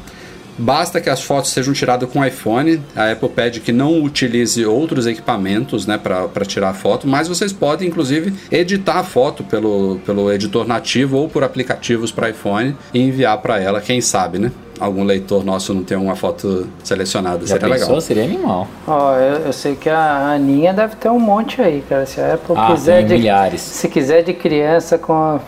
Basta 0.56 1.00
que 1.00 1.10
as 1.10 1.20
fotos 1.20 1.50
sejam 1.50 1.74
tiradas 1.74 2.08
com 2.08 2.24
iPhone. 2.24 2.80
A 2.94 3.10
Apple 3.10 3.28
pede 3.28 3.60
que 3.60 3.72
não 3.72 4.02
utilize 4.02 4.64
outros 4.64 5.06
equipamentos 5.06 5.86
né, 5.86 5.98
para 5.98 6.44
tirar 6.44 6.70
a 6.70 6.74
foto, 6.74 7.08
mas 7.08 7.26
vocês 7.26 7.52
podem, 7.52 7.88
inclusive, 7.88 8.32
editar 8.52 9.00
a 9.00 9.02
foto 9.02 9.42
pelo, 9.42 9.98
pelo 10.06 10.30
editor 10.32 10.66
nativo 10.66 11.16
ou 11.16 11.28
por 11.28 11.42
aplicativos 11.42 12.12
para 12.12 12.30
iPhone 12.30 12.76
e 12.92 13.00
enviar 13.00 13.36
para 13.38 13.60
ela, 13.60 13.80
quem 13.80 14.00
sabe, 14.00 14.38
né? 14.38 14.52
algum 14.80 15.04
leitor 15.04 15.44
nosso 15.44 15.72
não 15.72 15.84
tem 15.84 15.96
uma 15.96 16.16
foto 16.16 16.66
selecionada. 16.82 17.46
Já 17.46 17.54
seria 17.54 17.68
pensou? 17.68 17.86
legal. 17.86 18.00
Seria 18.00 18.24
animal. 18.24 18.68
Ó, 18.86 19.14
eu, 19.16 19.46
eu 19.46 19.52
sei 19.52 19.76
que 19.76 19.88
a 19.88 20.32
Aninha 20.32 20.72
deve 20.72 20.96
ter 20.96 21.08
um 21.10 21.20
monte 21.20 21.62
aí, 21.62 21.82
cara. 21.88 22.04
Se 22.06 22.20
a 22.20 22.34
Apple 22.34 22.56
Ah, 22.58 22.72
quiser 22.72 22.98
tem 22.98 23.06
de, 23.06 23.14
milhares. 23.14 23.60
se 23.60 23.88
quiser 23.88 24.22
de 24.22 24.32
criança 24.32 24.98
com 24.98 25.12
a... 25.12 25.40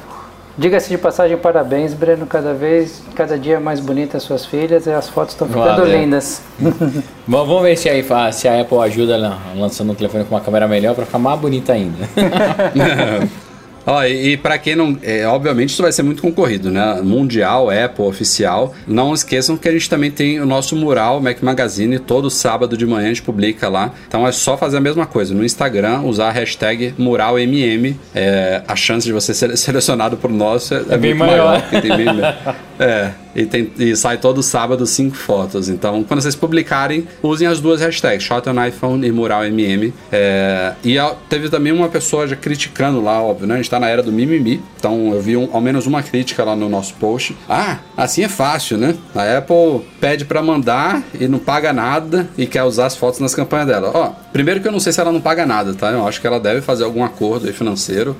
Diga-se 0.59 0.89
de 0.89 0.97
passagem, 0.97 1.37
parabéns, 1.37 1.93
Breno. 1.93 2.25
Cada 2.27 2.55
vez, 2.55 3.03
cada 3.15 3.39
dia 3.39 3.61
mais 3.61 3.79
bonitas 3.79 4.23
suas 4.23 4.47
filhas 4.47 4.87
e 4.87 4.91
as 4.91 5.07
fotos 5.09 5.35
estão 5.35 5.47
ficando 5.47 5.65
Valeu. 5.83 5.87
lindas. 6.01 6.41
Bom, 7.27 7.45
vamos 7.45 7.63
ver 7.63 7.77
se, 7.77 8.03
fa- 8.03 8.33
se 8.33 8.49
a 8.49 8.63
Apple 8.63 8.79
ajuda 8.79 9.37
lançando 9.55 9.93
um 9.93 9.95
telefone 9.95 10.25
com 10.25 10.35
uma 10.35 10.41
câmera 10.41 10.67
melhor 10.67 10.95
para 10.95 11.05
ficar 11.05 11.19
mais 11.19 11.39
bonita 11.39 11.75
ainda. 11.75 11.99
Ó, 13.87 14.03
e, 14.05 14.33
e 14.33 14.37
para 14.37 14.59
quem 14.59 14.75
não. 14.75 14.99
É, 15.03 15.27
obviamente 15.27 15.71
isso 15.71 15.83
vai 15.83 15.93
ser 15.93 16.03
muito 16.03 16.21
concorrido, 16.21 16.71
né? 16.71 17.01
Mundial, 17.03 17.71
Apple, 17.71 18.05
oficial. 18.05 18.75
Não 18.87 19.15
esqueçam 19.15 19.57
que 19.57 19.69
a 19.69 19.73
gente 19.73 19.89
também 19.89 20.11
tem 20.11 20.41
o 20.41 20.47
nosso 20.47 20.75
mural 20.75 21.21
Mac 21.21 21.41
Magazine. 21.43 21.99
Todo 21.99 22.29
sábado 22.29 22.77
de 22.77 22.85
manhã 22.85 23.07
a 23.07 23.09
gente 23.09 23.23
publica 23.23 23.69
lá. 23.69 23.93
Então 24.09 24.27
é 24.27 24.33
só 24.33 24.57
fazer 24.57 24.79
a 24.79 24.81
mesma 24.81 25.07
coisa. 25.07 25.33
No 25.35 25.45
Instagram, 25.45 26.01
usar 26.01 26.29
a 26.29 26.33
hashtag 26.33 26.95
MuralMM. 26.99 27.95
É, 28.15 28.63
a 28.67 28.75
chance 28.75 29.07
de 29.07 29.13
você 29.13 29.33
ser 29.33 29.57
selecionado 29.57 30.17
por 30.17 30.31
nós 30.31 30.73
é, 30.73 30.83
É 30.91 30.99
bem 30.99 31.15
muito 31.15 31.31
maior. 31.31 31.61
porque 31.63 31.81
tem 31.81 31.97
bem, 31.97 32.07
é, 32.81 33.11
e, 33.37 33.47
tem, 33.47 33.71
e 33.79 33.95
sai 33.95 34.17
todo 34.19 34.43
sábado 34.43 34.87
cinco 34.87 35.15
fotos. 35.17 35.69
Então, 35.69 36.03
quando 36.03 36.23
vocês 36.23 36.35
publicarem, 36.35 37.07
usem 37.23 37.47
as 37.47 37.61
duas 37.61 37.81
hashtags, 37.81 38.23
Shot 38.25 38.49
on 38.49 38.65
iPhone 38.65 39.07
e 39.07 39.13
MuralMM. 39.13 39.93
É, 40.11 40.73
e 40.83 40.97
teve 41.29 41.49
também 41.51 41.73
uma 41.73 41.89
pessoa 41.89 42.27
já 42.27 42.35
criticando 42.35 43.03
lá, 43.03 43.21
óbvio, 43.23 43.47
né? 43.47 43.55
A 43.55 43.57
gente 43.59 43.69
tá 43.71 43.79
na 43.79 43.89
era 43.89 44.03
do 44.03 44.11
mimimi. 44.11 44.63
Então, 44.79 45.13
eu 45.13 45.21
vi 45.21 45.37
um- 45.37 45.51
ao 45.53 45.61
menos 45.61 45.87
uma 45.87 46.03
crítica 46.03 46.43
lá 46.45 46.57
no 46.57 46.69
nosso 46.69 46.95
post. 46.95 47.37
Ah, 47.49 47.79
assim 47.97 48.23
é 48.25 48.29
fácil, 48.29 48.79
né? 48.79 48.95
A 49.15 49.39
Apple 49.39 49.83
pede 50.01 50.25
pra 50.25 50.43
mandar 50.43 51.03
e 51.21 51.29
não 51.29 51.39
paga 51.39 51.73
nada 51.73 52.29
e 52.39 52.47
quer 52.47 52.63
usar 52.65 52.87
as 52.87 52.97
fotos 52.97 53.21
nas 53.21 53.35
campanhas 53.35 53.67
dela. 53.67 53.91
Ó, 53.95 54.11
primeiro 54.33 54.61
que 54.61 54.69
eu 54.69 54.73
não 54.73 54.81
sei 54.81 54.93
se 54.93 55.01
ela 55.01 55.13
não 55.13 55.21
paga 55.21 55.45
nada, 55.45 55.75
tá? 55.75 55.91
Eu 55.91 56.07
acho 56.09 56.21
que 56.21 56.27
ela 56.27 56.41
deve 56.41 56.61
fazer 56.63 56.85
algum 56.85 57.05
acordo 57.05 57.53
financeiro 57.53 58.17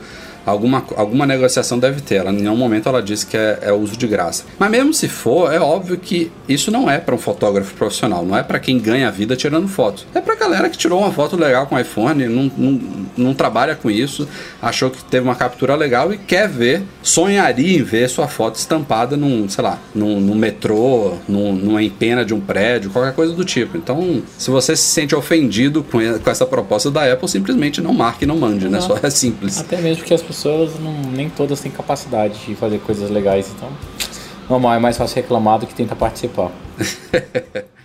Alguma, 0.47 0.85
alguma 0.95 1.27
negociação 1.27 1.77
deve 1.77 2.01
ter. 2.01 2.17
Ela, 2.17 2.31
em 2.31 2.37
nenhum 2.37 2.57
momento 2.57 2.89
ela 2.89 3.03
disse 3.03 3.27
que 3.27 3.37
é, 3.37 3.59
é 3.63 3.73
uso 3.73 3.97
de 3.97 4.07
graça. 4.07 4.45
Mas 4.59 4.71
mesmo 4.71 4.95
se 4.95 5.09
for, 5.09 5.53
é 5.53 5.59
óbvio 5.59 5.99
que 5.99 6.31
isso 6.49 6.71
não 6.71 6.89
é 6.89 6.99
para 6.99 7.15
um 7.17 7.19
fotógrafo 7.19 7.75
profissional. 7.75 8.25
Não 8.25 8.37
é 8.37 8.45
para 8.45 8.61
quem 8.61 8.79
ganha 8.79 9.09
a 9.09 9.11
vida 9.11 9.35
tirando 9.35 9.67
foto. 9.67 10.07
É 10.15 10.21
pra 10.21 10.37
galera 10.37 10.71
que 10.71 10.79
tirou 10.79 11.01
uma 11.01 11.11
foto 11.11 11.37
legal 11.37 11.67
com 11.67 11.79
iPhone, 11.79 12.27
não, 12.29 12.51
não, 12.57 12.81
não 13.17 13.35
trabalha 13.35 13.75
com 13.75 13.91
isso, 13.91 14.29
achou 14.63 14.89
que 14.89 15.03
teve 15.05 15.25
uma 15.25 15.35
captura 15.35 15.75
legal 15.75 16.13
e 16.13 16.19
quer 16.19 16.49
ver, 16.49 16.83
sonharia 17.03 17.79
em 17.79 17.83
ver 17.83 18.09
sua 18.09 18.29
foto 18.29 18.55
estampada 18.55 19.17
num, 19.17 19.49
sei 19.49 19.65
lá, 19.65 19.81
num, 19.93 20.21
num 20.21 20.35
metrô, 20.35 21.15
num, 21.29 21.53
numa 21.53 21.83
empena 21.83 22.25
de 22.25 22.33
um 22.33 22.41
prédio, 22.41 22.91
qualquer 22.91 23.15
coisa 23.15 23.33
do 23.33 23.45
tipo. 23.45 23.77
Então, 23.77 24.23
se 24.39 24.51
você 24.51 24.77
se 24.77 24.85
sente 24.85 25.15
ofendido 25.15 25.83
com, 25.83 25.99
com 25.99 26.31
essa 26.31 26.47
proposta 26.47 26.89
da 26.89 27.13
Apple, 27.13 27.29
simplesmente 27.29 27.81
não 27.81 27.93
marque 27.93 28.25
e 28.25 28.27
não 28.27 28.37
mande, 28.37 28.69
né? 28.69 28.81
Só 28.81 28.97
é 29.03 29.11
simples. 29.11 29.59
Até 29.59 29.81
mesmo 29.81 29.99
porque 29.99 30.15
as 30.15 30.23
pessoas 30.23 30.36
não, 30.81 30.93
nem 31.13 31.31
todas 31.31 31.61
têm 31.61 31.71
capacidade 31.71 32.45
de 32.45 32.55
fazer 32.55 32.79
coisas 32.81 33.11
legais, 33.11 33.53
então. 33.55 33.69
Normal, 34.49 34.75
é 34.75 34.79
mais 34.79 34.97
fácil 34.97 35.17
reclamar 35.17 35.59
do 35.59 35.67
que 35.67 35.75
tentar 35.75 35.97
participar. 35.97 36.51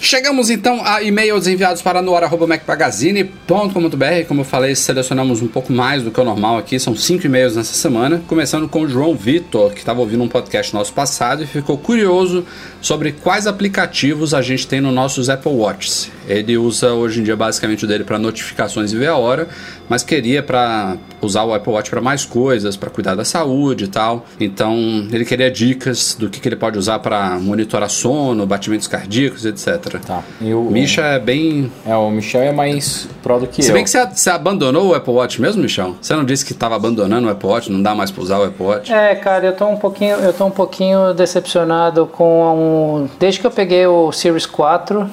Chegamos 0.00 0.50
então 0.50 0.82
a 0.84 1.02
e-mails 1.02 1.46
enviados 1.46 1.80
para 1.82 2.02
noar.macmagazine.com.br. 2.02 4.28
Como 4.28 4.42
eu 4.42 4.44
falei, 4.44 4.74
selecionamos 4.74 5.40
um 5.42 5.48
pouco 5.48 5.72
mais 5.72 6.02
do 6.02 6.10
que 6.10 6.20
o 6.20 6.24
normal 6.24 6.58
aqui. 6.58 6.78
São 6.78 6.94
cinco 6.94 7.24
e-mails 7.26 7.56
nessa 7.56 7.72
semana. 7.72 8.22
Começando 8.26 8.68
com 8.68 8.82
o 8.82 8.88
João 8.88 9.14
Vitor, 9.14 9.72
que 9.72 9.78
estava 9.78 10.00
ouvindo 10.00 10.22
um 10.22 10.28
podcast 10.28 10.74
nosso 10.74 10.92
passado 10.92 11.42
e 11.42 11.46
ficou 11.46 11.78
curioso 11.78 12.44
sobre 12.80 13.12
quais 13.12 13.46
aplicativos 13.46 14.34
a 14.34 14.42
gente 14.42 14.66
tem 14.66 14.80
nos 14.80 14.94
nossos 14.94 15.28
Apple 15.28 15.52
Watches. 15.52 16.10
Ele 16.28 16.56
usa 16.56 16.92
hoje 16.92 17.20
em 17.20 17.22
dia 17.22 17.36
basicamente 17.36 17.84
o 17.84 17.88
dele 17.88 18.04
para 18.04 18.18
notificações 18.18 18.92
e 18.92 18.96
ver 18.96 19.08
a 19.08 19.16
hora, 19.16 19.48
mas 19.88 20.02
queria 20.02 20.42
para 20.42 20.96
usar 21.22 21.44
o 21.44 21.54
Apple 21.54 21.72
Watch 21.72 21.90
para 21.90 22.00
mais 22.00 22.24
coisas, 22.24 22.76
para 22.76 22.90
cuidar 22.90 23.14
da 23.14 23.24
saúde 23.24 23.84
e 23.84 23.88
tal. 23.88 24.26
Então 24.40 25.06
ele 25.12 25.24
queria 25.24 25.50
dicas 25.50 26.16
do 26.18 26.28
que, 26.28 26.40
que 26.40 26.48
ele 26.48 26.56
pode 26.56 26.78
usar 26.78 26.98
para 26.98 27.38
monitorar 27.38 27.88
sono, 27.88 28.46
batimentos 28.46 28.88
cardíacos, 28.88 29.44
etc. 29.44 29.85
Tá. 30.06 30.22
Eu, 30.40 30.62
Misha 30.64 31.02
é 31.02 31.18
bem. 31.18 31.70
É, 31.86 31.94
o 31.94 32.10
Michel 32.10 32.42
é 32.42 32.52
mais 32.52 33.08
pró 33.22 33.38
do 33.38 33.46
que 33.46 33.62
Se 33.62 33.70
eu. 33.70 33.74
bem 33.74 33.84
que 33.84 33.90
você, 33.90 34.04
você 34.06 34.30
abandonou 34.30 34.88
o 34.88 34.94
Apple 34.94 35.12
Watch 35.12 35.40
mesmo, 35.40 35.62
Michel? 35.62 35.94
Você 36.00 36.14
não 36.14 36.24
disse 36.24 36.44
que 36.44 36.52
estava 36.52 36.74
abandonando 36.76 37.28
o 37.28 37.30
Apple 37.30 37.48
Watch, 37.48 37.70
não 37.70 37.82
dá 37.82 37.94
mais 37.94 38.10
para 38.10 38.22
usar 38.22 38.38
o 38.38 38.44
Apple 38.44 38.64
Watch? 38.66 38.92
É, 38.92 39.14
cara, 39.14 39.46
eu 39.46 39.52
tô 39.54 39.66
um 39.66 39.76
pouquinho, 39.76 40.16
eu 40.16 40.32
tô 40.32 40.44
um 40.46 40.50
pouquinho 40.50 41.14
decepcionado 41.14 42.06
com 42.06 43.04
um, 43.04 43.08
desde 43.18 43.40
que 43.40 43.46
eu 43.46 43.50
peguei 43.50 43.86
o 43.86 44.10
Series 44.12 44.46
4, 44.46 45.08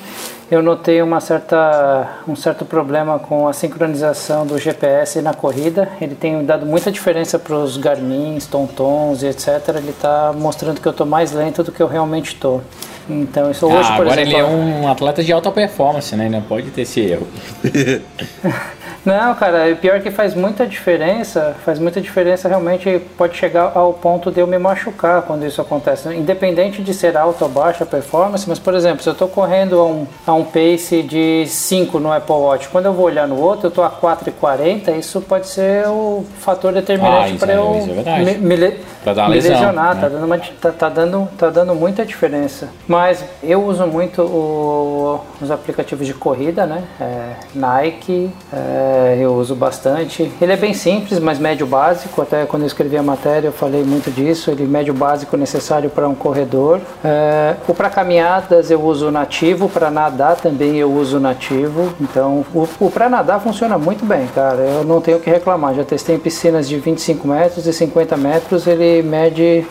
eu 0.52 0.62
notei 0.62 1.02
uma 1.02 1.20
certa, 1.20 2.20
um 2.28 2.36
certo 2.36 2.66
problema 2.66 3.18
com 3.20 3.48
a 3.48 3.54
sincronização 3.54 4.46
do 4.46 4.58
GPS 4.58 5.22
na 5.22 5.34
corrida. 5.34 5.90
Ele 6.00 6.16
tem 6.16 6.44
dado 6.46 6.66
muita 6.66 6.92
diferença 6.92 7.40
para 7.40 7.56
os 7.56 7.78
Garmins, 7.78 8.46
Tontons 8.46 9.24
e 9.24 9.28
etc. 9.28 9.48
Ele 9.76 9.90
está 9.90 10.34
mostrando 10.34 10.80
que 10.80 10.88
eu 10.88 10.94
tô 10.94 11.06
mais 11.06 11.32
lento 11.32 11.64
do 11.64 11.72
que 11.72 11.82
eu 11.82 11.88
realmente 11.88 12.36
tô. 12.36 12.62
Então 13.10 13.52
isso 13.52 13.66
hoje, 13.66 13.90
ah, 13.90 13.96
por 13.96 14.06
agora 14.06 14.22
exemplo, 14.22 14.40
ele 14.40 14.42
é 14.42 14.46
um 14.46 14.88
atleta 14.88 15.24
de 15.24 15.34
alta 15.34 15.52
performance, 15.52 16.16
né? 16.16 16.26
Ele 16.26 16.36
não 16.36 16.42
pode 16.42 16.70
ter 16.72 16.82
esse 16.82 17.02
erro. 17.02 17.28
Não, 19.06 19.36
cara, 19.36 19.72
o 19.74 19.76
pior 19.76 20.00
que 20.00 20.10
faz 20.10 20.34
muita 20.34 20.66
diferença, 20.66 21.56
faz 21.66 21.78
muita 21.78 22.00
diferença 22.00 22.48
realmente 22.48 23.02
pode 23.18 23.36
chegar 23.36 23.72
ao 23.76 23.92
ponto 23.94 24.32
de 24.32 24.40
eu 24.40 24.48
me 24.48 24.58
machucar 24.58 25.22
quando 25.24 25.46
isso 25.46 25.60
acontece. 25.62 26.08
Independente 26.16 26.82
de 26.82 26.94
ser 26.94 27.18
alta 27.18 27.44
ou 27.44 27.50
baixa 27.52 27.86
performance, 27.86 28.48
mas 28.48 28.60
por 28.60 28.74
exemplo, 28.74 29.04
se 29.04 29.10
eu 29.10 29.14
estou 29.14 29.28
correndo 29.28 29.78
a 29.80 29.86
um, 29.86 30.08
a 30.26 30.34
um 30.34 30.46
pace 30.46 31.04
de 31.04 31.46
5 31.48 32.00
no 32.00 32.14
Apple 32.14 32.34
Watch, 32.36 32.70
quando 32.70 32.86
eu 32.86 32.94
vou 32.94 33.06
olhar 33.06 33.28
no 33.28 33.40
outro, 33.42 33.66
eu 33.66 33.70
estou 33.70 33.84
a 33.84 33.90
4,40, 33.90 34.98
isso 34.98 35.20
pode 35.20 35.48
ser 35.48 35.86
o 35.88 36.24
fator 36.40 36.70
Ah, 36.72 36.74
determinante 36.76 37.32
isso 37.32 37.40
para 37.40 37.54
é- 37.54 37.58
eu 37.58 37.76
é 38.06 38.20
me, 38.24 38.38
me, 38.38 38.56
le- 38.56 38.80
dar 39.04 39.28
me 39.28 39.36
lesão, 39.36 39.52
lesionar, 39.52 39.96
né? 39.96 40.02
tá, 40.02 40.08
dando 40.08 40.26
uma, 40.26 40.38
tá, 40.40 40.72
tá 40.72 40.90
dando, 40.90 41.28
tá 41.38 41.50
dando 41.50 41.76
muita 41.76 42.06
diferença. 42.06 42.70
Mas 42.88 43.24
eu 43.44 43.62
uso 43.66 43.86
muito 43.86 44.22
o- 44.22 45.20
os 45.42 45.52
aplicativos 45.52 46.08
de 46.08 46.14
corrida, 46.14 46.66
né? 46.66 46.84
É, 47.02 47.32
Nike, 47.54 48.30
é, 48.54 48.93
eu 49.20 49.34
uso 49.34 49.56
bastante. 49.56 50.32
Ele 50.42 50.52
é 50.52 50.58
bem 50.58 50.74
simples, 50.74 51.20
mas 51.20 51.40
médio 51.40 51.66
básico. 51.66 52.22
Até 52.22 52.46
quando 52.46 52.64
eu 52.64 52.68
escrevi 52.68 52.98
a 52.98 53.04
matéria 53.04 53.48
eu 53.48 53.52
falei 53.52 53.84
muito 53.84 54.12
disso. 54.12 54.52
Ele 54.52 54.64
é 54.64 54.68
médio 54.68 54.94
básico 54.94 55.36
necessário 55.38 55.90
para 55.90 56.08
um 56.08 56.16
corredor. 56.16 56.80
É, 57.04 57.56
o 57.68 57.74
para 57.74 57.90
caminhadas 57.90 58.72
eu 58.72 58.82
uso 58.82 59.12
nativo, 59.12 59.70
para 59.70 59.90
nadar 59.90 60.36
também 60.36 60.78
eu 60.78 60.92
uso 60.92 61.20
nativo. 61.20 61.94
Então 62.00 62.46
o, 62.54 62.68
o 62.80 62.92
para 62.92 63.10
nadar 63.10 63.40
funciona 63.42 63.78
muito 63.78 64.06
bem, 64.06 64.28
cara. 64.28 64.60
Eu 64.60 64.84
não 64.84 65.02
tenho 65.02 65.18
o 65.18 65.20
que 65.20 65.30
reclamar. 65.30 65.74
Já 65.74 65.84
testei 65.84 66.16
em 66.16 66.20
piscinas 66.20 66.68
de 66.68 66.78
25 66.78 67.28
metros 67.28 67.66
e 67.68 67.74
50 67.74 68.18
metros. 68.18 68.68
Ele 68.68 69.02
mede 69.02 69.66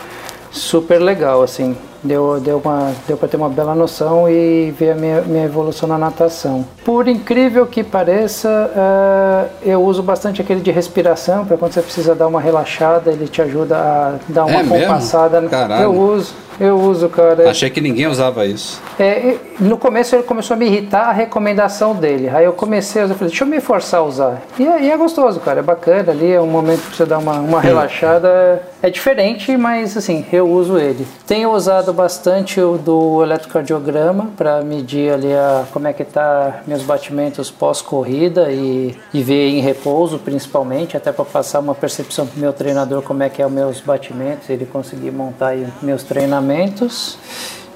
super 0.51 0.99
legal, 0.99 1.41
assim. 1.41 1.75
Deu, 2.03 2.39
deu, 2.39 2.61
uma, 2.63 2.91
deu 3.07 3.15
para 3.15 3.27
ter 3.29 3.37
uma 3.37 3.49
bela 3.49 3.73
noção 3.73 4.29
e 4.29 4.71
ver 4.77 4.91
a 4.91 4.95
minha, 4.95 5.21
minha 5.21 5.45
evolução 5.45 5.87
na 5.87 5.97
natação. 5.97 6.65
Por 6.83 7.07
incrível 7.07 7.65
que 7.65 7.83
pareça, 7.83 8.71
eh, 8.75 9.71
eu 9.71 9.81
uso 9.81 10.03
bastante 10.03 10.41
aquele 10.41 10.59
de 10.59 10.69
respiração, 10.71 11.45
para 11.45 11.55
quando 11.55 11.71
você 11.73 11.81
precisa 11.81 12.13
dar 12.13 12.27
uma 12.27 12.41
relaxada, 12.41 13.11
ele 13.11 13.27
te 13.27 13.41
ajuda 13.41 13.77
a 13.77 14.15
dar 14.27 14.45
uma 14.45 14.59
É 14.59 14.63
compassada. 14.63 15.41
Caralho. 15.43 15.83
Eu 15.83 15.93
uso, 15.93 16.33
eu 16.59 16.77
uso, 16.77 17.07
cara. 17.07 17.49
Achei 17.49 17.69
que 17.69 17.79
ninguém 17.79 18.07
usava 18.07 18.45
isso. 18.45 18.81
É, 18.99 19.35
no 19.59 19.77
começo 19.77 20.15
ele 20.15 20.23
começou 20.23 20.55
a 20.55 20.57
me 20.57 20.65
irritar 20.65 21.09
a 21.09 21.11
recomendação 21.11 21.95
dele. 21.95 22.29
Aí 22.29 22.43
eu 22.45 22.53
comecei 22.53 23.01
a 23.01 23.05
usar, 23.05 23.13
falei, 23.15 23.29
deixa 23.29 23.43
eu 23.43 23.47
me 23.47 23.61
forçar 23.61 24.01
a 24.01 24.03
usar. 24.03 24.41
E 24.59 24.67
é, 24.67 24.81
e 24.83 24.91
é 24.91 24.97
gostoso, 24.97 25.39
cara, 25.39 25.59
é 25.59 25.63
bacana 25.63 26.11
ali, 26.11 26.31
é 26.31 26.41
um 26.41 26.47
momento 26.47 26.81
pra 26.81 26.95
você 26.97 27.05
dar 27.05 27.19
uma, 27.19 27.33
uma 27.39 27.61
relaxada. 27.61 28.61
É 28.81 28.89
diferente, 28.89 29.55
mas 29.55 29.95
assim, 29.95 30.25
eu 30.33 30.49
uso 30.49 30.77
ele. 30.77 31.07
Tenho 31.25 31.51
usado 31.51 31.92
bastante 31.93 32.59
o 32.59 32.77
do 32.77 33.23
eletrocardiograma 33.23 34.31
para 34.35 34.61
medir 34.61 35.13
ali 35.13 35.33
a, 35.33 35.65
como 35.71 35.87
é 35.87 35.93
que 35.93 36.03
tá 36.03 36.61
meus 36.67 36.83
batimentos 36.83 37.49
pós-corrida 37.49 38.51
e, 38.51 38.97
e 39.13 39.23
ver 39.23 39.49
em 39.49 39.61
repouso 39.61 40.19
principalmente, 40.19 40.97
até 40.97 41.11
para 41.11 41.25
passar 41.25 41.59
uma 41.59 41.75
percepção 41.75 42.27
pro 42.27 42.39
meu 42.39 42.51
treinador 42.51 43.01
como 43.01 43.23
é 43.23 43.29
que 43.29 43.41
é 43.41 43.45
os 43.45 43.51
meus 43.51 43.79
batimentos, 43.81 44.49
ele 44.49 44.65
conseguir 44.65 45.11
montar 45.11 45.49
aí 45.49 45.67
meus 45.81 46.03
treinamentos. 46.03 47.17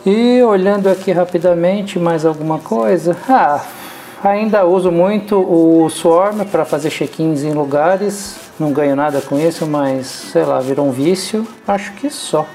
E 0.05 0.41
olhando 0.41 0.87
aqui 0.87 1.11
rapidamente, 1.11 1.99
mais 1.99 2.25
alguma 2.25 2.59
coisa? 2.59 3.15
Ah, 3.27 3.61
ainda 4.23 4.65
uso 4.65 4.91
muito 4.91 5.35
o 5.37 5.89
Swarm 5.89 6.45
para 6.45 6.65
fazer 6.65 6.89
check-ins 6.89 7.43
em 7.43 7.53
lugares. 7.53 8.35
Não 8.59 8.71
ganho 8.71 8.95
nada 8.95 9.21
com 9.21 9.37
isso, 9.37 9.67
mas 9.67 10.07
sei 10.07 10.43
lá, 10.43 10.59
virou 10.59 10.87
um 10.87 10.91
vício. 10.91 11.45
Acho 11.67 11.93
que 11.93 12.09
só. 12.09 12.45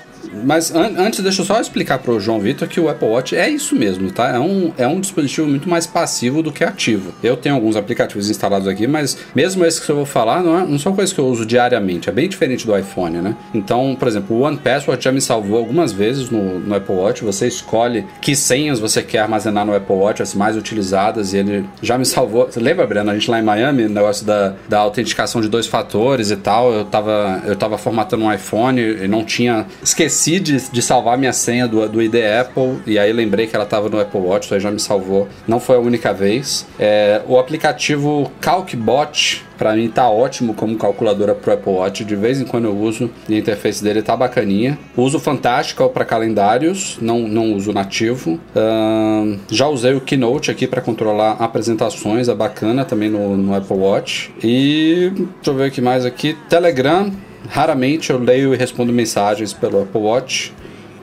Mas 0.45 0.75
an 0.75 0.93
antes, 0.99 1.21
deixa 1.21 1.43
eu 1.43 1.47
só 1.47 1.61
explicar 1.61 1.99
para 1.99 2.13
o 2.13 2.21
João 2.21 2.41
Vitor 2.41 2.69
que 2.69 2.81
o 2.81 2.89
Apple 2.89 3.09
Watch 3.09 3.37
é 3.37 3.49
isso 3.49 3.75
mesmo, 3.75 4.11
tá? 4.11 4.29
É 4.29 4.39
um, 4.39 4.73
é 4.77 4.87
um 4.87 5.01
dispositivo 5.01 5.47
muito 5.47 5.69
mais 5.69 5.87
passivo 5.87 6.43
do 6.43 6.53
que 6.53 6.65
ativo. 6.65 7.13
Eu 7.23 7.37
tenho 7.37 7.55
alguns 7.55 7.77
aplicativos 7.77 8.31
instalados 8.31 8.69
aqui, 8.69 8.87
mas 8.87 9.17
mesmo 9.35 9.65
esses 9.65 9.81
que 9.81 9.91
eu 9.91 9.97
vou 9.97 10.07
falar 10.07 10.43
não, 10.43 10.59
é, 10.59 10.67
não 10.67 10.79
são 10.79 10.95
coisas 10.95 11.13
que 11.13 11.21
eu 11.21 11.27
uso 11.27 11.45
diariamente. 11.45 12.09
É 12.09 12.13
bem 12.13 12.29
diferente 12.29 12.67
do 12.67 12.77
iPhone, 12.77 13.19
né? 13.19 13.37
Então, 13.55 13.97
por 13.99 14.09
exemplo, 14.09 14.37
o 14.37 14.41
One 14.41 14.57
Password 14.57 15.03
já 15.03 15.13
me 15.13 15.21
salvou 15.21 15.59
algumas 15.59 15.93
vezes 15.93 16.31
no, 16.31 16.59
no 16.59 16.75
Apple 16.75 16.95
Watch. 16.95 17.25
Você 17.25 17.47
escolhe 17.47 18.07
que 18.21 18.35
senhas 18.35 18.79
você 18.79 19.03
quer 19.03 19.21
armazenar 19.21 19.65
no 19.65 19.75
Apple 19.75 19.97
Watch, 19.97 20.23
as 20.23 20.35
mais 20.35 20.57
utilizadas, 20.57 21.33
e 21.33 21.39
ele 21.39 21.65
já 21.81 21.99
me 21.99 22.05
salvou. 22.05 22.47
Você 22.47 22.61
lembra, 22.61 22.87
Breno, 22.87 23.11
a 23.11 23.15
gente 23.15 23.31
lá 23.31 23.39
em 23.39 23.43
Miami, 23.43 23.85
o 23.85 23.91
negócio 23.91 24.25
da, 24.25 24.55
da 24.69 24.79
autenticação 24.79 25.41
de 25.41 25.49
dois 25.49 25.67
fatores 25.67 26.31
e 26.31 26.37
tal? 26.37 26.73
Eu 26.73 26.85
tava, 26.85 27.43
eu 27.47 27.57
tava 27.57 27.77
formatando 27.79 28.25
um 28.25 28.33
iPhone 28.33 28.81
e 28.81 29.09
não 29.09 29.25
tinha. 29.25 29.67
Esqueci 29.83 30.12
de, 30.41 30.71
de 30.71 30.83
salvar 30.83 31.17
minha 31.17 31.33
senha 31.33 31.67
do, 31.67 31.89
do 31.89 32.03
ID 32.03 32.15
Apple, 32.41 32.79
e 32.87 32.99
aí 32.99 33.13
lembrei 33.13 33.47
que 33.47 33.57
ela 33.57 33.67
tava 33.67 33.89
no 33.89 34.01
Apple 34.01 34.21
Watch, 34.21 34.53
aí 34.53 34.61
já 34.61 34.71
me 34.71 34.81
salvou. 34.81 35.29
Não 35.47 35.59
foi 35.59 35.77
a 35.77 35.81
única 35.81 36.13
vez. 36.13 36.67
É, 36.79 37.23
o 37.27 37.39
aplicativo 37.39 38.31
CalcBot 38.41 39.45
para 39.63 39.77
mim 39.77 39.89
tá 39.89 40.11
ótimo 40.11 40.55
como 40.55 40.77
calculadora 40.77 41.37
pro 41.37 41.53
Apple 41.53 41.73
Watch. 41.73 42.05
De 42.05 42.17
vez 42.17 42.41
em 42.41 42.45
quando 42.45 42.65
eu 42.65 42.77
uso 42.77 43.09
e 43.29 43.35
a 43.37 43.39
interface 43.39 43.83
dele 43.83 44.03
tá 44.03 44.17
bacaninha. 44.17 44.77
Uso 44.97 45.21
Fantastical 45.21 45.89
para 45.91 46.05
calendários, 46.05 46.99
não, 47.01 47.21
não 47.21 47.55
uso 47.55 47.73
nativo. 47.73 48.41
Uh, 48.57 49.39
já 49.49 49.69
usei 49.69 49.95
o 49.95 50.01
Keynote 50.01 50.51
aqui 50.51 50.67
para 50.67 50.81
controlar 50.81 51.33
apresentações, 51.35 52.29
é 52.29 52.35
bacana 52.35 52.85
também 52.85 53.09
no, 53.09 53.37
no 53.37 53.55
Apple 53.55 53.77
Watch. 53.77 54.33
E 54.43 55.13
deixa 55.15 55.51
eu 55.51 55.55
ver 55.55 55.69
o 55.69 55.71
que 55.71 55.81
mais 55.81 56.05
aqui. 56.05 56.37
Telegram, 56.49 57.13
raramente 57.49 58.11
eu 58.11 58.19
leio 58.19 58.55
e 58.55 58.57
respondo 58.57 58.93
mensagens 58.93 59.53
pelo 59.53 59.83
Apple 59.83 60.01
Watch. 60.01 60.53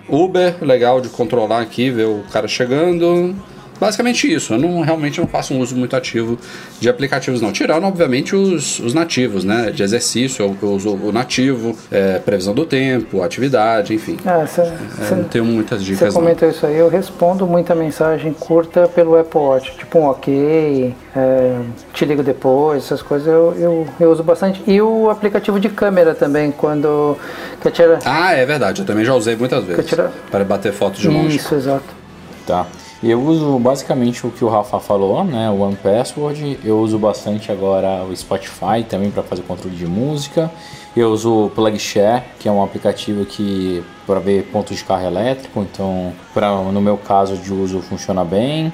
Uber, 0.08 0.56
legal 0.62 1.00
de 1.02 1.10
controlar 1.10 1.62
aqui, 1.62 1.90
ver 1.90 2.08
o 2.08 2.24
cara 2.32 2.48
chegando. 2.48 3.36
Basicamente 3.80 4.32
isso. 4.32 4.54
Eu 4.54 4.60
não, 4.60 4.82
realmente 4.82 5.20
não 5.20 5.28
faço 5.28 5.54
um 5.54 5.60
uso 5.60 5.76
muito 5.76 5.96
ativo 5.96 6.38
de 6.80 6.90
aplicativos, 6.90 7.42
não. 7.42 7.52
Tirando, 7.52 7.86
obviamente, 7.86 8.36
os, 8.36 8.80
os 8.80 8.94
nativos, 8.94 9.44
né? 9.44 9.72
De 9.72 9.84
exercício, 9.84 10.44
eu, 10.44 10.58
eu 10.62 10.70
uso 10.74 10.96
o 10.96 11.12
nativo, 11.12 11.76
é, 11.92 12.20
previsão 12.20 12.54
do 12.54 12.66
tempo, 12.66 13.22
atividade, 13.22 13.94
enfim. 13.94 14.18
Ah, 14.26 14.46
cê, 14.46 14.62
é, 14.62 15.06
cê, 15.08 15.16
não 15.16 15.24
tenho 15.24 15.46
muitas 15.46 15.84
dicas. 15.84 16.14
Você 16.14 16.20
comentou 16.20 16.48
não. 16.48 16.56
isso 16.56 16.66
aí, 16.66 16.76
eu 16.76 16.90
respondo 16.90 17.48
muita 17.48 17.74
mensagem 17.74 18.34
curta 18.34 18.88
pelo 18.88 19.18
Apple 19.18 19.40
Watch, 19.40 19.78
tipo 19.78 20.00
um 20.00 20.06
ok, 20.08 20.96
é, 21.16 21.56
te 21.94 22.06
ligo 22.06 22.24
depois, 22.24 22.84
essas 22.84 23.02
coisas 23.02 23.28
eu, 23.28 23.54
eu, 23.58 23.88
eu, 24.00 24.12
uso 24.12 24.24
bastante. 24.24 24.62
E 24.68 24.82
o 24.82 25.10
aplicativo 25.10 25.60
de 25.60 25.70
câmera 25.70 26.14
também, 26.14 26.52
quando 26.52 27.18
quer 27.62 27.72
tirar. 27.72 28.00
Ah, 28.06 28.34
é 28.34 28.46
verdade, 28.46 28.82
eu 28.82 28.86
também 28.86 29.06
já 29.06 29.14
usei 29.14 29.36
muitas 29.36 29.64
vezes. 29.64 29.86
Tirar... 29.86 30.12
Para 30.30 30.44
bater 30.44 30.74
foto 30.74 31.00
de 31.00 31.08
longe. 31.08 31.38
Isso, 31.38 31.56
exato. 31.56 32.00
Tá. 32.46 32.66
Eu 33.02 33.22
uso 33.22 33.58
basicamente 33.60 34.28
o 34.28 34.30
que 34.30 34.44
o 34.44 34.50
Rafa 34.50 34.78
falou, 34.78 35.24
né? 35.24 35.50
O 35.50 35.62
One 35.62 35.78
Password. 35.78 36.60
Eu 36.66 36.80
uso 36.80 37.00
bastante 37.00 37.50
agora 37.50 38.04
o 38.04 38.16
Spotify 38.16 38.84
também 38.88 39.10
para 39.10 39.24
fazer 39.24 39.42
controle 39.44 39.76
de 39.76 39.88
música. 39.88 40.52
Eu 40.96 41.10
uso 41.12 41.46
o 41.46 41.50
PlugShare, 41.50 42.24
que 42.40 42.50
é 42.50 42.52
um 42.52 42.62
aplicativo 42.62 43.24
que 43.24 43.82
para 44.06 44.20
ver 44.20 44.44
pontos 44.52 44.76
de 44.76 44.84
carro 44.84 45.06
elétrico. 45.06 45.62
Então, 45.62 46.12
pra, 46.34 46.54
no 46.62 46.82
meu 46.82 46.98
caso 46.98 47.38
de 47.38 47.54
uso 47.54 47.80
funciona 47.82 48.26
bem. 48.26 48.74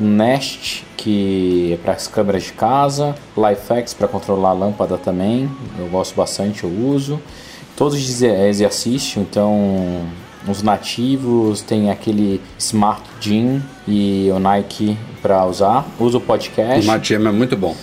Nest, 0.00 0.84
que 0.96 1.74
é 1.74 1.76
para 1.76 1.92
as 1.92 2.06
câmeras 2.06 2.44
de 2.44 2.52
casa. 2.52 3.14
Lifex 3.36 3.92
para 3.92 4.08
controlar 4.08 4.50
a 4.50 4.54
lâmpada 4.54 4.96
também. 4.96 5.50
Eu 5.78 5.88
gosto 5.88 6.14
bastante, 6.14 6.64
eu 6.64 6.70
uso. 6.70 7.20
Todos 7.76 8.22
exercício, 8.22 9.20
então 9.20 10.06
os 10.46 10.62
nativos, 10.62 11.62
tem 11.62 11.90
aquele 11.90 12.40
Smart 12.58 13.02
Gym 13.20 13.62
e 13.86 14.30
o 14.32 14.38
Nike 14.38 14.96
para 15.20 15.44
usar. 15.46 15.86
Uso 15.98 16.18
o 16.18 16.20
podcast. 16.20 16.76
O 16.76 16.80
Smart 16.80 17.06
Gym 17.06 17.26
é 17.26 17.32
muito 17.32 17.56
bom. 17.56 17.74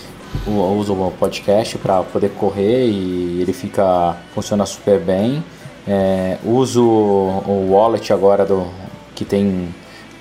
Uso 0.46 0.92
o 0.92 1.12
podcast 1.18 1.78
para 1.78 2.02
poder 2.02 2.30
correr 2.30 2.86
e 2.86 3.40
ele 3.40 3.52
fica 3.52 4.16
funciona 4.34 4.64
super 4.66 5.00
bem. 5.00 5.42
É, 5.88 6.38
uso 6.44 6.82
o 6.82 7.68
wallet 7.70 8.12
agora 8.12 8.44
do 8.44 8.66
que 9.14 9.24
tem 9.24 9.68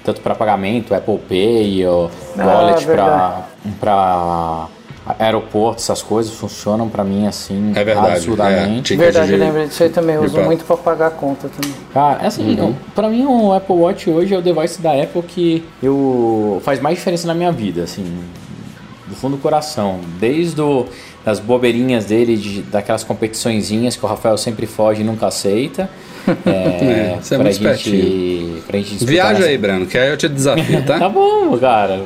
tanto 0.04 0.22
para 0.22 0.36
pagamento, 0.36 0.94
Apple 0.94 1.18
Pay, 1.28 1.86
o 1.88 2.10
ah, 2.38 2.46
wallet 2.46 2.86
para 3.80 4.68
aeroporto, 5.20 5.82
essas 5.82 6.02
coisas 6.02 6.34
funcionam 6.34 6.90
para 6.90 7.04
mim 7.04 7.28
assim 7.28 7.74
é 7.76 7.84
verdade, 7.84 8.14
absurdamente. 8.14 8.94
É, 8.94 8.98
verdade, 8.98 9.28
de... 9.28 9.38
lembra 9.38 9.68
disso 9.68 9.84
aí 9.84 9.90
também, 9.90 10.16
eu 10.16 10.24
uso 10.24 10.40
muito 10.42 10.66
para 10.66 10.78
pagar 10.78 11.08
a 11.08 11.12
conta 11.12 11.48
também. 11.48 11.76
Cara, 11.94 12.24
é 12.24 12.28
assim, 12.28 12.60
uhum. 12.60 12.74
para 12.96 13.10
mim 13.10 13.26
o 13.26 13.54
Apple 13.54 13.76
Watch 13.76 14.10
hoje 14.10 14.34
é 14.34 14.38
o 14.38 14.42
device 14.42 14.82
da 14.82 14.92
Apple 14.92 15.22
que 15.24 15.64
eu 15.82 16.62
faz 16.64 16.80
mais 16.80 16.98
diferença 16.98 17.28
na 17.28 17.34
minha 17.34 17.52
vida, 17.52 17.84
assim, 17.84 18.04
do 19.08 19.16
fundo 19.16 19.36
do 19.36 19.42
coração, 19.42 20.00
desde 20.20 20.60
o, 20.60 20.88
das 21.24 21.40
bobeirinhas 21.40 22.06
dele, 22.06 22.36
de, 22.36 22.62
daquelas 22.64 23.04
competiçõezinhas 23.04 23.96
que 23.96 24.06
o 24.06 24.08
Rafael 24.08 24.38
sempre 24.38 24.66
foge 24.66 25.02
e 25.02 25.04
nunca 25.04 25.28
aceita. 25.28 25.90
É, 26.44 26.50
é, 26.50 27.18
você 27.22 27.36
é 27.36 27.38
muito 27.38 27.54
gente, 27.54 28.64
pra 28.66 28.80
gente 28.80 29.06
Viaja 29.06 29.34
nessa... 29.34 29.46
aí, 29.46 29.58
Brano, 29.60 29.86
que 29.86 29.96
aí 29.96 30.10
eu 30.10 30.18
te 30.18 30.28
desafio, 30.28 30.82
tá? 30.84 30.98
tá 30.98 31.08
bom, 31.08 31.56
cara. 31.60 32.02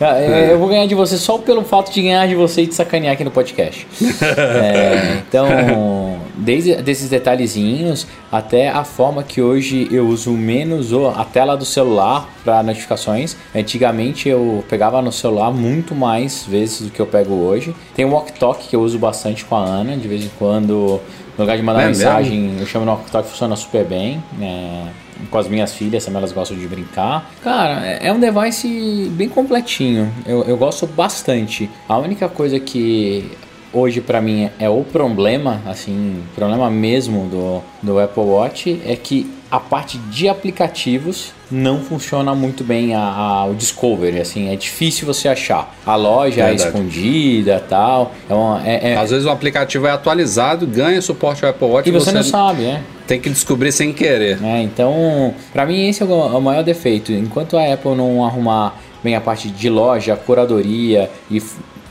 Ah, 0.00 0.20
é. 0.20 0.52
Eu 0.52 0.58
vou 0.58 0.68
ganhar 0.68 0.86
de 0.86 0.94
você 0.94 1.16
só 1.16 1.38
pelo 1.38 1.64
fato 1.64 1.92
de 1.92 2.02
ganhar 2.02 2.26
de 2.28 2.34
você 2.34 2.62
e 2.62 2.66
te 2.66 2.74
sacanear 2.74 3.14
aqui 3.14 3.24
no 3.24 3.30
podcast. 3.30 3.86
é, 4.22 5.22
então, 5.26 6.20
desde 6.36 6.76
desses 6.76 7.08
detalhezinhos 7.08 8.06
até 8.30 8.68
a 8.68 8.84
forma 8.84 9.22
que 9.22 9.40
hoje 9.40 9.88
eu 9.90 10.06
uso 10.08 10.32
menos 10.32 10.92
a 10.92 11.24
tela 11.24 11.56
do 11.56 11.64
celular 11.64 12.28
para 12.44 12.62
notificações. 12.62 13.36
Antigamente 13.54 14.28
eu 14.28 14.64
pegava 14.68 15.00
no 15.00 15.12
celular 15.12 15.50
muito 15.50 15.94
mais 15.94 16.44
vezes 16.44 16.82
do 16.82 16.90
que 16.90 17.00
eu 17.00 17.06
pego 17.06 17.34
hoje. 17.34 17.74
Tem 17.94 18.04
o 18.04 18.10
Walk 18.10 18.32
Talk 18.38 18.68
que 18.68 18.76
eu 18.76 18.82
uso 18.82 18.98
bastante 18.98 19.44
com 19.44 19.56
a 19.56 19.64
Ana, 19.64 19.96
de 19.96 20.06
vez 20.06 20.24
em 20.24 20.30
quando, 20.38 21.00
no 21.36 21.44
lugar 21.44 21.56
de 21.56 21.62
mandar 21.62 21.82
é 21.82 21.86
mensagem, 21.86 22.40
mesmo? 22.40 22.60
eu 22.60 22.66
chamo 22.66 22.84
no 22.84 22.92
Walk 22.92 23.10
Talk, 23.10 23.28
funciona 23.28 23.56
super 23.56 23.84
bem. 23.84 24.22
É, 24.40 25.05
com 25.30 25.38
as 25.38 25.48
minhas 25.48 25.74
filhas, 25.74 26.04
também 26.04 26.18
elas 26.18 26.32
gostam 26.32 26.56
de 26.56 26.66
brincar. 26.66 27.30
Cara, 27.42 27.86
é, 27.86 28.08
é 28.08 28.12
um 28.12 28.20
device 28.20 29.10
bem 29.12 29.28
completinho. 29.28 30.12
Eu, 30.26 30.42
eu 30.44 30.56
gosto 30.56 30.86
bastante. 30.86 31.70
A 31.88 31.98
única 31.98 32.28
coisa 32.28 32.58
que 32.58 33.30
hoje 33.72 34.00
para 34.00 34.20
mim 34.20 34.50
é 34.58 34.68
o 34.68 34.82
problema, 34.84 35.60
assim, 35.66 36.22
problema 36.34 36.70
mesmo 36.70 37.28
do, 37.28 37.62
do 37.82 37.98
Apple 37.98 38.22
Watch 38.22 38.80
é 38.86 38.96
que 38.96 39.35
a 39.50 39.60
parte 39.60 39.98
de 39.98 40.28
aplicativos 40.28 41.32
não 41.50 41.80
funciona 41.80 42.34
muito 42.34 42.64
bem 42.64 42.94
a, 42.94 43.00
a, 43.00 43.44
o 43.46 43.54
Discovery, 43.54 44.20
assim, 44.20 44.52
é 44.52 44.56
difícil 44.56 45.06
você 45.06 45.28
achar. 45.28 45.74
A 45.86 45.94
loja 45.94 46.48
é 46.48 46.54
escondida 46.54 47.64
tal. 47.68 48.12
É 48.28 48.34
uma, 48.34 48.66
é, 48.66 48.92
é... 48.92 48.96
Às 48.96 49.10
vezes 49.10 49.24
o 49.24 49.30
aplicativo 49.30 49.86
é 49.86 49.90
atualizado, 49.90 50.66
ganha 50.66 51.00
suporte 51.00 51.44
ao 51.44 51.50
Apple 51.50 51.68
Watch 51.68 51.88
e 51.88 51.92
você, 51.92 52.06
você 52.06 52.16
não 52.16 52.22
sabe, 52.24 52.62
né? 52.62 52.82
Tem 53.06 53.20
que 53.20 53.30
descobrir 53.30 53.70
sem 53.70 53.92
querer. 53.92 54.42
É, 54.42 54.60
então, 54.62 55.32
para 55.52 55.64
mim 55.64 55.88
esse 55.88 56.02
é 56.02 56.06
o 56.06 56.40
maior 56.40 56.64
defeito. 56.64 57.12
Enquanto 57.12 57.56
a 57.56 57.72
Apple 57.72 57.94
não 57.94 58.24
arrumar 58.24 58.74
bem 59.02 59.14
a 59.14 59.20
parte 59.20 59.48
de 59.48 59.70
loja, 59.70 60.16
curadoria 60.16 61.08
e 61.30 61.40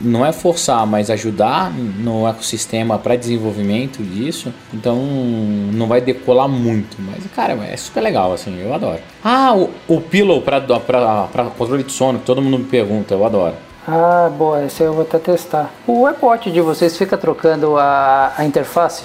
não 0.00 0.24
é 0.24 0.32
forçar, 0.32 0.86
mas 0.86 1.10
ajudar 1.10 1.72
no 1.72 2.28
ecossistema 2.28 2.98
para 2.98 3.16
desenvolvimento 3.16 4.02
disso, 4.02 4.52
então 4.72 4.96
não 5.72 5.86
vai 5.86 6.00
decolar 6.00 6.48
muito. 6.48 6.96
Mas, 6.98 7.24
cara, 7.34 7.54
é 7.64 7.76
super 7.76 8.00
legal, 8.00 8.32
assim, 8.32 8.60
eu 8.60 8.74
adoro. 8.74 9.00
Ah, 9.24 9.54
o, 9.54 9.70
o 9.88 10.00
Pillow 10.00 10.42
para 10.42 10.60
controle 11.56 11.82
de 11.82 11.92
sono, 11.92 12.18
todo 12.18 12.42
mundo 12.42 12.58
me 12.58 12.64
pergunta, 12.64 13.14
eu 13.14 13.24
adoro. 13.24 13.54
Ah, 13.88 14.28
boa, 14.36 14.64
esse 14.64 14.82
eu 14.82 14.92
vou 14.92 15.02
até 15.02 15.16
testar. 15.18 15.70
O 15.86 16.00
Watch 16.00 16.50
de 16.50 16.60
vocês 16.60 16.98
fica 16.98 17.16
trocando 17.16 17.76
a, 17.76 18.32
a 18.36 18.44
interface? 18.44 19.04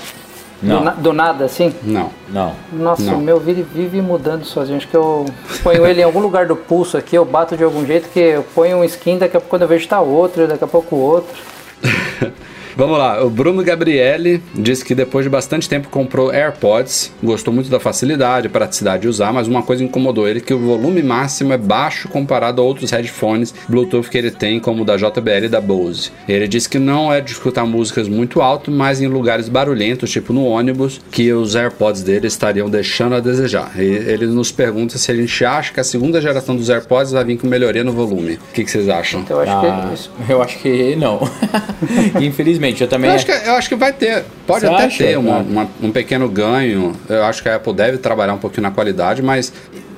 Não. 0.61 0.83
Do, 0.83 1.01
do, 1.01 1.13
nada, 1.13 1.45
assim? 1.45 1.73
Não. 1.81 2.11
Não. 2.29 2.53
Nossa, 2.71 3.03
não. 3.03 3.17
o 3.17 3.21
meu 3.21 3.39
vive, 3.39 3.63
vive 3.63 4.01
mudando 4.01 4.45
sozinho. 4.45 4.77
Acho 4.77 4.87
que 4.87 4.95
eu 4.95 5.25
ponho 5.63 5.85
ele 5.85 6.01
em 6.01 6.03
algum 6.03 6.19
lugar 6.19 6.45
do 6.45 6.55
pulso 6.55 6.97
aqui, 6.97 7.15
eu 7.15 7.25
bato 7.25 7.57
de 7.57 7.63
algum 7.63 7.85
jeito 7.85 8.09
que 8.09 8.19
eu 8.19 8.43
ponho 8.55 8.77
um 8.77 8.83
skin, 8.83 9.17
daqui 9.17 9.35
a 9.35 9.39
pouco 9.39 9.49
quando 9.49 9.63
eu 9.63 9.67
vejo 9.67 9.87
tá 9.87 9.99
outro, 9.99 10.47
daqui 10.47 10.63
a 10.63 10.67
pouco 10.67 10.95
outro. 10.95 11.35
Vamos 12.75 12.97
lá, 12.97 13.23
o 13.23 13.29
Bruno 13.29 13.63
Gabriele 13.63 14.41
disse 14.53 14.83
que 14.83 14.95
depois 14.95 15.25
de 15.25 15.29
bastante 15.29 15.67
tempo 15.67 15.89
comprou 15.89 16.31
AirPods, 16.31 17.11
gostou 17.23 17.53
muito 17.53 17.69
da 17.69 17.79
facilidade, 17.79 18.49
praticidade 18.49 19.03
de 19.03 19.07
usar, 19.07 19.33
mas 19.33 19.47
uma 19.47 19.63
coisa 19.63 19.83
incomodou 19.83 20.27
ele 20.27 20.41
que 20.41 20.53
o 20.53 20.59
volume 20.59 21.03
máximo 21.03 21.53
é 21.53 21.57
baixo 21.57 22.07
comparado 22.07 22.61
a 22.61 22.65
outros 22.65 22.91
headphones 22.91 23.53
Bluetooth 23.67 24.09
que 24.09 24.17
ele 24.17 24.31
tem, 24.31 24.59
como 24.59 24.83
o 24.83 24.85
da 24.85 24.97
JBL 24.97 25.45
e 25.45 25.49
da 25.49 25.61
Bose. 25.61 26.11
Ele 26.27 26.47
disse 26.47 26.69
que 26.69 26.79
não 26.79 27.11
é 27.11 27.21
de 27.21 27.31
escutar 27.31 27.65
músicas 27.65 28.07
muito 28.07 28.41
alto, 28.41 28.71
mas 28.71 29.01
em 29.01 29.07
lugares 29.07 29.49
barulhentos, 29.49 30.09
tipo 30.09 30.33
no 30.33 30.45
ônibus, 30.45 31.01
que 31.11 31.31
os 31.33 31.55
AirPods 31.55 32.01
dele 32.03 32.27
estariam 32.27 32.69
deixando 32.69 33.15
a 33.15 33.19
desejar. 33.19 33.71
E 33.77 33.83
ele 33.83 34.25
nos 34.27 34.51
pergunta 34.51 34.97
se 34.97 35.11
a 35.11 35.15
gente 35.15 35.45
acha 35.45 35.73
que 35.73 35.79
a 35.79 35.83
segunda 35.83 36.21
geração 36.21 36.55
dos 36.55 36.69
AirPods 36.69 37.11
vai 37.11 37.23
vir 37.23 37.37
com 37.37 37.47
melhoria 37.47 37.83
no 37.83 37.91
volume. 37.91 38.33
O 38.35 38.53
que, 38.53 38.63
que 38.63 38.71
vocês 38.71 38.87
acham? 38.89 39.21
Então, 39.21 39.37
eu 39.37 39.43
acho, 39.43 39.51
ah, 39.51 39.93
que... 40.25 40.31
eu 40.31 40.41
acho 40.41 40.59
que 40.59 40.95
não. 40.95 41.19
Infelizmente, 42.21 42.70
eu 42.79 42.87
também. 42.87 43.09
Eu 43.09 43.15
acho, 43.15 43.25
que, 43.25 43.31
eu 43.31 43.53
acho 43.55 43.67
que 43.67 43.75
vai 43.75 43.91
ter. 43.91 44.23
Pode 44.47 44.61
Você 44.61 44.73
até 44.73 44.85
acha? 44.85 45.03
ter 45.03 45.17
uma, 45.17 45.39
uma, 45.39 45.69
um 45.81 45.91
pequeno 45.91 46.29
ganho. 46.29 46.95
Eu 47.09 47.25
acho 47.25 47.43
que 47.43 47.49
a 47.49 47.55
Apple 47.55 47.73
deve 47.73 47.97
trabalhar 47.97 48.33
um 48.33 48.37
pouquinho 48.37 48.63
na 48.63 48.71
qualidade, 48.71 49.21
mas 49.21 49.51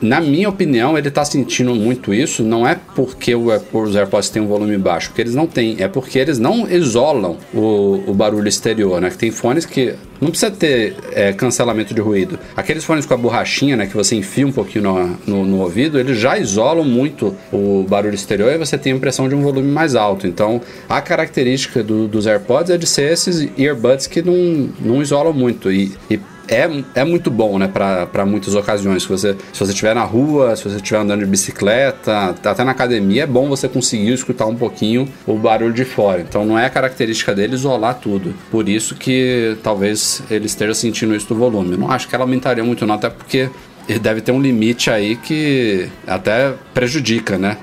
na 0.04 0.20
minha 0.20 0.50
opinião, 0.50 0.98
ele 0.98 1.08
está 1.08 1.24
sentindo 1.24 1.74
muito 1.74 2.14
isso, 2.14 2.44
não 2.44 2.68
é 2.68 2.78
porque 2.96 3.34
os 3.34 3.96
AirPods 3.96 4.30
têm 4.30 4.42
um 4.42 4.48
volume 4.48 4.78
baixo, 4.78 5.10
porque 5.10 5.22
eles 5.22 5.34
não 5.34 5.48
têm, 5.48 5.78
é 5.80 5.88
porque 5.88 6.20
eles 6.20 6.38
não 6.38 6.70
isolam 6.70 7.38
o, 7.54 8.04
o 8.08 8.14
barulho 8.14 8.48
exterior, 8.48 9.00
né? 9.00 9.10
Que 9.10 9.18
tem 9.18 9.32
fones 9.32 9.66
que 9.66 9.96
não 10.20 10.30
precisa 10.30 10.52
ter 10.52 10.96
é, 11.12 11.34
cancelamento 11.34 11.94
de 11.94 12.02
ruído. 12.02 12.40
Aqueles 12.56 12.84
fones 12.84 13.06
com 13.06 13.14
a 13.14 13.18
borrachinha, 13.18 13.76
né, 13.76 13.86
que 13.86 13.96
você 13.96 14.16
enfia 14.16 14.48
um 14.48 14.52
pouquinho 14.52 14.84
no, 14.86 15.18
no, 15.26 15.46
no, 15.46 15.62
ouvido, 15.62 16.00
eles 16.00 16.18
já 16.18 16.38
isolam 16.38 16.86
muito 16.86 17.36
o 17.52 17.86
barulho 17.88 18.16
exterior 18.16 18.52
e 18.52 18.58
você 18.58 18.78
tem 18.78 18.94
a 18.94 18.96
impressão 18.96 19.28
de 19.28 19.36
um 19.36 19.42
volume 19.42 19.70
mais 19.70 19.96
alto. 19.96 20.26
Então, 20.28 20.62
a 20.88 21.02
característica 21.02 21.84
do, 21.84 22.08
dos 22.08 22.26
AirPods 22.26 22.70
é 22.70 22.78
de 22.78 22.88
ser 22.88 23.12
esses 23.12 23.50
earbuds 23.58 24.08
que 24.08 24.22
não, 24.22 24.70
não 24.80 25.02
isolam 25.02 25.34
muito. 25.34 25.72
E, 25.72 25.92
e 26.10 26.20
é, 26.56 26.84
é 26.96 27.04
muito 27.04 27.30
bom, 27.30 27.58
né, 27.58 27.68
para 27.68 28.26
muitas 28.26 28.56
ocasiões. 28.56 29.04
Se 29.04 29.10
você, 29.10 29.36
se 29.52 29.60
você 29.60 29.72
estiver 29.72 29.96
na 29.96 30.04
rua, 30.04 30.56
se 30.56 30.64
você 30.64 30.78
estiver 30.78 31.00
andando 31.00 31.20
de 31.20 31.26
bicicleta, 31.26 32.36
até 32.44 32.64
na 32.64 32.72
academia, 32.72 33.24
é 33.24 33.28
bom 33.28 33.48
você 33.48 33.68
conseguir 33.68 34.14
escutar 34.14 34.46
um 34.46 34.56
pouquinho 34.56 35.08
o 35.26 35.38
barulho 35.38 35.74
de 35.74 35.86
fora. 35.86 36.22
Então 36.22 36.46
não 36.46 36.58
é 36.58 36.70
característica 36.70 37.34
dele 37.34 37.56
isolar 37.56 37.96
tudo. 37.96 38.34
Por 38.52 38.68
isso 38.70 38.96
que 38.96 39.58
talvez 39.64 40.24
ele 40.30 40.46
esteja 40.46 40.74
sentindo 40.74 41.16
isso 41.16 41.28
do 41.28 41.36
volume. 41.36 41.78
Não 41.78 41.92
acho 41.92 42.08
que 42.08 42.16
ela 42.16 42.24
aumentaria 42.24 42.64
muito, 42.64 42.86
não, 42.86 42.96
até 42.96 43.10
porque 43.10 43.50
ele 43.88 44.00
deve 44.00 44.22
ter 44.22 44.32
um 44.32 44.42
limite 44.42 44.90
aí 44.90 45.16
que 45.16 45.90
até 46.08 46.54
prejudica, 46.74 47.38
né, 47.38 47.58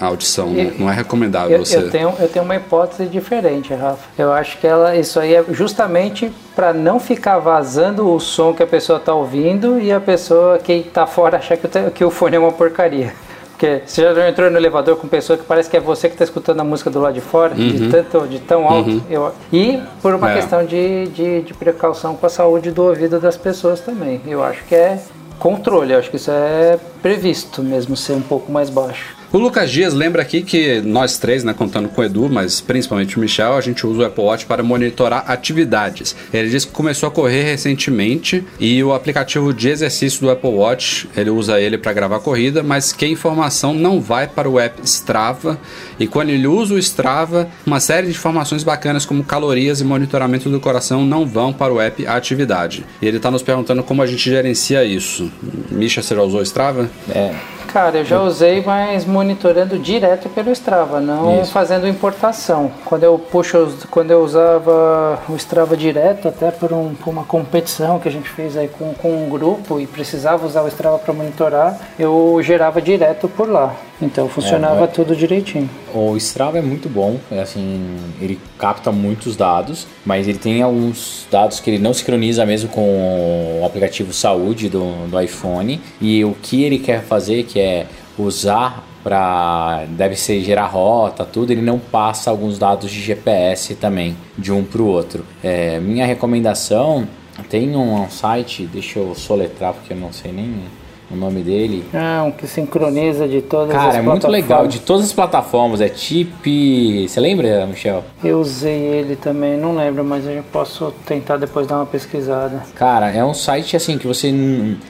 a 0.00 0.06
audição. 0.06 0.54
Eu, 0.54 0.72
não 0.78 0.90
é 0.90 0.94
recomendável 0.94 1.58
eu, 1.58 1.64
você. 1.64 1.78
Eu 1.78 1.90
tenho, 1.90 2.14
eu 2.18 2.28
tenho 2.28 2.44
uma 2.44 2.56
hipótese 2.56 3.06
diferente, 3.06 3.74
Rafa. 3.74 4.04
Eu 4.16 4.32
acho 4.32 4.58
que 4.58 4.66
ela, 4.66 4.96
isso 4.96 5.18
aí 5.18 5.34
é 5.34 5.44
justamente 5.50 6.32
para 6.54 6.72
não 6.72 7.00
ficar 7.00 7.38
vazando 7.38 8.08
o 8.08 8.20
som 8.20 8.52
que 8.52 8.62
a 8.62 8.66
pessoa 8.66 8.98
está 8.98 9.14
ouvindo 9.14 9.80
e 9.80 9.92
a 9.92 10.00
pessoa 10.00 10.58
que 10.58 10.72
está 10.72 11.06
fora 11.06 11.38
achar 11.38 11.56
que 11.56 11.66
o, 11.66 11.90
que 11.90 12.04
o 12.04 12.10
fone 12.10 12.36
é 12.36 12.38
uma 12.38 12.52
porcaria. 12.52 13.12
Porque 13.56 13.80
você 13.86 14.02
já 14.02 14.28
entrou 14.28 14.50
no 14.50 14.58
elevador 14.58 14.96
com 14.96 15.08
pessoa 15.08 15.38
que 15.38 15.44
parece 15.44 15.70
que 15.70 15.78
é 15.78 15.80
você 15.80 16.08
que 16.08 16.14
está 16.14 16.24
escutando 16.24 16.60
a 16.60 16.64
música 16.64 16.90
do 16.90 17.00
lado 17.00 17.14
de 17.14 17.22
fora, 17.22 17.54
uhum. 17.54 17.68
de, 17.68 17.88
tanto, 17.88 18.28
de 18.28 18.38
tão 18.38 18.68
alto. 18.68 18.90
Uhum. 18.90 19.02
Eu, 19.08 19.32
e 19.50 19.82
por 20.02 20.14
uma 20.14 20.30
é. 20.30 20.34
questão 20.34 20.62
de, 20.62 21.06
de, 21.06 21.40
de, 21.40 21.54
precaução 21.54 22.14
com 22.14 22.26
a 22.26 22.28
saúde 22.28 22.70
do 22.70 22.82
ouvido 22.82 23.18
das 23.18 23.38
pessoas 23.38 23.80
também. 23.80 24.20
Eu 24.26 24.44
acho 24.44 24.62
que 24.64 24.74
é 24.74 25.00
controle, 25.38 25.92
eu 25.92 25.98
acho 25.98 26.10
que 26.10 26.16
isso 26.16 26.30
é 26.30 26.78
previsto 27.02 27.62
mesmo 27.62 27.96
ser 27.96 28.12
um 28.12 28.22
pouco 28.22 28.50
mais 28.50 28.70
baixo. 28.70 29.15
O 29.32 29.38
Lucas 29.38 29.70
Dias 29.70 29.92
lembra 29.92 30.22
aqui 30.22 30.40
que 30.40 30.80
nós 30.80 31.18
três, 31.18 31.42
né, 31.42 31.52
contando 31.52 31.88
com 31.88 32.00
o 32.00 32.04
Edu, 32.04 32.28
mas 32.30 32.60
principalmente 32.60 33.16
o 33.16 33.20
Michel, 33.20 33.54
a 33.54 33.60
gente 33.60 33.84
usa 33.84 34.02
o 34.02 34.04
Apple 34.04 34.22
Watch 34.22 34.46
para 34.46 34.62
monitorar 34.62 35.24
atividades. 35.26 36.14
Ele 36.32 36.48
disse 36.48 36.66
que 36.66 36.72
começou 36.72 37.08
a 37.08 37.10
correr 37.10 37.42
recentemente 37.42 38.44
e 38.60 38.82
o 38.84 38.94
aplicativo 38.94 39.52
de 39.52 39.68
exercício 39.68 40.20
do 40.20 40.30
Apple 40.30 40.50
Watch, 40.50 41.08
ele 41.16 41.30
usa 41.30 41.60
ele 41.60 41.76
para 41.76 41.92
gravar 41.92 42.20
corrida, 42.20 42.62
mas 42.62 42.92
que 42.92 43.04
a 43.04 43.08
informação 43.08 43.74
não 43.74 44.00
vai 44.00 44.28
para 44.28 44.48
o 44.48 44.60
app 44.60 44.80
Strava. 44.84 45.58
E 45.98 46.06
quando 46.06 46.30
ele 46.30 46.46
usa 46.46 46.74
o 46.74 46.78
Strava, 46.78 47.48
uma 47.66 47.80
série 47.80 48.06
de 48.06 48.12
informações 48.12 48.62
bacanas 48.62 49.04
como 49.04 49.24
calorias 49.24 49.80
e 49.80 49.84
monitoramento 49.84 50.48
do 50.48 50.60
coração 50.60 51.04
não 51.04 51.26
vão 51.26 51.52
para 51.52 51.72
o 51.72 51.80
app 51.80 52.06
Atividade. 52.06 52.84
E 53.02 53.06
ele 53.06 53.16
está 53.16 53.30
nos 53.30 53.42
perguntando 53.42 53.82
como 53.82 54.02
a 54.02 54.06
gente 54.06 54.30
gerencia 54.30 54.84
isso. 54.84 55.30
Misha, 55.70 56.00
você 56.00 56.14
já 56.14 56.22
usou 56.22 56.40
o 56.40 56.42
Strava? 56.42 56.88
É. 57.10 57.55
Cara, 57.76 57.98
eu 57.98 58.06
já 58.06 58.22
usei, 58.22 58.62
mas 58.64 59.04
monitorando 59.04 59.78
direto 59.78 60.30
pelo 60.30 60.50
Strava, 60.50 60.98
não 60.98 61.42
Isso. 61.42 61.52
fazendo 61.52 61.86
importação. 61.86 62.72
Quando 62.86 63.02
eu 63.02 63.18
puxo, 63.18 63.76
quando 63.90 64.10
eu 64.10 64.22
usava 64.22 65.20
o 65.28 65.36
Strava 65.36 65.76
direto, 65.76 66.26
até 66.26 66.50
por, 66.50 66.72
um, 66.72 66.94
por 66.94 67.10
uma 67.10 67.24
competição 67.24 67.98
que 67.98 68.08
a 68.08 68.10
gente 68.10 68.30
fez 68.30 68.56
aí 68.56 68.66
com, 68.66 68.94
com 68.94 69.26
um 69.26 69.28
grupo 69.28 69.78
e 69.78 69.86
precisava 69.86 70.46
usar 70.46 70.62
o 70.62 70.68
Strava 70.68 70.98
para 70.98 71.12
monitorar, 71.12 71.78
eu 71.98 72.40
gerava 72.42 72.80
direto 72.80 73.28
por 73.28 73.46
lá. 73.46 73.74
Então 74.00 74.28
funcionava 74.28 74.84
é, 74.84 74.86
tudo 74.86 75.16
direitinho. 75.16 75.68
O 75.94 76.16
Strava 76.16 76.58
é 76.58 76.62
muito 76.62 76.88
bom, 76.88 77.18
é 77.30 77.40
assim, 77.40 77.96
ele 78.20 78.38
capta 78.58 78.92
muitos 78.92 79.36
dados, 79.36 79.86
mas 80.04 80.28
ele 80.28 80.38
tem 80.38 80.62
alguns 80.62 81.26
dados 81.30 81.60
que 81.60 81.70
ele 81.70 81.78
não 81.78 81.94
sincroniza 81.94 82.44
mesmo 82.44 82.68
com 82.68 83.60
o 83.60 83.64
aplicativo 83.64 84.12
saúde 84.12 84.68
do, 84.68 85.08
do 85.08 85.20
iPhone. 85.20 85.80
E 86.00 86.24
o 86.24 86.36
que 86.42 86.62
ele 86.62 86.78
quer 86.78 87.02
fazer, 87.02 87.44
que 87.44 87.58
é 87.58 87.86
usar 88.18 88.84
para 89.02 89.84
deve 89.90 90.16
ser 90.16 90.42
gerar 90.42 90.66
rota, 90.66 91.24
tudo, 91.24 91.52
ele 91.52 91.62
não 91.62 91.78
passa 91.78 92.28
alguns 92.28 92.58
dados 92.58 92.90
de 92.90 93.00
GPS 93.00 93.76
também 93.76 94.16
de 94.36 94.52
um 94.52 94.64
para 94.64 94.82
o 94.82 94.86
outro. 94.86 95.24
É, 95.42 95.78
minha 95.78 96.04
recomendação 96.04 97.06
tem 97.48 97.76
um, 97.76 98.02
um 98.02 98.10
site, 98.10 98.66
deixa 98.66 98.98
eu 98.98 99.14
soletrar 99.14 99.72
porque 99.74 99.92
eu 99.92 99.96
não 99.96 100.12
sei 100.12 100.32
nem 100.32 100.64
o 101.10 101.16
nome 101.16 101.42
dele. 101.42 101.84
Ah, 101.94 102.24
um 102.26 102.32
que 102.32 102.46
sincroniza 102.46 103.28
de 103.28 103.40
todas 103.40 103.72
Cara, 103.72 103.88
as 103.88 103.94
Cara, 103.94 104.04
é 104.04 104.06
muito 104.06 104.28
legal, 104.28 104.66
de 104.66 104.80
todas 104.80 105.04
as 105.04 105.12
plataformas, 105.12 105.80
é 105.80 105.88
Tip. 105.88 107.06
Você 107.08 107.20
lembra, 107.20 107.66
Michel? 107.66 108.04
Eu 108.24 108.40
usei 108.40 108.76
ele 108.76 109.16
também, 109.16 109.56
não 109.56 109.76
lembro, 109.76 110.04
mas 110.04 110.26
eu 110.26 110.42
posso 110.52 110.92
tentar 111.06 111.36
depois 111.36 111.66
dar 111.66 111.76
uma 111.76 111.86
pesquisada. 111.86 112.62
Cara, 112.74 113.10
é 113.10 113.24
um 113.24 113.34
site 113.34 113.76
assim 113.76 113.98
que 113.98 114.06
você, 114.06 114.32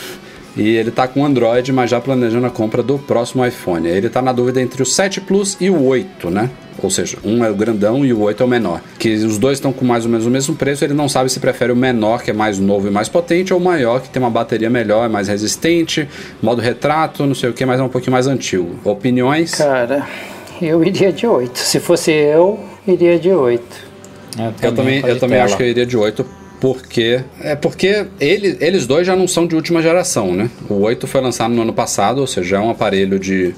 e 0.57 0.68
ele 0.76 0.89
está 0.89 1.07
com 1.07 1.24
Android, 1.24 1.72
mas 1.72 1.89
já 1.89 2.01
planejando 2.01 2.45
a 2.45 2.51
compra 2.51 2.83
do 2.83 2.99
próximo 2.99 3.47
iPhone. 3.47 3.89
Ele 3.89 4.09
está 4.09 4.20
na 4.20 4.33
dúvida 4.33 4.61
entre 4.61 4.83
o 4.83 4.87
7 4.87 5.20
Plus 5.20 5.57
e 5.61 5.70
o 5.70 5.80
8, 5.80 6.28
né? 6.28 6.51
Ou 6.83 6.91
seja, 6.91 7.18
um 7.22 7.45
é 7.45 7.51
o 7.51 7.55
grandão 7.55 8.05
e 8.05 8.12
o 8.12 8.20
8 8.20 8.43
é 8.43 8.47
o 8.47 8.49
menor. 8.49 8.80
Que 8.99 9.14
os 9.14 9.39
dois 9.39 9.59
estão 9.59 9.72
com 9.72 9.85
mais 9.85 10.05
ou 10.05 10.11
menos 10.11 10.26
o 10.26 10.30
mesmo 10.30 10.57
preço, 10.57 10.85
ele 10.85 10.93
não 10.93 11.09
sabe 11.09 11.30
se 11.30 11.39
prefere 11.39 11.70
o 11.70 11.76
menor, 11.76 12.20
que 12.20 12.33
é 12.33 12.35
mais 12.35 12.59
novo 12.59 12.89
e 12.89 12.91
mais 12.91 13.09
potente, 13.09 13.55
ou 13.55 13.61
o 13.61 13.62
maior, 13.62 14.01
que 14.03 14.09
tem 14.09 14.20
uma 14.20 14.30
bateria 14.30 14.68
melhor, 14.68 15.07
é 15.07 15.09
mais 15.09 15.28
resistente, 15.28 16.09
modo 16.43 16.61
retrato, 16.61 17.24
não 17.24 17.35
sei 17.35 17.49
o 17.49 17.53
que, 17.53 17.64
mas 17.64 17.78
é 17.78 17.83
um 17.85 17.89
pouquinho 17.89 18.12
mais 18.12 18.26
antigo. 18.26 18.74
Opiniões? 18.83 19.55
Cara, 19.55 20.05
eu 20.61 20.83
iria 20.83 21.12
de 21.12 21.26
8. 21.26 21.57
Se 21.57 21.78
fosse 21.78 22.11
eu, 22.11 22.71
iria 22.87 23.18
de 23.18 23.30
8. 23.30 23.93
É, 24.39 24.66
eu 24.66 24.74
também, 24.74 25.01
eu 25.07 25.18
também 25.18 25.41
acho 25.41 25.57
que 25.57 25.62
eu 25.62 25.68
iria 25.68 25.87
de 25.87 25.97
8 25.97 26.24
porque 26.61 27.24
é 27.41 27.57
porque 27.57 28.07
ele, 28.20 28.57
eles 28.61 28.87
dois 28.87 29.05
já 29.05 29.16
não 29.16 29.26
são 29.26 29.47
de 29.47 29.57
última 29.57 29.83
geração, 29.83 30.33
né? 30.33 30.49
O 30.70 30.74
8 30.83 31.07
foi 31.07 31.20
lançado 31.20 31.53
no 31.53 31.62
ano 31.62 31.72
passado, 31.72 32.20
ou 32.20 32.26
seja, 32.26 32.57
é 32.57 32.61
um 32.61 32.70
aparelho 32.70 33.18
de 33.18 33.53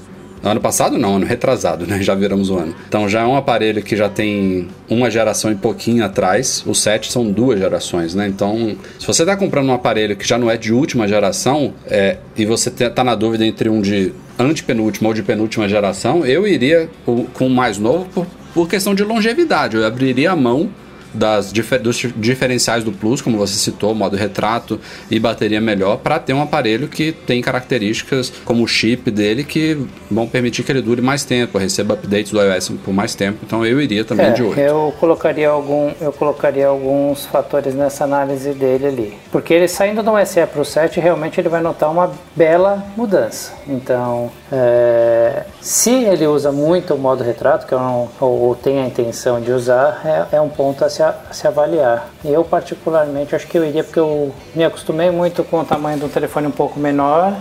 Ano 0.49 0.61
passado 0.61 0.97
não, 0.97 1.15
ano 1.15 1.25
retrasado, 1.25 1.87
né? 1.87 2.01
Já 2.01 2.13
viramos 2.13 2.49
o 2.49 2.57
ano. 2.57 2.75
Então 2.87 3.09
já 3.09 3.21
é 3.21 3.25
um 3.25 3.35
aparelho 3.35 3.81
que 3.81 3.95
já 3.95 4.07
tem 4.07 4.67
uma 4.87 5.09
geração 5.09 5.51
e 5.51 5.55
pouquinho 5.55 6.05
atrás. 6.05 6.63
O 6.67 6.75
7 6.75 7.11
são 7.11 7.31
duas 7.31 7.59
gerações, 7.59 8.13
né? 8.13 8.27
Então, 8.27 8.77
se 8.99 9.07
você 9.07 9.23
está 9.23 9.35
comprando 9.35 9.69
um 9.69 9.73
aparelho 9.73 10.15
que 10.15 10.27
já 10.27 10.37
não 10.37 10.49
é 10.49 10.55
de 10.55 10.71
última 10.71 11.07
geração 11.07 11.73
é, 11.87 12.17
e 12.37 12.45
você 12.45 12.69
está 12.69 13.03
na 13.03 13.15
dúvida 13.15 13.45
entre 13.45 13.69
um 13.69 13.81
de 13.81 14.13
antepenúltima 14.37 15.09
ou 15.09 15.13
de 15.13 15.23
penúltima 15.23 15.67
geração, 15.67 16.25
eu 16.25 16.47
iria 16.47 16.89
com 17.05 17.47
o 17.47 17.49
mais 17.49 17.77
novo 17.77 18.05
por 18.13 18.27
por 18.55 18.69
questão 18.69 18.95
de 18.95 19.03
longevidade. 19.03 19.75
Eu 19.75 19.85
abriria 19.85 20.31
a 20.31 20.35
mão 20.35 20.69
das, 21.15 21.51
dos 21.51 21.97
diferenciais 22.15 22.83
do 22.83 22.91
Plus, 22.91 23.21
como 23.21 23.37
você 23.37 23.55
citou, 23.55 23.93
modo 23.95 24.15
retrato 24.15 24.79
e 25.09 25.19
bateria 25.19 25.61
melhor, 25.61 25.97
para 25.97 26.19
ter 26.19 26.33
um 26.33 26.41
aparelho 26.41 26.87
que 26.87 27.11
tem 27.11 27.41
características 27.41 28.31
como 28.43 28.63
o 28.63 28.67
chip 28.67 29.09
dele 29.09 29.43
que 29.43 29.77
vão 30.09 30.27
permitir 30.27 30.63
que 30.63 30.71
ele 30.71 30.81
dure 30.81 31.01
mais 31.01 31.23
tempo, 31.23 31.57
receba 31.57 31.93
updates 31.93 32.31
do 32.31 32.41
iOS 32.41 32.69
por 32.83 32.93
mais 32.93 33.15
tempo. 33.15 33.39
Então 33.43 33.65
eu 33.65 33.81
iria 33.81 34.03
também 34.03 34.27
é, 34.27 34.31
de 34.31 34.43
8. 34.43 34.59
Eu 34.59 34.93
colocaria, 34.99 35.49
algum, 35.49 35.91
eu 36.01 36.11
colocaria 36.11 36.67
alguns 36.67 37.25
fatores 37.25 37.73
nessa 37.73 38.03
análise 38.03 38.53
dele 38.53 38.87
ali. 38.87 39.13
Porque 39.31 39.53
ele 39.53 39.67
saindo 39.67 40.03
do 40.03 40.25
SE 40.25 40.45
para 40.45 40.61
o 40.61 40.65
7, 40.65 40.99
realmente 40.99 41.39
ele 41.39 41.49
vai 41.49 41.61
notar 41.61 41.91
uma 41.91 42.11
bela 42.35 42.83
mudança. 42.95 43.53
Então, 43.67 44.31
é, 44.51 45.43
se 45.61 45.91
ele 45.91 46.27
usa 46.27 46.51
muito 46.51 46.93
o 46.93 46.97
modo 46.97 47.23
retrato, 47.23 47.65
que 47.65 47.73
eu 47.73 47.79
não, 47.79 48.09
ou, 48.19 48.41
ou 48.41 48.55
tem 48.55 48.79
a 48.79 48.87
intenção 48.87 49.41
de 49.41 49.51
usar, 49.51 50.01
é, 50.31 50.37
é 50.37 50.41
um 50.41 50.49
ponto 50.49 50.83
a 50.83 50.89
se, 50.89 51.01
a 51.09 51.33
se, 51.33 51.47
avaliar. 51.47 52.09
Eu, 52.23 52.43
particularmente, 52.43 53.35
acho 53.35 53.47
que 53.47 53.57
eu 53.57 53.65
iria 53.65 53.83
porque 53.83 53.99
eu 53.99 54.33
me 54.55 54.63
acostumei 54.63 55.11
muito 55.11 55.43
com 55.43 55.59
o 55.59 55.65
tamanho 55.65 55.97
do 55.97 56.09
telefone 56.09 56.47
um 56.47 56.51
pouco 56.51 56.79
menor. 56.79 57.33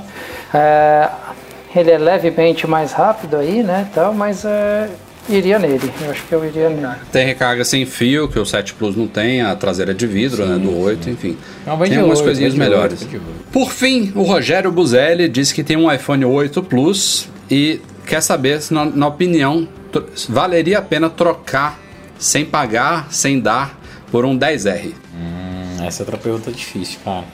É, 0.53 1.09
ele 1.75 1.91
é 1.91 1.99
levemente 1.99 2.67
mais 2.67 2.93
rápido 2.93 3.37
aí, 3.37 3.63
né, 3.63 3.89
tal, 3.95 4.15
mas 4.15 4.45
é, 4.45 4.89
iria 5.29 5.59
nele. 5.59 5.91
Eu 6.01 6.11
acho 6.11 6.23
que 6.25 6.33
eu 6.33 6.45
iria 6.45 6.69
nele. 6.69 6.95
Tem 7.11 7.27
recarga 7.27 7.65
sem 7.65 7.85
fio, 7.85 8.29
que 8.29 8.39
o 8.39 8.47
7 8.47 8.75
Plus 8.75 8.97
não 8.97 9.07
tem, 9.07 9.43
a 9.43 9.55
traseira 9.57 9.91
é 9.91 9.95
de 9.95 10.07
vidro, 10.07 10.45
Sim. 10.45 10.51
né, 10.51 10.59
do 10.59 10.79
8, 10.79 11.11
enfim. 11.11 11.37
Não, 11.67 11.79
tem 11.79 11.97
algumas 11.97 12.19
8, 12.19 12.27
coisinhas 12.27 12.55
melhores. 12.55 13.03
8, 13.03 13.21
Por 13.53 13.71
fim, 13.71 14.13
o 14.15 14.23
Rogério 14.23 14.71
Buzelli 14.71 15.29
disse 15.29 15.55
que 15.55 15.65
tem 15.65 15.77
um 15.77 15.91
iPhone 15.91 16.25
8 16.25 16.63
Plus 16.63 17.29
e 17.51 17.81
quer 18.07 18.21
saber 18.21 18.61
se, 18.61 18.73
na, 18.73 18.85
na 18.85 19.09
opinião, 19.09 19.67
valeria 20.29 20.79
a 20.79 20.83
pena 20.83 21.09
trocar 21.09 21.84
sem 22.25 22.43
pagar, 22.43 23.13
sem 23.13 23.39
dar, 23.39 23.79
por 24.11 24.25
um 24.25 24.39
10R? 24.39 24.95
Hum, 25.15 25.85
essa 25.85 26.03
é 26.03 26.05
outra 26.05 26.17
pergunta 26.17 26.51
difícil, 26.51 26.99
cara. 27.05 27.25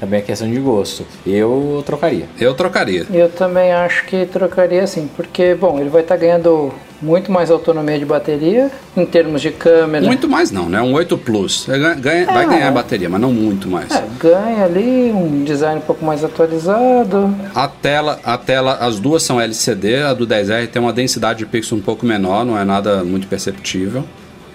Também 0.00 0.18
é 0.18 0.22
questão 0.22 0.50
de 0.50 0.58
gosto. 0.58 1.06
Eu 1.24 1.82
trocaria. 1.86 2.26
Eu 2.38 2.52
trocaria. 2.54 3.06
Eu 3.12 3.28
também 3.28 3.70
acho 3.72 4.06
que 4.06 4.26
trocaria 4.26 4.84
sim, 4.86 5.08
porque, 5.14 5.54
bom, 5.54 5.78
ele 5.78 5.88
vai 5.88 6.02
estar 6.02 6.16
tá 6.16 6.20
ganhando 6.20 6.72
muito 7.00 7.30
mais 7.30 7.50
autonomia 7.50 7.96
de 7.98 8.04
bateria 8.04 8.70
em 8.96 9.06
termos 9.06 9.40
de 9.40 9.52
câmera. 9.52 10.04
Muito 10.04 10.28
mais 10.28 10.50
não, 10.50 10.68
né? 10.68 10.82
Um 10.82 10.94
8 10.94 11.16
Plus. 11.18 11.66
Ganha, 12.00 12.22
é, 12.22 12.24
vai 12.24 12.48
ganhar 12.48 12.72
bateria, 12.72 13.08
mas 13.08 13.20
não 13.20 13.32
muito 13.32 13.68
mais. 13.68 13.90
É, 13.92 14.04
ganha 14.18 14.64
ali 14.64 15.12
um 15.12 15.44
design 15.44 15.78
um 15.78 15.82
pouco 15.82 16.04
mais 16.04 16.24
atualizado. 16.24 17.32
A 17.54 17.68
tela, 17.68 18.18
a 18.24 18.36
tela, 18.36 18.78
as 18.80 18.98
duas 18.98 19.22
são 19.22 19.40
LCD, 19.40 20.02
a 20.02 20.12
do 20.12 20.26
10R 20.26 20.66
tem 20.68 20.82
uma 20.82 20.92
densidade 20.92 21.38
de 21.38 21.46
pixel 21.46 21.78
um 21.78 21.80
pouco 21.80 22.04
menor, 22.04 22.44
não 22.44 22.58
é 22.58 22.64
nada 22.64 23.04
muito 23.04 23.28
perceptível. 23.28 24.04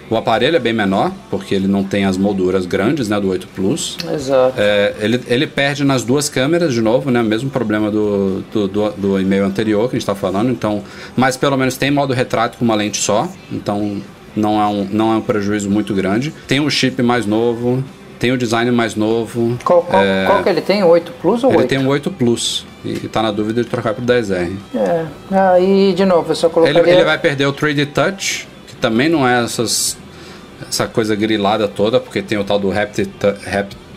O 0.08 0.16
aparelho 0.16 0.56
é 0.56 0.58
bem 0.58 0.72
menor, 0.72 1.12
porque 1.30 1.54
ele 1.54 1.66
não 1.66 1.82
tem 1.82 2.04
as 2.04 2.16
molduras 2.16 2.64
grandes, 2.64 3.08
né, 3.08 3.18
do 3.18 3.28
8 3.28 3.48
Plus. 3.48 3.96
Exato. 4.12 4.54
É, 4.56 4.94
ele, 5.00 5.20
ele 5.26 5.46
perde 5.46 5.84
nas 5.84 6.04
duas 6.04 6.28
câmeras, 6.28 6.72
de 6.72 6.80
novo, 6.80 7.10
né, 7.10 7.22
mesmo 7.22 7.50
problema 7.50 7.90
do, 7.90 8.42
do, 8.52 8.68
do, 8.68 8.90
do 8.92 9.20
e-mail 9.20 9.44
anterior 9.44 9.88
que 9.88 9.96
a 9.96 9.98
gente 9.98 10.02
está 10.02 10.14
falando, 10.14 10.50
então, 10.50 10.82
mas 11.16 11.36
pelo 11.36 11.56
menos 11.56 11.76
tem 11.76 11.90
modo 11.90 12.12
retrato 12.12 12.56
com 12.58 12.64
uma 12.64 12.74
lente 12.74 12.98
só, 12.98 13.28
então 13.50 14.00
não 14.36 14.60
é 14.60 14.66
um, 14.66 14.88
não 14.90 15.12
é 15.12 15.16
um 15.16 15.20
prejuízo 15.20 15.70
muito 15.70 15.94
grande. 15.94 16.32
Tem 16.46 16.60
um 16.60 16.68
chip 16.70 17.02
mais 17.02 17.26
novo, 17.26 17.82
tem 18.18 18.32
o 18.32 18.38
design 18.38 18.70
mais 18.70 18.94
novo. 18.94 19.58
Qual, 19.64 19.82
qual, 19.82 20.02
é, 20.02 20.26
qual 20.26 20.42
que 20.42 20.48
ele 20.48 20.60
tem? 20.60 20.82
8 20.82 21.12
Plus 21.20 21.42
ou 21.42 21.50
ele 21.50 21.58
8? 21.58 21.72
Ele 21.72 21.78
tem 21.78 21.86
um 21.86 21.90
8 21.90 22.10
Plus. 22.10 22.66
E 22.84 22.92
está 23.06 23.22
na 23.22 23.32
dúvida 23.32 23.62
de 23.62 23.68
trocar 23.68 23.94
para 23.94 24.02
o 24.02 24.06
10R. 24.06 24.52
É. 24.74 25.04
Aí, 25.32 25.92
de 25.94 26.04
novo, 26.04 26.30
eu 26.30 26.36
só 26.36 26.48
colocaria... 26.48 26.80
Ele, 26.80 26.90
ele 26.90 27.04
vai 27.04 27.18
perder 27.18 27.46
o 27.46 27.52
3D 27.52 27.86
Touch, 27.92 28.46
também 28.80 29.08
não 29.08 29.26
é 29.26 29.42
essas, 29.42 29.96
essa 30.68 30.86
coisa 30.86 31.14
grilada 31.14 31.68
toda, 31.68 32.00
porque 32.00 32.22
tem 32.22 32.38
o 32.38 32.44
tal 32.44 32.58
do 32.58 32.70
Haptic, 32.70 33.08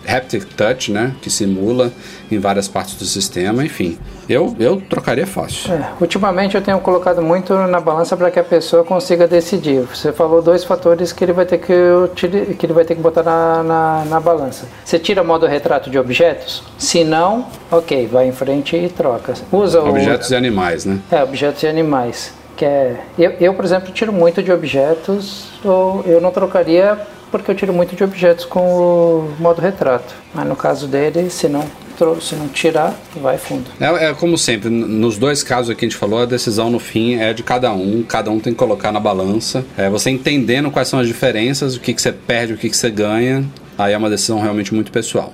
Haptic 0.08 0.46
Touch, 0.56 0.92
né? 0.92 1.14
Que 1.22 1.30
simula 1.30 1.92
em 2.32 2.40
várias 2.40 2.68
partes 2.68 2.96
do 2.96 3.06
sistema, 3.06 3.64
enfim. 3.64 3.98
Eu, 4.28 4.56
eu 4.60 4.82
trocaria 4.82 5.26
fácil. 5.26 5.74
É, 5.74 5.90
ultimamente 6.00 6.56
eu 6.56 6.62
tenho 6.62 6.80
colocado 6.80 7.22
muito 7.22 7.54
na 7.54 7.80
balança 7.80 8.16
para 8.16 8.30
que 8.30 8.40
a 8.40 8.44
pessoa 8.44 8.84
consiga 8.84 9.28
decidir. 9.28 9.82
Você 9.82 10.12
falou 10.12 10.42
dois 10.42 10.64
fatores 10.64 11.12
que 11.12 11.24
ele 11.24 11.34
vai 11.34 11.46
ter 11.46 11.58
que, 11.58 11.74
que, 12.56 12.66
ele 12.66 12.74
vai 12.74 12.86
ter 12.86 12.96
que 12.96 13.02
botar 13.02 13.24
na, 13.24 13.64
na, 13.64 14.06
na 14.06 14.20
balança. 14.20 14.68
Você 14.86 15.00
tira 15.00 15.24
modo 15.24 15.46
retrato 15.48 15.90
de 15.90 15.98
objetos? 15.98 16.64
Se 16.78 17.04
não, 17.04 17.48
ok, 17.72 18.08
vai 18.08 18.28
em 18.28 18.32
frente 18.32 18.76
e 18.76 18.90
troca. 18.90 19.34
Usa 19.52 19.82
objetos 19.82 20.30
o... 20.30 20.34
e 20.34 20.36
animais, 20.36 20.86
né? 20.86 21.00
É, 21.12 21.24
objetos 21.24 21.64
e 21.64 21.68
animais 21.68 22.39
que 22.60 22.66
é 22.66 23.00
eu, 23.18 23.32
eu 23.40 23.54
por 23.54 23.64
exemplo 23.64 23.92
tiro 23.94 24.12
muito 24.12 24.44
de 24.44 24.52
objetos 24.52 25.46
ou 25.64 26.04
eu 26.06 26.20
não 26.20 26.30
trocaria 26.30 27.00
porque 27.32 27.50
eu 27.50 27.56
tiro 27.56 27.72
muito 27.72 27.96
de 27.96 28.04
objetos 28.04 28.44
com 28.44 28.60
o 28.60 29.36
modo 29.40 29.62
retrato. 29.62 30.14
Mas 30.34 30.46
no 30.48 30.56
caso 30.56 30.88
dele 30.88 31.30
se 31.30 31.48
não 31.48 31.64
se 32.22 32.34
não 32.36 32.48
tirar 32.48 32.98
vai 33.18 33.38
fundo. 33.38 33.66
É, 33.80 34.10
é 34.10 34.14
como 34.14 34.38
sempre 34.38 34.70
nos 34.70 35.18
dois 35.18 35.44
casos 35.44 35.76
que 35.76 35.86
a 35.86 35.88
gente 35.88 35.98
falou 35.98 36.22
a 36.22 36.26
decisão 36.26 36.70
no 36.70 36.80
fim 36.80 37.16
é 37.16 37.34
de 37.34 37.44
cada 37.44 37.72
um 37.74 38.04
cada 38.04 38.30
um 38.30 38.40
tem 38.40 38.52
que 38.54 38.60
colocar 38.60 38.92
na 38.92 39.00
balança. 39.00 39.66
É 39.78 39.90
você 39.90 40.10
entendendo 40.10 40.70
quais 40.70 40.90
são 40.90 41.00
as 41.00 41.08
diferenças 41.08 41.76
o 41.76 41.80
que 41.80 41.94
que 41.94 42.02
você 42.02 42.12
perde 42.12 42.54
o 42.54 42.58
que 42.58 42.70
que 42.70 42.76
você 42.76 42.90
ganha 42.90 43.46
aí 43.78 43.94
é 43.94 43.98
uma 43.98 44.10
decisão 44.10 44.40
realmente 44.40 44.74
muito 44.74 44.92
pessoal 44.92 45.34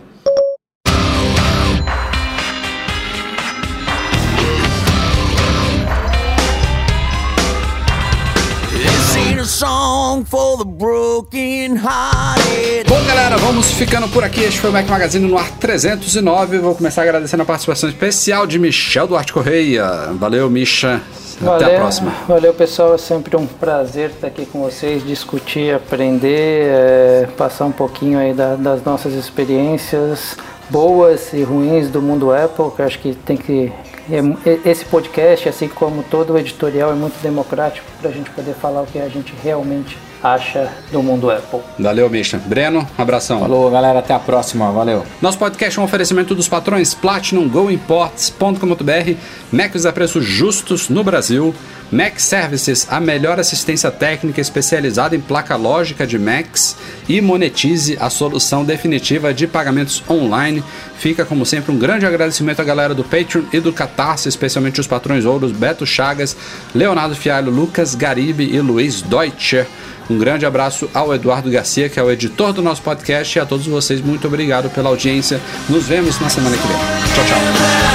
Bom, 12.88 13.03
galera, 13.05 13.38
vamos 13.38 13.72
ficando 13.72 14.07
por 14.09 14.24
aqui. 14.24 14.41
Este 14.41 14.59
foi 14.59 14.72
o 14.72 14.74
Mac 14.74 14.88
Magazine 14.88 15.28
no 15.28 15.38
ar 15.38 15.49
309. 15.59 16.57
Vou 16.57 16.74
começar 16.74 17.03
agradecendo 17.03 17.43
a 17.43 17.45
participação 17.45 17.88
especial 17.88 18.47
de 18.47 18.57
Michel 18.57 19.05
Duarte 19.05 19.32
Correia. 19.32 19.86
Valeu, 20.13 20.49
Misha. 20.49 21.01
Até 21.45 21.76
a 21.76 21.80
próxima. 21.80 22.11
Valeu, 22.28 22.53
pessoal. 22.53 22.95
É 22.95 22.97
sempre 22.97 23.38
um 23.38 23.45
prazer 23.45 24.09
estar 24.09 24.28
aqui 24.28 24.47
com 24.47 24.61
vocês, 24.61 25.05
discutir, 25.05 25.76
aprender, 25.76 26.68
é, 26.68 27.28
passar 27.38 27.66
um 27.66 27.72
pouquinho 27.72 28.18
aí 28.18 28.34
da, 28.34 28.55
das 28.55 28.84
nossas 28.84 29.13
experiências 29.13 30.36
boas 30.70 31.32
e 31.32 31.43
ruins 31.43 31.89
do 31.89 32.01
mundo 32.01 32.34
Apple, 32.34 32.72
que 32.76 32.82
eu 32.82 32.86
acho 32.86 32.99
que 32.99 33.13
tem 33.13 33.38
que 33.38 33.72
é, 34.09 34.70
esse 34.70 34.86
podcast, 34.86 35.49
assim 35.49 35.68
como 35.68 36.03
todo 36.03 36.34
o 36.34 36.38
editorial, 36.38 36.91
é 36.91 36.95
muito 36.95 37.22
democrático 37.22 37.86
para 37.99 38.09
a 38.09 38.13
gente 38.13 38.30
poder 38.32 38.53
falar 38.53 38.82
o 38.82 38.86
que 38.86 38.99
a 38.99 39.09
gente 39.09 39.34
realmente 39.43 39.97
acha 40.26 40.70
do 40.92 41.04
mundo 41.04 41.30
Apple. 41.30 41.60
Valeu, 41.78 42.10
Misha. 42.10 42.38
Breno, 42.38 42.88
um 42.98 43.02
abração. 43.02 43.40
Falou, 43.40 43.70
galera. 43.70 44.00
Até 44.00 44.14
a 44.14 44.20
próxima. 44.20 44.72
Valeu. 44.72 45.06
Nosso 45.22 45.38
podcast 45.38 45.78
é 45.78 45.82
um 45.82 45.86
oferecimento 45.86 46.34
dos 46.34 46.48
patrões 46.48 46.94
Platinum, 46.94 47.48
GoImports.com.br, 47.48 49.14
Macs 49.52 49.86
a 49.86 49.94
preços 49.94 50.26
justos 50.26 50.90
no 50.90 51.04
Brasil, 51.04 51.54
Mac 51.92 52.20
Services, 52.20 52.88
a 52.90 53.00
melhor 53.00 53.40
assistência 53.40 53.92
técnica 53.92 54.42
especializada 54.42 55.16
em 55.16 55.22
placa 55.22 55.56
lógica 55.56 56.08
de 56.08 56.18
Macs 56.18 56.76
e 57.08 57.22
Monetize, 57.22 57.96
a 58.00 58.10
solução 58.10 58.66
definitiva 58.66 59.34
de 59.34 59.46
pagamentos 59.46 60.04
online. 60.10 60.64
Fica, 60.98 61.24
como 61.24 61.46
sempre, 61.46 61.72
um 61.72 61.78
grande 61.78 62.06
agradecimento 62.06 62.60
à 62.60 62.64
galera 62.64 62.96
do 62.96 63.04
Patreon 63.04 63.44
e 63.54 63.60
do 63.60 63.72
Catarse, 63.72 64.28
especialmente 64.28 64.80
os 64.80 64.88
patrões 64.88 65.26
ouros 65.26 65.52
Beto 65.52 65.86
Chagas, 65.86 66.36
Leonardo 66.74 67.16
Fialho, 67.16 67.52
Lucas 67.52 67.94
Garibe 67.94 68.44
e 68.44 68.60
Luiz 68.60 69.02
Deutscher. 69.02 69.68
Um 70.10 70.18
grande 70.18 70.45
abraço 70.45 70.89
ao 70.93 71.14
Eduardo 71.14 71.49
Garcia, 71.49 71.89
que 71.89 71.99
é 71.99 72.03
o 72.03 72.12
editor 72.12 72.53
do 72.53 72.62
nosso 72.62 72.82
podcast, 72.82 73.38
e 73.38 73.41
a 73.41 73.45
todos 73.45 73.66
vocês, 73.66 74.01
muito 74.01 74.28
obrigado 74.28 74.70
pela 74.70 74.89
audiência. 74.89 75.41
Nos 75.68 75.86
vemos 75.88 76.20
na 76.20 76.30
semana 76.30 76.56
que 76.56 76.68
vem. 76.68 76.78
Tchau, 77.16 77.26
tchau. 77.26 77.86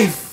life. 0.00 0.29